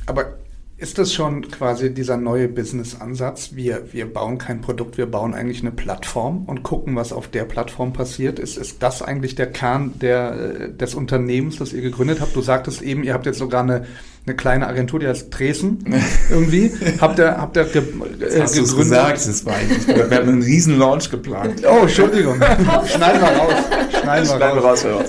Aber 0.05 0.37
ist 0.79 0.99
das 0.99 1.11
schon 1.11 1.49
quasi 1.49 1.91
dieser 1.91 2.17
neue 2.17 2.47
Business-Ansatz? 2.47 3.51
Wir, 3.53 3.93
wir 3.93 4.05
bauen 4.05 4.37
kein 4.37 4.61
Produkt, 4.61 4.99
wir 4.99 5.07
bauen 5.07 5.33
eigentlich 5.33 5.61
eine 5.61 5.71
Plattform 5.71 6.43
und 6.45 6.61
gucken, 6.61 6.95
was 6.95 7.11
auf 7.11 7.27
der 7.27 7.45
Plattform 7.45 7.93
passiert. 7.93 8.37
Ist, 8.37 8.57
ist 8.57 8.83
das 8.83 9.01
eigentlich 9.01 9.33
der 9.33 9.47
Kern 9.47 9.93
der, 9.99 10.33
äh, 10.33 10.71
des 10.71 10.93
Unternehmens, 10.93 11.57
das 11.57 11.73
ihr 11.73 11.81
gegründet 11.81 12.21
habt? 12.21 12.35
Du 12.35 12.41
sagtest 12.41 12.83
eben, 12.83 13.03
ihr 13.03 13.15
habt 13.15 13.25
jetzt 13.25 13.39
sogar 13.39 13.63
eine, 13.63 13.87
eine 14.27 14.35
kleine 14.35 14.67
Agentur, 14.67 14.99
die 14.99 15.07
heißt 15.07 15.35
Dresden 15.35 15.79
irgendwie. 16.29 16.71
habt 17.01 17.17
ihr, 17.17 17.37
habt 17.37 17.57
ihr 17.57 17.63
ge, 17.63 17.81
äh, 17.81 18.41
hast 18.41 18.53
gegründet? 18.53 18.77
gesagt, 18.77 19.27
das 19.27 19.45
war 19.47 19.55
eigentlich, 19.55 19.87
wir 19.87 20.03
haben 20.03 20.29
einen 20.29 20.43
riesen 20.43 20.77
Launch 20.77 21.09
geplant. 21.09 21.63
Oh, 21.67 21.81
Entschuldigung. 21.81 22.35
Schneiden 22.35 23.21
wir 23.21 23.29
raus. 23.29 23.53
Schneiden 23.99 24.27
wir 24.27 24.61
raus. 24.61 24.85
raus. 24.85 25.05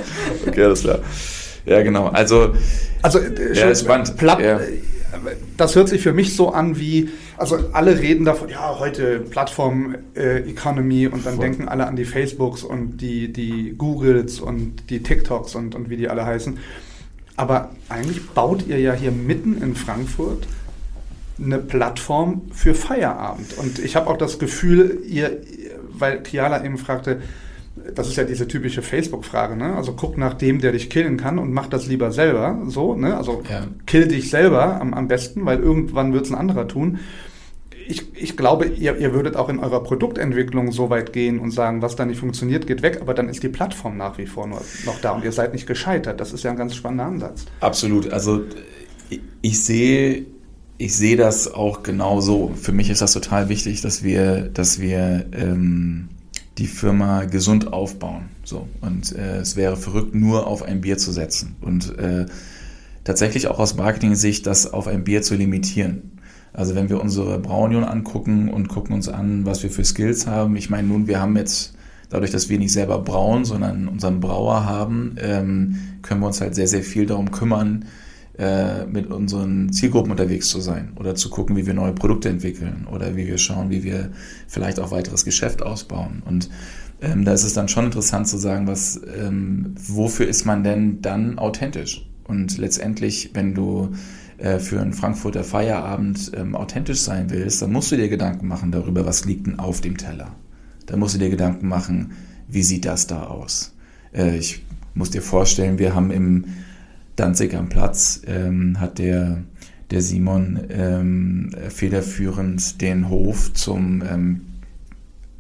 Okay, 0.47 0.65
alles 0.65 0.81
klar. 0.81 1.01
Ja, 1.67 1.83
genau. 1.83 2.07
Also, 2.07 2.55
also 3.03 3.19
äh, 3.19 3.53
ja, 3.53 3.75
spannend. 3.75 4.17
Platt, 4.17 4.41
ja 4.41 4.61
das 5.57 5.75
hört 5.75 5.89
sich 5.89 6.03
für 6.03 6.13
mich 6.13 6.35
so 6.37 6.51
an 6.51 6.79
wie, 6.79 7.11
also 7.37 7.59
alle 7.73 7.99
reden 7.99 8.25
davon, 8.25 8.49
ja, 8.49 8.79
heute 8.79 9.21
Plattform-Economy 9.21 11.05
äh, 11.05 11.09
und 11.09 11.27
dann 11.27 11.37
Voll. 11.37 11.45
denken 11.45 11.69
alle 11.69 11.87
an 11.87 11.97
die 11.97 12.05
Facebooks 12.05 12.63
und 12.63 12.99
die, 12.99 13.33
die 13.33 13.75
Googles 13.77 14.41
und 14.41 14.91
die 14.91 15.03
TikToks 15.03 15.55
und, 15.55 15.75
und 15.75 15.91
wie 15.91 15.97
die 15.97 16.09
alle 16.09 16.25
heißen. 16.25 16.59
Aber 17.37 17.71
eigentlich 17.89 18.29
baut 18.31 18.67
ihr 18.67 18.81
ja 18.81 18.93
hier 18.93 19.13
mitten 19.13 19.63
in 19.63 19.75
Frankfurt 19.75 20.47
eine 21.41 21.59
Plattform 21.59 22.43
für 22.53 22.75
Feierabend. 22.75 23.57
Und 23.59 23.79
ich 23.79 23.97
habe 23.97 24.09
auch 24.09 24.17
das 24.17 24.39
Gefühl, 24.39 25.03
ihr, 25.07 25.39
weil 25.93 26.23
Kiala 26.23 26.65
eben 26.65 26.79
fragte, 26.79 27.23
das 27.95 28.09
ist 28.09 28.17
ja 28.17 28.25
diese 28.25 28.49
typische 28.49 28.83
Facebook-Frage, 28.83 29.57
ne? 29.57 29.75
Also 29.75 29.93
guck 29.93 30.19
nach 30.19 30.35
dem, 30.35 30.61
der 30.61 30.73
dich 30.73 30.91
killen 30.91 31.17
kann 31.17 31.39
und 31.39 31.53
mach 31.53 31.67
das 31.67 31.87
lieber 31.87 32.13
selber, 32.13 32.59
so, 32.67 32.95
ne? 32.95 33.17
Also 33.17 33.43
ja. 33.49 33.67
kill 33.87 34.09
dich 34.09 34.31
selber 34.31 34.81
am, 34.81 34.95
am 34.95 35.09
besten, 35.09 35.45
weil 35.45 35.61
irgendwann 35.61 36.13
wird 36.13 36.27
es 36.27 36.31
ein 36.31 36.37
anderer 36.37 36.69
tun. 36.69 36.99
Ich, 37.87 38.15
ich 38.15 38.37
glaube, 38.37 38.67
ihr, 38.67 38.99
ihr 38.99 39.15
würdet 39.15 39.37
auch 39.37 39.49
in 39.49 39.59
eurer 39.59 39.83
Produktentwicklung 39.83 40.73
so 40.73 40.91
weit 40.91 41.13
gehen 41.13 41.39
und 41.39 41.53
sagen, 41.53 41.81
was 41.81 41.97
da 41.97 42.05
nicht 42.05 42.21
funktioniert, 42.21 42.67
geht 42.67 42.83
weg, 42.83 42.99
aber 43.01 43.15
dann 43.15 43.29
ist 43.29 43.43
die 43.43 43.49
Plattform 43.49 43.97
nach 43.97 44.19
wie 44.19 44.27
vor 44.27 44.47
nur, 44.47 44.61
noch 44.85 45.01
da 45.01 45.13
und 45.13 45.25
ihr 45.25 45.33
seid 45.33 45.55
nicht 45.55 45.67
gescheitert. 45.67 46.21
Das 46.21 46.33
ist 46.33 46.45
ja 46.45 46.51
ein 46.51 46.57
ganz 46.57 46.75
spannender 46.75 47.07
Ansatz. 47.07 47.47
Absolut. 47.61 48.13
Also 48.13 48.43
ich, 49.09 49.21
ich 49.41 49.65
sehe 49.65 50.27
ich 50.79 50.97
sehe 50.97 51.17
das 51.17 51.53
auch 51.53 51.83
genauso. 51.83 52.53
Für 52.55 52.73
mich 52.73 52.89
ist 52.89 53.03
das 53.03 53.13
total 53.13 53.49
wichtig, 53.49 53.81
dass 53.81 54.05
wir, 54.05 54.43
dass 54.43 54.81
wir 54.81 55.27
ähm, 55.33 56.09
die 56.59 56.67
Firma 56.67 57.25
gesund 57.25 57.73
aufbauen. 57.73 58.29
So. 58.45 58.69
Und 58.81 59.15
äh, 59.15 59.39
es 59.39 59.57
wäre 59.57 59.77
verrückt, 59.77 60.15
nur 60.15 60.47
auf 60.47 60.63
ein 60.63 60.81
Bier 60.81 60.99
zu 60.99 61.13
setzen. 61.13 61.57
Und 61.61 61.97
äh, 61.99 62.27
tatsächlich 63.05 63.47
auch 63.47 63.59
aus 63.59 63.77
Marketing-Sicht, 63.77 64.47
das 64.47 64.73
auf 64.73 64.89
ein 64.89 65.05
Bier 65.05 65.23
zu 65.23 65.35
limitieren. 65.35 66.19
Also 66.53 66.75
wenn 66.75 66.89
wir 66.89 67.01
unsere 67.01 67.39
Braunion 67.39 67.85
angucken 67.85 68.49
und 68.49 68.69
gucken 68.69 68.95
uns 68.95 69.09
an, 69.09 69.47
was 69.47 69.63
wir 69.63 69.71
für 69.71 69.85
Skills 69.85 70.27
haben. 70.27 70.57
Ich 70.57 70.71
meine, 70.71 70.89
nun, 70.89 71.07
wir 71.07 71.21
haben 71.21 71.37
jetzt, 71.37 71.75
dadurch, 72.11 72.33
dass 72.33 72.49
wir 72.49 72.59
nicht 72.59 72.73
selber 72.73 72.99
brauen, 72.99 73.45
sondern 73.45 73.87
unseren 73.87 74.19
Brauer 74.19 74.65
haben, 74.65 75.15
ähm, 75.21 75.77
können 76.03 76.21
wir 76.21 76.27
uns 76.27 76.41
halt 76.41 76.55
sehr, 76.55 76.67
sehr 76.67 76.83
viel 76.83 77.07
darum 77.07 77.31
kümmern, 77.31 77.85
äh, 78.39 78.87
mit 78.87 79.11
unseren 79.11 79.73
Zielgruppen 79.73 80.13
unterwegs 80.13 80.49
zu 80.49 80.61
sein 80.61 80.93
oder 80.97 81.15
zu 81.17 81.29
gucken, 81.29 81.57
wie 81.57 81.67
wir 81.67 81.75
neue 81.75 81.93
Produkte 81.93 82.29
entwickeln 82.29 82.87
oder 82.89 83.17
wie 83.17 83.27
wir 83.27 83.37
schauen, 83.37 83.71
wie 83.71 83.83
wir 83.83 84.11
vielleicht 84.47 84.79
auch 84.79 84.93
weiteres 84.93 85.25
Geschäft 85.25 85.61
ausbauen. 85.61 86.23
Und 86.25 86.49
ähm, 87.01 87.25
da 87.25 87.33
ist 87.33 87.45
es 87.45 87.55
dann 87.55 87.69
schon 87.69 87.87
interessant 87.87 88.29
zu 88.29 88.39
sagen, 88.39 88.67
was, 88.67 89.01
ähm, 89.19 89.75
wofür 89.77 90.29
ist 90.29 90.45
man 90.45 90.63
denn 90.63 91.03
dann 91.03 91.39
authentisch? 91.39 92.09
Und 92.29 92.59
letztendlich, 92.59 93.31
wenn 93.35 93.55
du 93.55 93.91
äh, 94.37 94.61
für 94.61 94.81
einen 94.81 94.93
Frankfurter 94.93 95.43
Feierabend 95.43 96.31
ähm, 96.37 96.55
authentisch 96.55 97.01
sein 97.01 97.31
willst, 97.31 97.61
dann 97.61 97.73
musst 97.73 97.91
du 97.91 97.97
dir 97.97 98.09
Gedanken 98.09 98.47
machen 98.47 98.71
darüber, 98.71 99.05
was 99.05 99.25
liegt 99.25 99.49
denn 99.49 99.59
auf 99.59 99.81
dem 99.81 99.97
Teller. 99.97 100.37
Dann 100.87 101.01
musst 101.01 101.15
du 101.15 101.19
dir 101.19 101.31
Gedanken 101.31 101.67
machen, 101.67 102.13
wie 102.47 102.63
sieht 102.63 102.85
das 102.85 103.09
da 103.09 103.25
aus? 103.25 103.75
Äh, 104.13 104.37
ich 104.37 104.65
muss 104.95 105.11
dir 105.11 105.23
vorstellen, 105.23 105.79
wir 105.79 105.95
haben 105.95 106.13
im 106.13 106.45
Danzig 107.19 107.55
am 107.55 107.69
Platz 107.69 108.23
ähm, 108.29 108.79
hat 108.79 108.99
der, 108.99 109.43
der 109.91 110.03
Simon 110.03 110.61
ähm, 110.71 111.51
federführend 111.69 112.81
den 112.81 113.09
Hof 113.09 113.53
zum 113.55 114.03
ähm, 114.09 114.41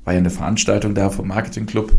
war 0.08 0.14
ja 0.14 0.20
eine 0.20 0.30
Veranstaltung 0.30 0.94
da 0.94 1.10
vom 1.10 1.28
Marketingclub, 1.28 1.92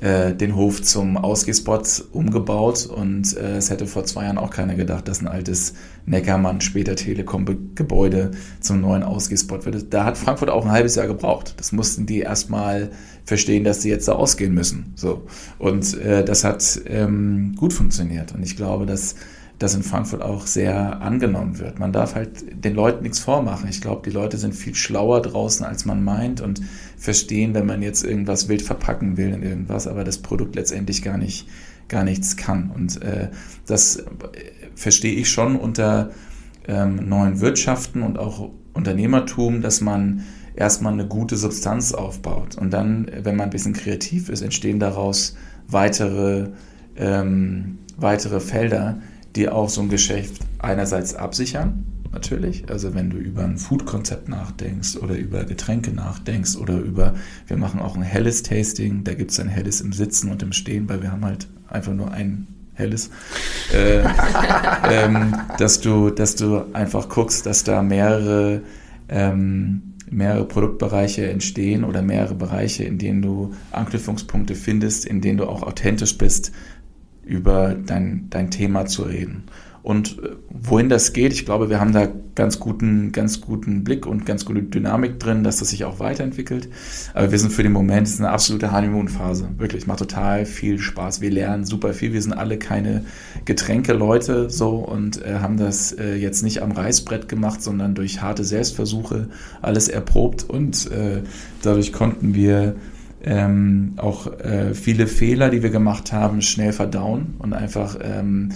äh, 0.00 0.34
den 0.34 0.54
Hof 0.54 0.82
zum 0.82 1.16
Ausgehspot 1.16 2.04
umgebaut 2.12 2.84
und 2.84 3.34
äh, 3.38 3.56
es 3.56 3.70
hätte 3.70 3.86
vor 3.86 4.04
zwei 4.04 4.24
Jahren 4.24 4.36
auch 4.36 4.50
keiner 4.50 4.74
gedacht, 4.74 5.08
dass 5.08 5.22
ein 5.22 5.26
altes 5.26 5.72
Neckermann, 6.04 6.60
später 6.60 6.94
Telekom-Gebäude 6.94 8.32
zum 8.60 8.82
neuen 8.82 9.02
Ausgehspot 9.02 9.64
wird. 9.64 9.94
Da 9.94 10.04
hat 10.04 10.18
Frankfurt 10.18 10.50
auch 10.50 10.66
ein 10.66 10.72
halbes 10.72 10.94
Jahr 10.96 11.06
gebraucht. 11.06 11.54
Das 11.56 11.72
mussten 11.72 12.04
die 12.04 12.18
erstmal 12.18 12.90
verstehen, 13.24 13.64
dass 13.64 13.82
sie 13.82 13.88
jetzt 13.88 14.08
da 14.08 14.12
ausgehen 14.12 14.54
müssen. 14.54 14.92
So. 14.96 15.26
Und 15.58 15.98
äh, 15.98 16.24
das 16.24 16.44
hat 16.44 16.80
ähm, 16.86 17.54
gut 17.56 17.72
funktioniert. 17.72 18.34
Und 18.34 18.42
ich 18.42 18.56
glaube, 18.56 18.86
dass 18.86 19.16
das 19.58 19.74
in 19.74 19.82
Frankfurt 19.82 20.20
auch 20.20 20.46
sehr 20.46 21.00
angenommen 21.00 21.58
wird. 21.58 21.78
Man 21.78 21.92
darf 21.92 22.16
halt 22.16 22.64
den 22.64 22.74
Leuten 22.74 23.02
nichts 23.02 23.20
vormachen. 23.20 23.68
Ich 23.68 23.80
glaube, 23.80 24.02
die 24.04 24.14
Leute 24.14 24.36
sind 24.36 24.52
viel 24.52 24.74
schlauer 24.74 25.22
draußen, 25.22 25.64
als 25.64 25.84
man 25.84 26.02
meint 26.02 26.40
und 26.40 26.60
verstehen, 26.98 27.54
wenn 27.54 27.64
man 27.64 27.80
jetzt 27.80 28.04
irgendwas 28.04 28.48
wild 28.48 28.62
verpacken 28.62 29.16
will 29.16 29.32
in 29.32 29.42
irgendwas, 29.42 29.86
aber 29.86 30.02
das 30.02 30.18
Produkt 30.18 30.56
letztendlich 30.56 31.02
gar 31.02 31.18
nicht 31.18 31.46
gar 31.88 32.04
nichts 32.04 32.36
kann. 32.36 32.70
Und 32.70 33.02
äh, 33.02 33.28
das 33.66 33.96
äh, 33.96 34.04
verstehe 34.74 35.14
ich 35.14 35.30
schon 35.30 35.56
unter 35.56 36.10
ähm, 36.66 37.08
neuen 37.08 37.40
Wirtschaften 37.40 38.02
und 38.02 38.18
auch 38.18 38.50
Unternehmertum, 38.72 39.60
dass 39.60 39.80
man 39.80 40.24
erstmal 40.54 40.92
eine 40.92 41.06
gute 41.06 41.36
Substanz 41.36 41.92
aufbaut. 41.92 42.56
Und 42.56 42.72
dann, 42.72 43.10
wenn 43.22 43.36
man 43.36 43.46
ein 43.46 43.50
bisschen 43.50 43.72
kreativ 43.72 44.28
ist, 44.28 44.42
entstehen 44.42 44.78
daraus 44.78 45.36
weitere, 45.68 46.50
ähm, 46.96 47.78
weitere 47.96 48.40
Felder, 48.40 48.98
die 49.36 49.48
auch 49.48 49.68
so 49.68 49.80
ein 49.80 49.88
Geschäft 49.88 50.42
einerseits 50.58 51.14
absichern, 51.14 51.84
natürlich. 52.12 52.70
Also 52.70 52.94
wenn 52.94 53.10
du 53.10 53.18
über 53.18 53.44
ein 53.44 53.58
Food-Konzept 53.58 54.28
nachdenkst 54.28 54.96
oder 54.96 55.16
über 55.16 55.44
Getränke 55.44 55.92
nachdenkst 55.92 56.56
oder 56.56 56.78
über, 56.78 57.14
wir 57.46 57.56
machen 57.56 57.80
auch 57.80 57.96
ein 57.96 58.02
helles 58.02 58.42
Tasting, 58.42 59.04
da 59.04 59.14
gibt 59.14 59.32
es 59.32 59.40
ein 59.40 59.48
helles 59.48 59.80
im 59.80 59.92
Sitzen 59.92 60.30
und 60.30 60.42
im 60.42 60.52
Stehen, 60.52 60.88
weil 60.88 61.02
wir 61.02 61.12
haben 61.12 61.24
halt 61.24 61.48
einfach 61.68 61.92
nur 61.92 62.12
ein 62.12 62.46
helles, 62.74 63.10
äh, 63.72 64.02
ähm, 64.90 65.36
dass, 65.58 65.80
du, 65.80 66.10
dass 66.10 66.36
du 66.36 66.72
einfach 66.72 67.08
guckst, 67.08 67.46
dass 67.46 67.64
da 67.64 67.82
mehrere, 67.82 68.62
ähm, 69.08 69.93
mehrere 70.14 70.46
Produktbereiche 70.46 71.28
entstehen 71.28 71.84
oder 71.84 72.02
mehrere 72.02 72.34
Bereiche, 72.34 72.84
in 72.84 72.98
denen 72.98 73.20
du 73.20 73.54
Anknüpfungspunkte 73.72 74.54
findest, 74.54 75.04
in 75.04 75.20
denen 75.20 75.38
du 75.38 75.46
auch 75.46 75.62
authentisch 75.62 76.16
bist, 76.16 76.52
über 77.24 77.74
dein, 77.74 78.28
dein 78.30 78.50
Thema 78.50 78.86
zu 78.86 79.02
reden. 79.02 79.44
Und 79.84 80.18
äh, 80.18 80.30
wohin 80.48 80.88
das 80.88 81.12
geht, 81.12 81.34
ich 81.34 81.44
glaube, 81.44 81.68
wir 81.68 81.78
haben 81.78 81.92
da 81.92 82.08
ganz 82.34 82.58
guten, 82.58 83.12
ganz 83.12 83.42
guten 83.42 83.84
Blick 83.84 84.06
und 84.06 84.24
ganz 84.24 84.46
gute 84.46 84.62
Dynamik 84.62 85.20
drin, 85.20 85.44
dass 85.44 85.58
das 85.58 85.68
sich 85.68 85.84
auch 85.84 86.00
weiterentwickelt. 86.00 86.70
Aber 87.12 87.30
wir 87.30 87.38
sind 87.38 87.52
für 87.52 87.62
den 87.62 87.72
Moment, 87.72 88.06
es 88.06 88.14
ist 88.14 88.20
eine 88.20 88.30
absolute 88.30 88.72
Honeymoon-Phase. 88.72 89.50
Wirklich, 89.58 89.86
macht 89.86 89.98
total 89.98 90.46
viel 90.46 90.78
Spaß. 90.78 91.20
Wir 91.20 91.30
lernen 91.30 91.66
super 91.66 91.92
viel. 91.92 92.14
Wir 92.14 92.22
sind 92.22 92.32
alle 92.32 92.56
keine 92.56 93.04
Getränkeleute 93.44 94.48
so 94.48 94.70
und 94.76 95.22
äh, 95.22 95.34
haben 95.40 95.58
das 95.58 95.92
äh, 95.92 96.14
jetzt 96.14 96.42
nicht 96.42 96.62
am 96.62 96.72
Reißbrett 96.72 97.28
gemacht, 97.28 97.62
sondern 97.62 97.94
durch 97.94 98.22
harte 98.22 98.42
Selbstversuche 98.42 99.28
alles 99.60 99.88
erprobt 99.88 100.48
und 100.48 100.90
äh, 100.92 101.20
dadurch 101.60 101.92
konnten 101.92 102.34
wir 102.34 102.76
ähm, 103.22 103.92
auch 103.98 104.32
äh, 104.40 104.72
viele 104.72 105.06
Fehler, 105.06 105.50
die 105.50 105.62
wir 105.62 105.70
gemacht 105.70 106.10
haben, 106.12 106.40
schnell 106.40 106.72
verdauen 106.72 107.34
und 107.38 107.52
einfach 107.52 107.98
ähm, 108.02 108.50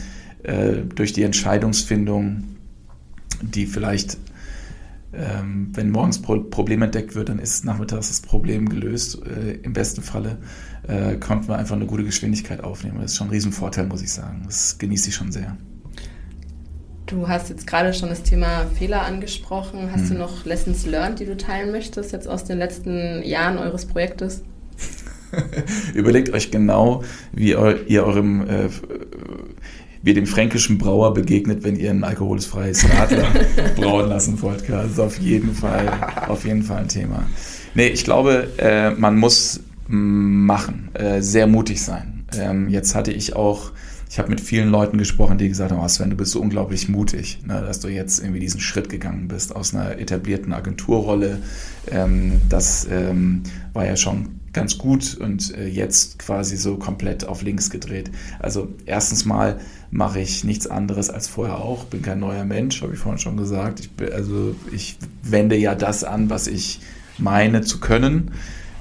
äh, 0.48 0.84
durch 0.94 1.12
die 1.12 1.24
Entscheidungsfindung, 1.24 2.44
die 3.42 3.66
vielleicht, 3.66 4.16
ähm, 5.12 5.68
wenn 5.74 5.90
morgens 5.90 6.22
Pro 6.22 6.40
Problem 6.40 6.80
entdeckt 6.80 7.14
wird, 7.14 7.28
dann 7.28 7.38
ist 7.38 7.64
nachmittags 7.66 8.08
das 8.08 8.22
Problem 8.22 8.68
gelöst. 8.68 9.20
Äh, 9.26 9.58
Im 9.62 9.74
besten 9.74 10.00
Falle 10.00 10.38
äh, 10.86 11.16
konnten 11.16 11.48
wir 11.48 11.56
einfach 11.56 11.76
eine 11.76 11.86
gute 11.86 12.04
Geschwindigkeit 12.04 12.64
aufnehmen. 12.64 12.98
Das 13.00 13.12
ist 13.12 13.18
schon 13.18 13.28
ein 13.28 13.32
Riesenvorteil, 13.32 13.86
muss 13.86 14.02
ich 14.02 14.10
sagen. 14.10 14.42
Das 14.46 14.78
genieße 14.78 15.10
ich 15.10 15.14
schon 15.14 15.32
sehr. 15.32 15.56
Du 17.04 17.28
hast 17.28 17.50
jetzt 17.50 17.66
gerade 17.66 17.92
schon 17.92 18.08
das 18.08 18.22
Thema 18.22 18.66
Fehler 18.78 19.02
angesprochen. 19.02 19.90
Hast 19.92 20.08
hm. 20.08 20.10
du 20.10 20.14
noch 20.14 20.46
Lessons 20.46 20.86
learned, 20.86 21.20
die 21.20 21.26
du 21.26 21.36
teilen 21.36 21.72
möchtest, 21.72 22.12
jetzt 22.12 22.26
aus 22.26 22.44
den 22.44 22.58
letzten 22.58 23.22
Jahren 23.22 23.58
eures 23.58 23.84
Projektes? 23.84 24.42
Überlegt 25.94 26.30
euch 26.32 26.50
genau, 26.50 27.02
wie 27.32 27.50
ihr 27.50 28.04
eurem 28.04 28.48
äh, 28.48 28.68
wie 30.02 30.14
dem 30.14 30.26
fränkischen 30.26 30.78
Brauer 30.78 31.14
begegnet, 31.14 31.64
wenn 31.64 31.76
ihr 31.76 31.90
ein 31.90 32.04
alkoholfreies 32.04 32.88
Radler 32.90 33.26
brauen 33.76 34.08
lassen 34.08 34.40
wollt. 34.42 34.68
Das 34.68 34.92
ist 34.92 35.00
auf 35.00 35.18
jeden 35.18 35.54
Fall, 35.54 35.88
auf 36.28 36.44
jeden 36.44 36.62
Fall 36.62 36.78
ein 36.78 36.88
Thema. 36.88 37.24
Nee, 37.74 37.88
ich 37.88 38.04
glaube, 38.04 38.48
äh, 38.58 38.90
man 38.90 39.16
muss 39.16 39.60
machen, 39.88 40.90
äh, 40.94 41.22
sehr 41.22 41.46
mutig 41.46 41.82
sein. 41.82 42.24
Ähm, 42.36 42.68
jetzt 42.68 42.94
hatte 42.94 43.12
ich 43.12 43.34
auch 43.36 43.72
ich 44.10 44.18
habe 44.18 44.30
mit 44.30 44.40
vielen 44.40 44.70
Leuten 44.70 44.96
gesprochen, 44.96 45.36
die 45.36 45.48
gesagt 45.48 45.70
haben, 45.70 45.80
oh 45.80 45.88
Sven, 45.88 46.10
du 46.10 46.16
bist 46.16 46.32
so 46.32 46.40
unglaublich 46.40 46.88
mutig, 46.88 47.40
ne, 47.44 47.60
dass 47.60 47.80
du 47.80 47.88
jetzt 47.88 48.20
irgendwie 48.20 48.40
diesen 48.40 48.60
Schritt 48.60 48.88
gegangen 48.88 49.28
bist 49.28 49.54
aus 49.54 49.74
einer 49.74 49.98
etablierten 49.98 50.52
Agenturrolle. 50.52 51.40
Ähm, 51.90 52.40
das 52.48 52.88
ähm, 52.90 53.42
war 53.74 53.84
ja 53.84 53.96
schon 53.96 54.37
ganz 54.52 54.78
gut 54.78 55.16
und 55.16 55.54
äh, 55.54 55.66
jetzt 55.66 56.18
quasi 56.18 56.56
so 56.56 56.76
komplett 56.76 57.26
auf 57.26 57.42
links 57.42 57.70
gedreht. 57.70 58.10
Also 58.38 58.68
erstens 58.86 59.24
mal 59.24 59.60
mache 59.90 60.20
ich 60.20 60.44
nichts 60.44 60.66
anderes 60.66 61.10
als 61.10 61.28
vorher 61.28 61.58
auch, 61.58 61.84
bin 61.84 62.02
kein 62.02 62.20
neuer 62.20 62.44
Mensch, 62.44 62.82
habe 62.82 62.94
ich 62.94 62.98
vorhin 62.98 63.18
schon 63.18 63.36
gesagt. 63.36 63.80
Ich, 63.80 64.12
also 64.12 64.54
ich 64.72 64.98
wende 65.22 65.56
ja 65.56 65.74
das 65.74 66.04
an, 66.04 66.30
was 66.30 66.46
ich 66.46 66.80
meine 67.18 67.62
zu 67.62 67.80
können. 67.80 68.32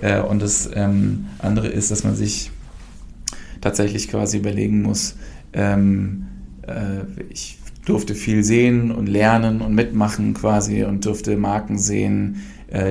Äh, 0.02 0.22
und 0.22 0.42
das 0.42 0.70
ähm, 0.74 1.28
andere 1.40 1.68
ist, 1.68 1.92
dass 1.92 2.04
man 2.04 2.16
sich 2.16 2.52
tatsächlich 3.62 4.08
quasi 4.08 4.38
überlegen 4.38 4.82
muss, 4.82 5.16
ähm, 5.54 6.28
äh, 6.68 7.02
ich 7.30 7.58
durfte 7.86 8.16
viel 8.16 8.44
sehen 8.44 8.92
und 8.92 9.08
lernen 9.08 9.62
und 9.62 9.74
mitmachen 9.74 10.34
quasi 10.34 10.84
und 10.84 11.06
durfte 11.06 11.38
Marken 11.38 11.80
sehen, 11.80 12.44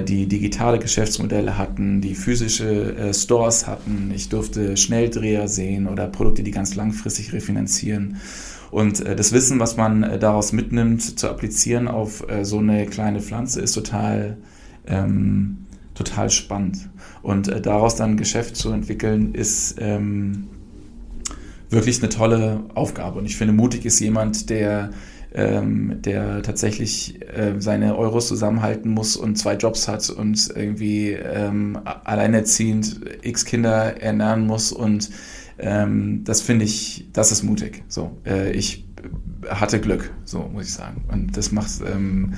die 0.04 0.26
digitale 0.26 0.78
Geschäftsmodelle 0.78 1.58
hatten, 1.58 2.00
die 2.00 2.14
physische 2.14 2.96
äh, 2.96 3.14
Stores 3.14 3.66
hatten. 3.66 4.10
Ich 4.14 4.30
durfte 4.30 4.76
Schnelldreher 4.76 5.48
sehen 5.48 5.86
oder 5.86 6.08
Produkte, 6.08 6.42
die 6.42 6.50
ganz 6.50 6.74
langfristig 6.74 7.32
refinanzieren. 7.32 8.16
Und 8.70 9.00
äh, 9.00 9.14
das 9.14 9.32
Wissen, 9.32 9.60
was 9.60 9.76
man 9.76 10.02
äh, 10.02 10.18
daraus 10.18 10.52
mitnimmt, 10.52 11.18
zu 11.18 11.28
applizieren 11.28 11.88
auf 11.88 12.28
äh, 12.28 12.44
so 12.44 12.58
eine 12.58 12.86
kleine 12.86 13.20
Pflanze, 13.20 13.60
ist 13.60 13.72
total, 13.72 14.38
ähm, 14.86 15.58
total 15.94 16.30
spannend. 16.30 16.88
Und 17.22 17.48
äh, 17.48 17.60
daraus 17.60 17.96
dann 17.96 18.12
ein 18.12 18.16
Geschäft 18.16 18.56
zu 18.56 18.70
entwickeln, 18.70 19.34
ist 19.34 19.76
ähm, 19.78 20.48
wirklich 21.70 22.00
eine 22.02 22.08
tolle 22.08 22.60
Aufgabe. 22.74 23.18
Und 23.18 23.26
ich 23.26 23.36
finde, 23.36 23.52
mutig 23.52 23.84
ist 23.84 24.00
jemand, 24.00 24.50
der, 24.50 24.90
ähm, 25.36 26.00
der 26.00 26.42
tatsächlich 26.42 27.20
äh, 27.22 27.54
seine 27.58 27.96
Euros 27.96 28.26
zusammenhalten 28.26 28.90
muss 28.90 29.16
und 29.16 29.36
zwei 29.36 29.54
Jobs 29.54 29.86
hat 29.86 30.08
und 30.08 30.50
irgendwie 30.56 31.10
ähm, 31.12 31.78
alleinerziehend 31.84 33.00
x 33.22 33.44
Kinder 33.44 34.00
ernähren 34.00 34.46
muss. 34.46 34.72
Und 34.72 35.10
ähm, 35.58 36.24
das 36.24 36.40
finde 36.40 36.64
ich, 36.64 37.08
das 37.12 37.32
ist 37.32 37.42
mutig. 37.42 37.84
So, 37.86 38.16
äh, 38.24 38.50
ich 38.52 38.86
hatte 39.48 39.78
Glück, 39.78 40.10
so 40.24 40.40
muss 40.52 40.68
ich 40.68 40.72
sagen. 40.72 41.04
Und 41.12 41.36
das 41.36 41.52
macht, 41.52 41.70
ähm, 41.86 42.32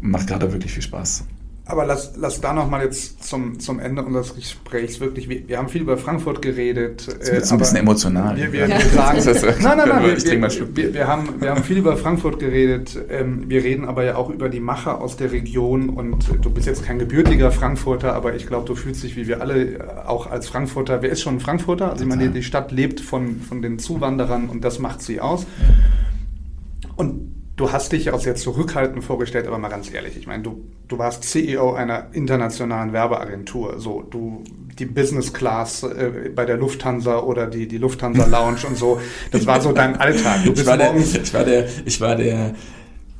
macht 0.00 0.28
gerade 0.28 0.52
wirklich 0.52 0.72
viel 0.72 0.82
Spaß. 0.82 1.24
Aber 1.68 1.84
lass, 1.84 2.14
lass 2.16 2.40
da 2.40 2.54
nochmal 2.54 2.82
jetzt 2.82 3.22
zum, 3.22 3.60
zum 3.60 3.78
Ende 3.78 4.02
unseres 4.02 4.34
Gesprächs 4.34 5.00
wirklich, 5.00 5.28
wir, 5.28 5.46
wir 5.46 5.58
haben 5.58 5.68
viel 5.68 5.82
über 5.82 5.98
Frankfurt 5.98 6.40
geredet. 6.40 7.06
Das 7.06 7.30
wird 7.30 7.44
äh, 7.44 7.52
ein 7.52 7.58
bisschen 7.58 7.76
emotional. 7.76 8.36
Wir, 8.38 8.52
wir, 8.54 8.68
ja. 8.68 8.78
wir 8.78 8.80
sagen, 9.34 9.54
nein, 9.60 9.76
nein, 9.76 9.88
nein, 9.88 10.02
wir, 10.02 10.76
wir, 10.76 10.94
wir, 10.94 11.06
haben, 11.06 11.28
wir 11.38 11.50
haben 11.50 11.62
viel 11.62 11.76
über 11.76 11.98
Frankfurt 11.98 12.38
geredet. 12.38 12.98
Ähm, 13.10 13.44
wir 13.48 13.62
reden 13.62 13.84
aber 13.84 14.02
ja 14.02 14.16
auch 14.16 14.30
über 14.30 14.48
die 14.48 14.60
Macher 14.60 14.98
aus 15.02 15.18
der 15.18 15.30
Region 15.30 15.90
und 15.90 16.26
du 16.40 16.50
bist 16.50 16.66
jetzt 16.66 16.86
kein 16.86 16.98
gebürtiger 16.98 17.52
Frankfurter, 17.52 18.14
aber 18.14 18.34
ich 18.34 18.46
glaube, 18.46 18.66
du 18.66 18.74
fühlst 18.74 19.02
dich 19.02 19.14
wie 19.16 19.28
wir 19.28 19.42
alle 19.42 19.74
äh, 19.74 19.78
auch 20.06 20.26
als 20.26 20.48
Frankfurter. 20.48 21.02
Wer 21.02 21.10
ist 21.10 21.20
schon 21.20 21.34
ein 21.34 21.40
Frankfurter? 21.40 21.90
Also 21.90 22.02
ich 22.02 22.08
meine, 22.08 22.30
die 22.30 22.42
Stadt 22.42 22.72
lebt 22.72 23.00
von, 23.00 23.42
von 23.42 23.60
den 23.60 23.78
Zuwanderern 23.78 24.48
und 24.48 24.64
das 24.64 24.78
macht 24.78 25.02
sie 25.02 25.20
aus. 25.20 25.46
Und 26.96 27.37
Du 27.58 27.72
hast 27.72 27.90
dich 27.90 28.12
als 28.12 28.24
jetzt 28.24 28.42
zurückhaltend 28.42 29.02
vorgestellt, 29.02 29.48
aber 29.48 29.58
mal 29.58 29.68
ganz 29.68 29.92
ehrlich, 29.92 30.16
ich 30.16 30.28
meine, 30.28 30.44
du, 30.44 30.64
du 30.86 30.96
warst 30.96 31.24
CEO 31.24 31.74
einer 31.74 32.06
internationalen 32.12 32.92
Werbeagentur, 32.92 33.80
so 33.80 34.00
du 34.00 34.44
die 34.78 34.86
Business 34.86 35.32
Class 35.32 35.82
äh, 35.82 36.30
bei 36.32 36.44
der 36.44 36.56
Lufthansa 36.56 37.18
oder 37.18 37.48
die, 37.48 37.66
die 37.66 37.78
Lufthansa 37.78 38.26
Lounge 38.26 38.60
und 38.68 38.78
so, 38.78 39.00
das 39.32 39.44
war 39.46 39.60
so 39.60 39.72
dein 39.72 39.96
Alltag. 39.96 40.44
Du 40.44 40.52
bist 40.52 40.62
ich, 40.62 40.66
war 40.68 40.76
der, 40.76 40.94
ich, 40.94 41.34
war 41.34 41.44
der, 41.44 41.68
ich 41.84 42.00
war 42.00 42.14
der 42.14 42.54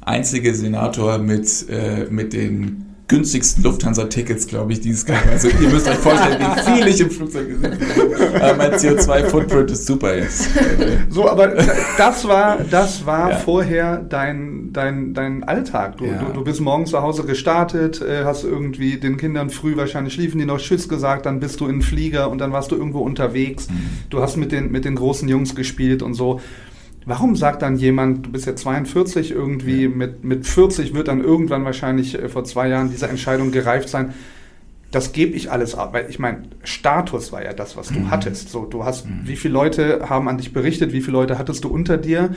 einzige 0.03 0.55
Senator 0.55 1.19
mit, 1.19 1.69
äh, 1.69 2.07
mit 2.09 2.33
den 2.33 2.88
günstigsten 3.09 3.65
Lufthansa-Tickets, 3.65 4.47
glaube 4.47 4.75
ich, 4.75 4.81
die 4.81 4.91
es 4.91 5.05
gab. 5.05 5.27
Also 5.27 5.49
ihr 5.49 5.69
müsst 5.71 5.89
euch 5.89 5.97
vorstellen, 5.97 6.39
wie 6.41 6.73
viel 6.73 6.87
ich 6.89 7.01
im 7.01 7.11
Flugzeug 7.11 7.49
gesehen 7.49 7.73
habe. 7.73 8.45
Aber 8.45 8.57
mein 8.57 8.73
CO2-Footprint 8.73 9.71
ist 9.71 9.87
super 9.87 10.15
jetzt. 10.15 10.51
So, 11.09 11.29
aber 11.29 11.49
das 11.97 12.29
war, 12.29 12.59
das 12.71 13.07
war 13.07 13.31
ja. 13.31 13.37
vorher 13.39 13.97
dein, 13.97 14.73
dein, 14.73 15.15
dein 15.15 15.43
Alltag. 15.45 15.97
Du, 15.97 16.05
ja. 16.05 16.19
du, 16.19 16.33
du, 16.35 16.45
bist 16.45 16.61
morgens 16.61 16.91
zu 16.91 17.01
Hause 17.01 17.25
gestartet, 17.25 18.03
äh, 18.03 18.25
hast 18.25 18.45
irgendwie 18.45 18.99
den 18.99 19.17
Kindern 19.17 19.49
früh 19.49 19.77
wahrscheinlich 19.77 20.13
schliefen 20.13 20.39
die 20.39 20.47
noch 20.47 20.59
Tschüss 20.59 20.89
gesagt, 20.89 21.25
dann 21.25 21.41
bist 21.41 21.61
du 21.61 21.67
in 21.67 21.77
den 21.77 21.83
Flieger 21.83 22.31
und 22.31 22.39
dann 22.39 22.53
warst 22.53 22.71
du 22.73 22.77
irgendwo 22.77 23.01
unterwegs. 23.01 23.71
Mhm. 23.71 23.89
Du 24.11 24.21
hast 24.21 24.37
mit 24.37 24.53
den, 24.53 24.71
mit 24.71 24.85
den 24.85 24.97
großen 24.97 25.29
Jungs 25.29 25.55
gespielt 25.55 26.03
und 26.03 26.13
so. 26.13 26.41
Warum 27.09 27.37
sagt 27.37 27.63
dann 27.63 27.77
jemand, 27.77 28.27
du 28.27 28.33
bist 28.33 28.47
ja 28.47 28.55
42 28.55 29.31
irgendwie, 29.31 29.85
ja. 29.85 29.89
mit, 29.89 30.25
mit 30.25 30.47
40 30.47 30.93
wird 30.93 31.09
dann 31.09 31.25
irgendwann 31.25 31.65
wahrscheinlich 31.65 32.15
äh, 32.15 32.29
vor 32.29 32.45
zwei 32.45 32.69
Jahren 32.69 32.91
diese 32.91 33.09
Entscheidung 33.09 33.51
gereift 33.51 33.89
sein, 33.89 34.13
das 34.91 35.13
gebe 35.13 35.35
ich 35.35 35.51
alles 35.51 35.75
ab. 35.75 35.95
Weil 35.95 36.11
ich 36.11 36.19
meine, 36.19 36.43
Status 36.65 37.33
war 37.33 37.43
ja 37.43 37.55
das, 37.55 37.79
was 37.79 37.89
du 37.89 38.01
mhm. 38.01 38.11
hattest. 38.11 38.51
So, 38.51 38.67
du 38.67 38.85
hast, 38.85 39.07
mhm. 39.07 39.21
wie 39.25 39.37
viele 39.37 39.55
Leute 39.55 40.11
haben 40.11 40.29
an 40.29 40.37
dich 40.37 40.53
berichtet, 40.53 40.93
wie 40.93 41.01
viele 41.01 41.17
Leute 41.17 41.39
hattest 41.39 41.65
du 41.65 41.69
unter 41.69 41.97
dir? 41.97 42.35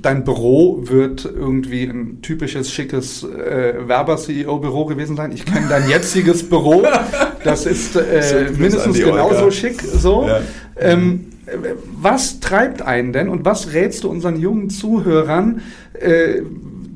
Dein 0.00 0.24
Büro 0.24 0.80
wird 0.84 1.26
irgendwie 1.26 1.84
ein 1.84 2.22
typisches, 2.22 2.72
schickes 2.72 3.24
äh, 3.24 3.74
Werber-CEO-Büro 3.86 4.86
gewesen 4.86 5.16
sein. 5.16 5.32
Ich 5.32 5.44
kenne 5.44 5.66
dein 5.68 5.86
jetziges 5.88 6.48
Büro. 6.48 6.82
Das 7.44 7.66
ist 7.66 7.94
äh, 7.94 8.50
mindestens 8.58 8.98
genauso 8.98 9.50
schick. 9.52 9.80
So. 9.80 10.26
Ja. 10.26 10.40
Ähm, 10.76 11.26
was 12.00 12.40
treibt 12.40 12.82
einen 12.82 13.12
denn 13.12 13.28
und 13.28 13.44
was 13.44 13.72
rätst 13.72 14.04
du 14.04 14.10
unseren 14.10 14.38
jungen 14.38 14.70
Zuhörern, 14.70 15.62
äh, 15.94 16.42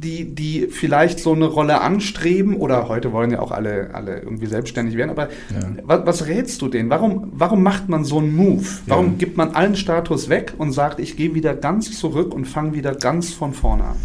die, 0.03 0.35
die 0.35 0.67
vielleicht 0.69 1.21
so 1.21 1.33
eine 1.33 1.47
Rolle 1.47 1.81
anstreben 1.81 2.57
oder 2.57 2.89
heute 2.89 3.13
wollen 3.13 3.31
ja 3.31 3.39
auch 3.39 3.53
alle, 3.53 3.95
alle 3.95 4.21
irgendwie 4.21 4.47
selbstständig 4.47 4.97
werden, 4.97 5.11
aber 5.11 5.29
ja. 5.29 5.61
was, 5.85 6.07
was, 6.07 6.27
rätst 6.27 6.61
du 6.61 6.69
denen? 6.69 6.91
Warum, 6.91 7.33
warum 7.35 7.63
macht 7.63 7.89
man 7.89 8.05
so 8.05 8.19
einen 8.19 8.35
Move? 8.35 8.67
Warum 8.87 9.07
ja. 9.07 9.13
gibt 9.19 9.37
man 9.37 9.53
allen 9.53 9.77
Status 9.77 10.29
weg 10.29 10.55
und 10.59 10.73
sagt, 10.73 10.99
ich 10.99 11.17
gehe 11.17 11.35
wieder 11.35 11.55
ganz 11.55 11.97
zurück 11.97 12.35
und 12.35 12.47
fange 12.47 12.75
wieder 12.75 12.95
ganz 12.95 13.33
von 13.33 13.53
vorne 13.53 13.85
an? 13.85 13.97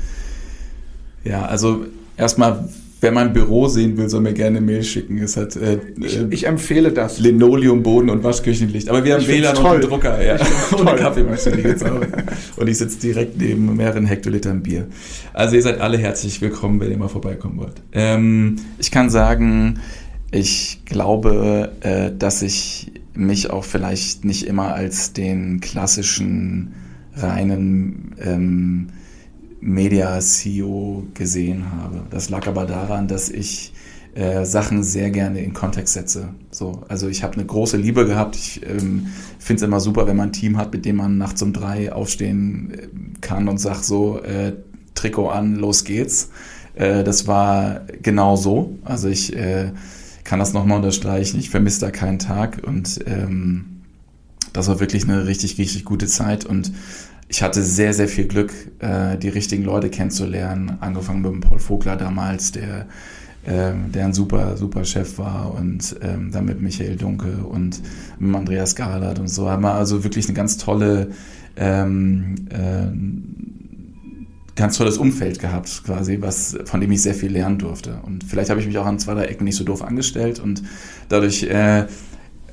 Ja, 1.23 1.45
also 1.45 1.85
erstmal 2.15 2.69
Wer 2.99 3.11
mein 3.11 3.31
Büro 3.31 3.67
sehen 3.67 3.95
will, 3.97 4.09
soll 4.09 4.21
mir 4.21 4.33
gerne 4.33 4.57
eine 4.57 4.65
Mail 4.65 4.83
schicken. 4.83 5.19
Es 5.19 5.37
hat 5.37 5.55
äh, 5.55 5.79
ich, 6.01 6.19
ich, 6.31 6.47
empfehle 6.47 6.91
das. 6.91 7.19
Linoleumboden 7.19 8.09
und 8.09 8.23
Waschküchenlicht. 8.23 8.89
Aber 8.89 9.03
wir 9.03 9.13
haben 9.13 9.21
ich 9.21 9.27
WLAN 9.27 9.55
und 9.55 9.65
einen 9.65 9.81
Drucker, 9.81 10.23
ja. 10.23 10.37
und 10.75 10.87
eine 10.87 10.99
Kaffeemaschine 10.99 11.61
jetzt 11.61 11.85
auch. 11.85 12.01
Und 12.57 12.67
ich 12.67 12.79
sitze 12.79 12.99
direkt 12.99 13.37
neben 13.37 13.75
mehreren 13.75 14.07
Hektolitern 14.07 14.63
Bier. 14.63 14.87
Also 15.33 15.55
ihr 15.55 15.61
seid 15.61 15.79
alle 15.79 15.99
herzlich 15.99 16.41
willkommen, 16.41 16.79
wenn 16.79 16.89
ihr 16.89 16.97
mal 16.97 17.07
vorbeikommen 17.07 17.57
wollt. 17.59 17.75
Ähm, 17.91 18.55
ich 18.79 18.89
kann 18.89 19.11
sagen, 19.11 19.79
ich 20.31 20.81
glaube, 20.85 21.71
äh, 21.81 22.11
dass 22.17 22.41
ich 22.41 22.91
mich 23.13 23.51
auch 23.51 23.63
vielleicht 23.63 24.25
nicht 24.25 24.47
immer 24.47 24.73
als 24.73 25.13
den 25.13 25.59
klassischen 25.59 26.73
reinen 27.15 28.15
ähm, 28.23 28.87
Media-CEO 29.59 31.07
gesehen 31.13 31.71
habe. 31.71 32.03
Das 32.09 32.29
lag 32.29 32.47
aber 32.47 32.65
daran, 32.65 33.07
dass 33.07 33.29
ich 33.29 33.73
äh, 34.17 34.45
Sachen 34.45 34.83
sehr 34.83 35.11
gerne 35.11 35.41
in 35.41 35.53
Kontext 35.53 35.93
setze. 35.93 36.29
So, 36.51 36.83
also 36.87 37.07
ich 37.07 37.23
habe 37.23 37.33
eine 37.35 37.45
große 37.45 37.77
Liebe 37.77 38.05
gehabt. 38.05 38.35
Ich 38.35 38.61
ähm, 38.67 39.07
finde 39.39 39.57
es 39.57 39.67
immer 39.67 39.79
super, 39.79 40.07
wenn 40.07 40.17
man 40.17 40.29
ein 40.29 40.33
Team 40.33 40.57
hat, 40.57 40.73
mit 40.73 40.85
dem 40.85 40.95
man 40.97 41.17
nachts 41.17 41.41
um 41.41 41.53
drei 41.53 41.91
aufstehen 41.91 42.71
äh, 42.71 42.87
kann 43.21 43.47
und 43.47 43.59
sagt 43.59 43.85
so, 43.85 44.19
äh, 44.21 44.53
Trikot 44.95 45.29
an, 45.29 45.55
los 45.55 45.83
geht's. 45.83 46.29
Äh, 46.75 47.03
das 47.03 47.27
war 47.27 47.81
genau 48.01 48.35
so. 48.35 48.77
Also 48.83 49.07
ich 49.07 49.35
äh, 49.35 49.71
kann 50.23 50.39
das 50.39 50.53
nochmal 50.53 50.77
unterstreichen. 50.77 51.39
Ich 51.39 51.49
vermisse 51.49 51.81
da 51.81 51.91
keinen 51.91 52.19
Tag 52.19 52.61
und 52.65 52.99
ähm, 53.05 53.83
das 54.51 54.67
war 54.67 54.79
wirklich 54.79 55.03
eine 55.03 55.27
richtig, 55.27 55.57
richtig 55.59 55.85
gute 55.85 56.07
Zeit 56.07 56.43
und 56.43 56.71
ich 57.29 57.43
hatte 57.43 57.61
sehr, 57.61 57.93
sehr 57.93 58.07
viel 58.07 58.25
Glück, 58.25 58.53
äh, 58.79 59.17
die 59.17 59.29
richtigen 59.29 59.63
Leute 59.63 59.89
kennenzulernen, 59.89 60.77
angefangen 60.79 61.21
mit 61.21 61.31
dem 61.31 61.41
Paul 61.41 61.59
Vogler 61.59 61.97
damals, 61.97 62.53
der, 62.53 62.87
äh, 63.45 63.73
der 63.93 64.05
ein 64.05 64.13
super, 64.13 64.55
super 64.55 64.85
Chef 64.85 65.17
war 65.17 65.53
und 65.53 65.95
ähm, 66.01 66.31
dann 66.31 66.45
mit 66.45 66.61
Michael 66.61 66.95
Dunke 66.95 67.37
und 67.45 67.81
mit 68.19 68.35
Andreas 68.35 68.75
Garlert 68.75 69.19
und 69.19 69.27
so. 69.27 69.49
Haben 69.49 69.63
wir 69.63 69.73
also 69.73 70.03
wirklich 70.03 70.25
eine 70.27 70.35
ganz 70.35 70.57
tolle, 70.57 71.11
ähm, 71.57 72.35
äh, 72.49 72.87
ganz 74.55 74.77
tolles 74.77 74.97
Umfeld 74.97 75.39
gehabt, 75.39 75.83
quasi, 75.85 76.21
was, 76.21 76.57
von 76.63 76.79
dem 76.79 76.91
ich 76.91 77.01
sehr 77.01 77.13
viel 77.13 77.31
lernen 77.31 77.59
durfte. 77.59 77.99
Und 78.03 78.23
vielleicht 78.23 78.49
habe 78.49 78.61
ich 78.61 78.67
mich 78.67 78.77
auch 78.77 78.85
an 78.85 78.99
zwei, 78.99 79.13
drei 79.13 79.25
Ecken 79.25 79.43
nicht 79.43 79.57
so 79.57 79.65
doof 79.65 79.83
angestellt 79.83 80.39
und 80.39 80.63
dadurch 81.09 81.43
äh, 81.43 81.87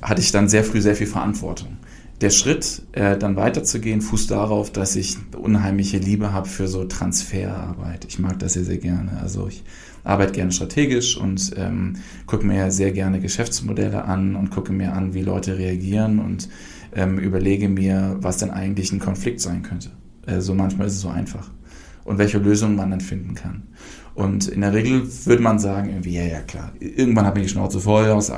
hatte 0.01 0.21
ich 0.21 0.33
dann 0.33 0.49
sehr 0.49 0.65
früh 0.65 0.81
sehr 0.81 0.95
viel 0.95 1.07
Verantwortung 1.07 1.77
der 2.21 2.29
Schritt, 2.29 2.83
äh, 2.93 3.17
dann 3.17 3.35
weiterzugehen, 3.35 4.01
fußt 4.01 4.31
darauf, 4.31 4.71
dass 4.71 4.95
ich 4.95 5.17
unheimliche 5.37 5.97
Liebe 5.97 6.31
habe 6.31 6.47
für 6.47 6.67
so 6.67 6.85
Transferarbeit. 6.85 8.05
Ich 8.05 8.19
mag 8.19 8.39
das 8.39 8.53
sehr, 8.53 8.63
sehr 8.63 8.77
gerne. 8.77 9.19
Also 9.21 9.47
ich 9.47 9.63
arbeite 10.03 10.31
gerne 10.31 10.51
strategisch 10.51 11.17
und 11.17 11.51
ähm, 11.57 11.97
gucke 12.25 12.45
mir 12.45 12.71
sehr 12.71 12.91
gerne 12.91 13.19
Geschäftsmodelle 13.19 14.05
an 14.05 14.35
und 14.35 14.49
gucke 14.49 14.71
mir 14.71 14.93
an, 14.93 15.13
wie 15.13 15.23
Leute 15.23 15.57
reagieren 15.57 16.19
und 16.19 16.47
ähm, 16.95 17.19
überlege 17.19 17.67
mir, 17.67 18.15
was 18.19 18.37
denn 18.37 18.51
eigentlich 18.51 18.91
ein 18.93 18.99
Konflikt 18.99 19.41
sein 19.41 19.63
könnte. 19.63 19.89
Also 20.25 20.53
manchmal 20.53 20.87
ist 20.87 20.93
es 20.93 21.01
so 21.01 21.09
einfach. 21.09 21.51
Und 22.05 22.17
welche 22.19 22.37
Lösungen 22.37 22.75
man 22.75 22.91
dann 22.91 23.01
finden 23.01 23.33
kann. 23.33 23.63
Und 24.13 24.47
in 24.47 24.61
der 24.61 24.73
Regel 24.73 25.03
würde 25.25 25.41
man 25.41 25.59
sagen, 25.59 25.89
irgendwie, 25.89 26.13
ja, 26.13 26.23
ja, 26.23 26.41
klar, 26.41 26.71
irgendwann 26.79 27.25
habe 27.25 27.39
ich 27.39 27.47
die 27.47 27.51
Schnauze 27.51 27.79
voll 27.79 28.09
aus 28.11 28.31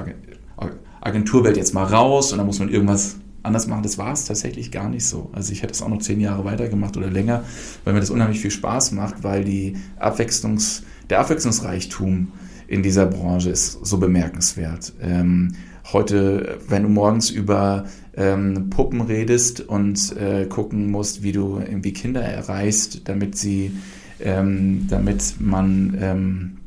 Agenturwelt 1.02 1.58
jetzt 1.58 1.74
mal 1.74 1.84
raus 1.84 2.32
und 2.32 2.40
dann 2.40 2.48
muss 2.48 2.60
man 2.60 2.70
irgendwas 2.70 3.18
anders 3.48 3.68
machen. 3.68 3.84
Das 3.84 3.98
war 3.98 4.14
es 4.14 4.26
tatsächlich 4.26 4.72
gar 4.72 4.90
nicht 4.90 5.06
so. 5.06 5.30
Also 5.34 5.52
ich 5.52 5.64
hätte 5.64 5.74
es 5.74 5.82
auch 5.82 5.90
noch 5.90 6.00
zehn 6.00 6.20
Jahre 6.20 6.46
weitergemacht 6.46 6.98
oder 6.98 7.10
länger, 7.10 7.44
weil 7.84 7.94
mir 7.94 8.00
das 8.00 8.10
unheimlich 8.10 8.40
viel 8.40 8.52
Spaß 8.52 8.92
macht, 8.92 9.24
weil 9.24 9.44
die 9.44 9.78
Abwechslungs, 9.98 10.84
der 11.10 11.20
Abwechslungsreichtum 11.20 12.32
in 12.68 12.84
dieser 12.84 13.06
Branche 13.06 13.50
ist 13.50 13.86
so 13.86 13.98
bemerkenswert. 13.98 14.94
Ähm, 15.02 15.54
heute, 15.92 16.60
wenn 16.68 16.84
du 16.84 16.90
morgens 16.90 17.30
über 17.30 17.86
ähm, 18.16 18.70
Puppen 18.70 19.02
redest 19.02 19.62
und 19.62 20.16
äh, 20.18 20.46
gucken 20.46 20.92
musst, 20.92 21.24
wie 21.24 21.32
du 21.32 21.60
irgendwie 21.60 21.94
Kinder 21.94 22.22
erreichst, 22.22 23.08
damit 23.08 23.38
sie, 23.38 23.72
ähm, 24.20 24.88
damit 24.90 25.36
man 25.40 25.98
ähm, 26.00 26.58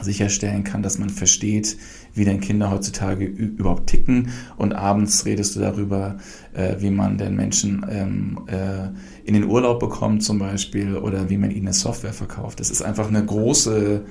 sicherstellen 0.00 0.64
kann, 0.64 0.82
dass 0.82 0.98
man 0.98 1.10
versteht, 1.10 1.76
wie 2.14 2.24
denn 2.24 2.40
Kinder 2.40 2.70
heutzutage 2.70 3.24
überhaupt 3.24 3.86
ticken 3.88 4.30
und 4.56 4.72
abends 4.72 5.24
redest 5.24 5.56
du 5.56 5.60
darüber, 5.60 6.18
äh, 6.52 6.76
wie 6.78 6.90
man 6.90 7.18
denn 7.18 7.36
Menschen 7.36 7.86
ähm, 7.88 8.40
äh, 8.46 8.88
in 9.24 9.34
den 9.34 9.44
Urlaub 9.44 9.80
bekommt 9.80 10.22
zum 10.22 10.38
Beispiel 10.38 10.96
oder 10.96 11.30
wie 11.30 11.36
man 11.36 11.50
ihnen 11.50 11.68
eine 11.68 11.74
Software 11.74 12.12
verkauft. 12.12 12.60
Das 12.60 12.70
ist 12.70 12.82
einfach 12.82 13.08
eine 13.08 13.24
große, 13.24 14.02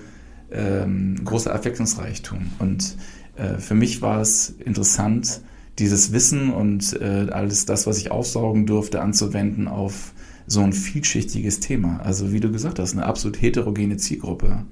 ähm, 0.52 1.16
große 1.24 1.52
Abwechslungsreichtum 1.52 2.52
und 2.60 2.95
äh, 3.36 3.58
für 3.58 3.76
mich 3.76 4.02
war 4.02 4.22
es 4.22 4.50
interessant, 4.64 5.41
dieses 5.80 6.12
Wissen 6.12 6.52
und 6.52 7.00
äh, 7.02 7.28
alles 7.32 7.66
das, 7.66 7.88
was 7.88 7.97
ich 7.97 8.12
aufsaugen 8.12 8.66
durfte, 8.66 9.02
anzuwenden 9.02 9.68
auf 9.68 10.14
so 10.45 10.62
ein 10.62 10.74
vielschichtiges 10.74 11.60
Thema. 11.60 12.02
Also 12.04 12.34
wie 12.34 12.39
du 12.39 12.52
gesagt 12.52 12.80
hast, 12.80 12.93
eine 12.93 13.06
absolut 13.06 13.41
heterogene 13.41 13.97
Zielgruppe 13.97 14.66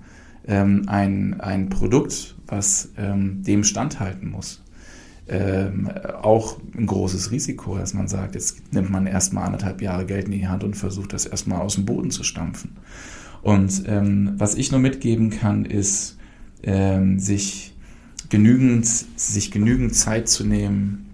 ähm, 0.47 0.83
ein, 0.87 1.39
ein 1.39 1.69
Produkt, 1.69 2.35
was 2.47 2.89
ähm, 2.97 3.43
dem 3.43 3.63
standhalten 3.63 4.31
muss. 4.31 4.63
Ähm, 5.29 5.89
auch 6.21 6.57
ein 6.77 6.85
großes 6.85 7.31
Risiko, 7.31 7.77
dass 7.77 7.93
man 7.93 8.07
sagt, 8.07 8.35
jetzt 8.35 8.73
nimmt 8.73 8.89
man 8.89 9.07
erstmal 9.07 9.45
anderthalb 9.45 9.81
Jahre 9.81 10.05
Geld 10.05 10.25
in 10.25 10.31
die 10.31 10.47
Hand 10.47 10.63
und 10.63 10.77
versucht 10.77 11.11
das 11.11 11.25
erstmal 11.25 11.59
aus 11.59 11.75
dem 11.75 11.85
Boden 11.85 12.11
zu 12.11 12.23
stampfen. 12.23 12.77
Und 13.41 13.83
ähm, 13.87 14.33
was 14.37 14.55
ich 14.55 14.71
nur 14.71 14.79
mitgeben 14.79 15.29
kann, 15.29 15.65
ist, 15.65 16.17
ähm, 16.63 17.19
sich, 17.19 17.75
genügend, 18.29 18.85
sich 18.85 19.51
genügend 19.51 19.95
Zeit 19.95 20.29
zu 20.29 20.45
nehmen, 20.45 21.07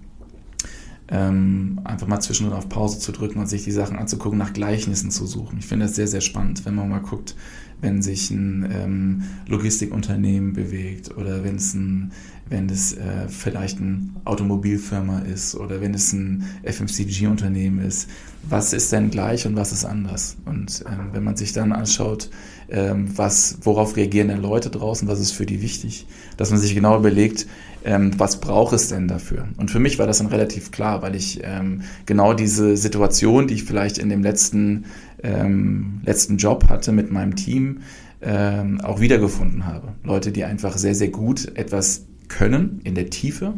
ähm, 1.10 1.82
einfach 1.84 2.08
mal 2.08 2.22
zwischendurch 2.22 2.58
auf 2.58 2.70
Pause 2.70 3.00
zu 3.00 3.12
drücken 3.12 3.40
und 3.40 3.48
sich 3.48 3.64
die 3.64 3.72
Sachen 3.72 3.98
anzugucken, 3.98 4.40
nach 4.40 4.54
Gleichnissen 4.54 5.12
zu 5.12 5.26
suchen. 5.26 5.58
Ich 5.60 5.68
finde 5.68 5.86
das 5.86 5.96
sehr, 5.96 6.08
sehr 6.08 6.22
spannend, 6.22 6.66
wenn 6.66 6.76
man 6.76 6.90
mal 6.90 7.02
guckt, 7.02 7.36
wenn 7.84 8.02
sich 8.02 8.32
ein 8.32 8.68
ähm, 8.74 9.24
Logistikunternehmen 9.48 10.54
bewegt 10.54 11.16
oder 11.16 11.44
wenn 11.44 11.58
es 11.58 11.76
ein 11.76 12.12
wenn 12.50 12.70
es 12.70 12.94
äh, 12.94 13.28
vielleicht 13.30 13.80
eine 13.80 14.10
Automobilfirma 14.26 15.20
ist 15.20 15.56
oder 15.56 15.82
wenn 15.82 15.94
es 15.94 16.14
ein 16.14 16.46
FMCG-Unternehmen 16.64 17.80
ist. 17.80 18.10
Was 18.48 18.74
ist 18.74 18.92
denn 18.92 19.10
gleich 19.10 19.48
und 19.48 19.56
was 19.56 19.72
ist 19.72 19.86
anders? 19.86 20.36
Und 20.46 20.84
ähm, 20.88 21.10
wenn 21.14 21.24
man 21.24 21.38
sich 21.38 21.54
dann 21.54 21.72
anschaut, 21.72 22.30
ähm, 22.70 23.18
was, 23.18 23.58
worauf 23.62 23.96
reagieren 23.96 24.28
denn 24.28 24.42
Leute 24.42 24.70
draußen, 24.70 25.08
was 25.08 25.20
ist 25.20 25.32
für 25.32 25.46
die 25.46 25.62
wichtig, 25.62 26.06
dass 26.38 26.52
man 26.52 26.60
sich 26.60 26.76
genau 26.76 26.98
überlegt, 26.98 27.48
ähm, 27.86 28.12
was 28.18 28.40
braucht 28.40 28.74
es 28.74 28.90
denn 28.90 29.08
dafür? 29.08 29.48
Und 29.58 29.72
für 29.72 29.80
mich 29.80 29.98
war 29.98 30.08
das 30.08 30.20
dann 30.20 30.28
relativ 30.28 30.72
klar, 30.72 31.02
weil 31.02 31.16
ich 31.16 31.42
ähm, 31.44 31.82
genau 32.06 32.34
diese 32.34 32.78
Situation, 32.78 33.48
die 33.48 33.56
ich 33.56 33.64
vielleicht 33.64 33.98
in 33.98 34.10
dem 34.10 34.22
letzten, 34.22 34.86
ähm, 35.24 36.02
letzten 36.06 36.38
Job 36.38 36.70
hatte 36.70 36.92
mit 36.92 37.12
meinem 37.12 37.36
Team, 37.36 37.80
ähm, 38.22 38.82
auch 38.82 39.00
wiedergefunden 39.00 39.66
habe. 39.66 39.94
Leute, 40.04 40.32
die 40.32 40.44
einfach 40.44 40.78
sehr, 40.78 40.96
sehr 40.96 41.10
gut 41.10 41.58
etwas 41.58 42.06
können 42.28 42.82
in 42.84 42.96
der 42.96 43.10
Tiefe 43.10 43.54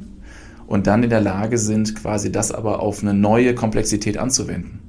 und 0.67 0.87
dann 0.87 1.03
in 1.03 1.09
der 1.09 1.21
Lage 1.21 1.57
sind, 1.57 1.95
quasi 1.95 2.31
das 2.31 2.51
aber 2.51 2.79
auf 2.79 3.01
eine 3.01 3.13
neue 3.13 3.53
Komplexität 3.55 4.17
anzuwenden. 4.17 4.84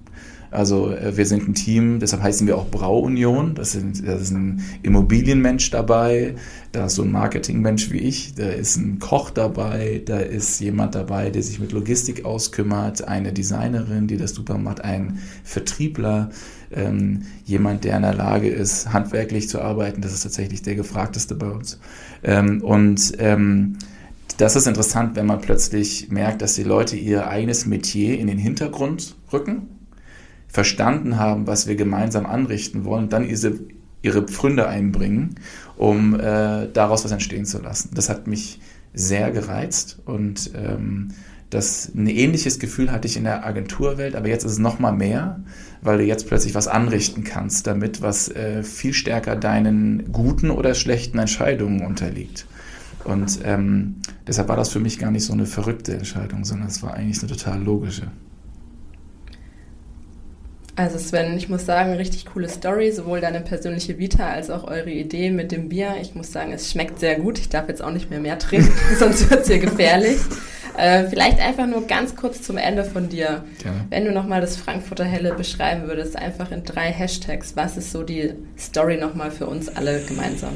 Also 0.56 0.90
äh, 0.90 1.18
wir 1.18 1.26
sind 1.26 1.46
ein 1.46 1.54
Team, 1.54 2.00
deshalb 2.00 2.22
heißen 2.22 2.46
wir 2.46 2.56
auch 2.56 2.70
Brauunion. 2.70 3.54
Das, 3.54 3.72
das 3.72 4.20
ist 4.22 4.30
ein 4.30 4.62
Immobilienmensch 4.82 5.70
dabei, 5.70 6.34
da 6.72 6.86
ist 6.86 6.94
so 6.94 7.02
ein 7.02 7.12
Marketingmensch 7.12 7.90
wie 7.90 7.98
ich, 7.98 8.34
da 8.36 8.48
ist 8.48 8.76
ein 8.76 8.98
Koch 8.98 9.28
dabei, 9.28 10.00
da 10.02 10.18
ist 10.18 10.58
jemand 10.60 10.94
dabei, 10.94 11.28
der 11.28 11.42
sich 11.42 11.60
mit 11.60 11.72
Logistik 11.72 12.24
auskümmert, 12.24 13.06
eine 13.06 13.34
Designerin, 13.34 14.06
die 14.06 14.16
das 14.16 14.32
super 14.32 14.56
macht, 14.56 14.82
ein 14.82 15.18
Vertriebler, 15.44 16.30
ähm, 16.72 17.24
jemand, 17.44 17.84
der 17.84 17.96
in 17.96 18.02
der 18.02 18.14
Lage 18.14 18.48
ist, 18.48 18.94
handwerklich 18.94 19.50
zu 19.50 19.60
arbeiten. 19.60 20.00
Das 20.00 20.14
ist 20.14 20.22
tatsächlich 20.22 20.62
der 20.62 20.74
gefragteste 20.74 21.34
bei 21.34 21.50
uns. 21.50 21.78
Ähm, 22.24 22.62
und 22.62 23.12
ähm, 23.18 23.76
das 24.38 24.56
ist 24.56 24.66
interessant, 24.66 25.16
wenn 25.16 25.26
man 25.26 25.42
plötzlich 25.42 26.08
merkt, 26.08 26.40
dass 26.40 26.54
die 26.54 26.62
Leute 26.62 26.96
ihr 26.96 27.28
eigenes 27.28 27.66
Metier 27.66 28.18
in 28.18 28.26
den 28.26 28.38
Hintergrund 28.38 29.16
rücken 29.30 29.75
verstanden 30.48 31.18
haben, 31.18 31.46
was 31.46 31.66
wir 31.66 31.76
gemeinsam 31.76 32.26
anrichten 32.26 32.84
wollen, 32.84 33.08
dann 33.08 33.28
diese, 33.28 33.60
ihre 34.02 34.22
Pfründe 34.22 34.68
einbringen, 34.68 35.36
um 35.76 36.18
äh, 36.18 36.68
daraus 36.72 37.04
was 37.04 37.12
entstehen 37.12 37.44
zu 37.44 37.60
lassen. 37.60 37.90
Das 37.94 38.08
hat 38.08 38.26
mich 38.26 38.60
sehr 38.94 39.30
gereizt 39.30 39.98
und 40.06 40.50
ähm, 40.54 41.08
das 41.50 41.92
ein 41.94 42.08
ähnliches 42.08 42.58
Gefühl 42.58 42.90
hatte 42.90 43.06
ich 43.06 43.16
in 43.16 43.24
der 43.24 43.46
Agenturwelt, 43.46 44.16
aber 44.16 44.28
jetzt 44.28 44.44
ist 44.44 44.52
es 44.52 44.58
noch 44.58 44.78
mal 44.78 44.92
mehr, 44.92 45.40
weil 45.80 45.98
du 45.98 46.04
jetzt 46.04 46.26
plötzlich 46.26 46.54
was 46.54 46.66
anrichten 46.66 47.22
kannst, 47.22 47.66
damit 47.66 48.02
was 48.02 48.28
äh, 48.28 48.62
viel 48.62 48.92
stärker 48.92 49.36
deinen 49.36 50.12
guten 50.12 50.50
oder 50.50 50.74
schlechten 50.74 51.18
Entscheidungen 51.18 51.86
unterliegt. 51.86 52.46
Und 53.04 53.38
ähm, 53.44 53.96
deshalb 54.26 54.48
war 54.48 54.56
das 54.56 54.70
für 54.70 54.80
mich 54.80 54.98
gar 54.98 55.12
nicht 55.12 55.24
so 55.24 55.32
eine 55.32 55.46
verrückte 55.46 55.94
Entscheidung, 55.94 56.44
sondern 56.44 56.66
es 56.66 56.82
war 56.82 56.94
eigentlich 56.94 57.20
eine 57.20 57.30
total 57.30 57.62
logische. 57.62 58.10
Also 60.76 60.98
Sven, 60.98 61.38
ich 61.38 61.48
muss 61.48 61.64
sagen, 61.64 61.94
richtig 61.94 62.26
coole 62.26 62.50
Story, 62.50 62.92
sowohl 62.92 63.22
deine 63.22 63.40
persönliche 63.40 63.98
Vita 63.98 64.28
als 64.28 64.50
auch 64.50 64.64
eure 64.64 64.90
Idee 64.90 65.30
mit 65.30 65.50
dem 65.50 65.70
Bier. 65.70 65.94
Ich 66.02 66.14
muss 66.14 66.30
sagen, 66.30 66.52
es 66.52 66.70
schmeckt 66.70 67.00
sehr 67.00 67.18
gut. 67.18 67.38
Ich 67.38 67.48
darf 67.48 67.66
jetzt 67.68 67.82
auch 67.82 67.90
nicht 67.90 68.10
mehr 68.10 68.20
mehr 68.20 68.38
trinken, 68.38 68.70
sonst 68.98 69.30
wird 69.30 69.40
es 69.40 69.48
hier 69.48 69.58
gefährlich. 69.58 70.18
Äh, 70.76 71.08
vielleicht 71.08 71.40
einfach 71.40 71.66
nur 71.66 71.86
ganz 71.86 72.14
kurz 72.14 72.42
zum 72.42 72.58
Ende 72.58 72.84
von 72.84 73.08
dir. 73.08 73.44
Ja. 73.64 73.72
Wenn 73.88 74.04
du 74.04 74.12
nochmal 74.12 74.42
das 74.42 74.58
Frankfurter 74.58 75.06
Helle 75.06 75.32
beschreiben 75.34 75.88
würdest, 75.88 76.14
einfach 76.16 76.52
in 76.52 76.62
drei 76.64 76.92
Hashtags, 76.92 77.56
was 77.56 77.78
ist 77.78 77.90
so 77.90 78.02
die 78.02 78.34
Story 78.58 78.98
nochmal 78.98 79.30
für 79.30 79.46
uns 79.46 79.74
alle 79.74 80.02
gemeinsam? 80.02 80.52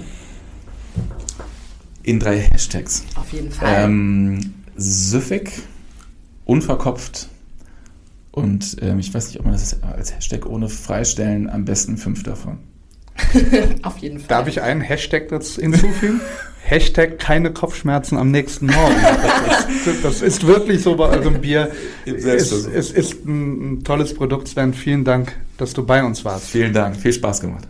In 2.02 2.20
drei 2.20 2.40
Hashtags. 2.40 3.06
Auf 3.16 3.32
jeden 3.32 3.50
Fall. 3.50 3.84
Ähm, 3.84 4.52
süffig, 4.76 5.50
unverkopft 6.44 7.28
und 8.32 8.76
ähm, 8.80 8.98
ich 8.98 9.12
weiß 9.12 9.28
nicht, 9.28 9.40
ob 9.40 9.44
man 9.44 9.54
das 9.54 9.82
als 9.82 10.14
Hashtag 10.14 10.46
ohne 10.46 10.68
freistellen, 10.68 11.48
am 11.50 11.64
besten 11.64 11.96
fünf 11.96 12.22
davon. 12.22 12.58
Auf 13.82 13.98
jeden 13.98 14.18
Fall. 14.18 14.28
Darf 14.28 14.48
ich 14.48 14.62
einen 14.62 14.80
Hashtag 14.80 15.28
dazu 15.28 15.60
hinzufügen? 15.60 16.20
Hashtag 16.62 17.18
keine 17.18 17.52
Kopfschmerzen 17.52 18.18
am 18.18 18.30
nächsten 18.30 18.66
Morgen. 18.66 18.94
Das 19.02 19.86
ist, 19.86 20.04
das 20.04 20.22
ist 20.22 20.46
wirklich 20.46 20.82
so 20.82 20.94
bei 20.94 21.08
eurem 21.08 21.40
Bier. 21.40 21.72
Es, 22.04 22.24
es 22.52 22.90
ist 22.90 23.24
ein, 23.24 23.82
tolles 23.82 24.14
Produkt, 24.14 24.46
Sven. 24.46 24.74
Vielen 24.74 25.04
Dank, 25.04 25.36
dass 25.56 25.72
du 25.72 25.84
bei 25.84 26.04
uns 26.04 26.24
warst. 26.24 26.46
Vielen 26.46 26.72
Dank, 26.72 26.96
viel 26.96 27.12
Spaß 27.12 27.40
gemacht. 27.40 27.66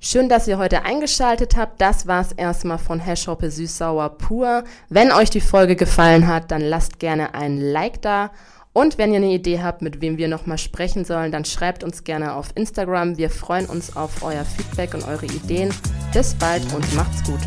Schön, 0.00 0.28
dass 0.28 0.48
ihr 0.48 0.58
heute 0.58 0.84
eingeschaltet 0.84 1.56
habt. 1.56 1.80
Das 1.80 2.06
war's 2.06 2.32
erstmal 2.32 2.78
von 2.78 2.98
Hashhoppe 2.98 3.50
Süßsauer 3.50 4.18
pur. 4.18 4.64
Wenn 4.88 5.12
euch 5.12 5.30
die 5.30 5.40
Folge 5.40 5.76
gefallen 5.76 6.26
hat, 6.26 6.50
dann 6.50 6.62
lasst 6.62 6.98
gerne 6.98 7.34
ein 7.34 7.58
Like 7.58 8.02
da 8.02 8.32
und 8.72 8.98
wenn 8.98 9.10
ihr 9.10 9.16
eine 9.16 9.32
Idee 9.32 9.60
habt, 9.60 9.82
mit 9.82 10.00
wem 10.00 10.16
wir 10.16 10.28
nochmal 10.28 10.58
sprechen 10.58 11.04
sollen, 11.04 11.32
dann 11.32 11.44
schreibt 11.44 11.82
uns 11.82 12.04
gerne 12.04 12.34
auf 12.34 12.50
Instagram. 12.54 13.18
Wir 13.18 13.28
freuen 13.28 13.66
uns 13.66 13.96
auf 13.96 14.22
euer 14.22 14.44
Feedback 14.44 14.94
und 14.94 15.02
eure 15.08 15.26
Ideen. 15.26 15.74
Bis 16.12 16.34
bald 16.34 16.62
und 16.72 16.94
macht's 16.94 17.24
gut. 17.24 17.40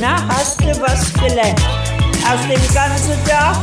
Na, 0.00 0.26
hast 0.26 0.60
du 0.60 0.66
was 0.80 1.12
gelernt 1.14 1.60
aus 2.26 2.40
dem 2.48 2.74
ganzen 2.74 3.24
Tag? 3.24 3.56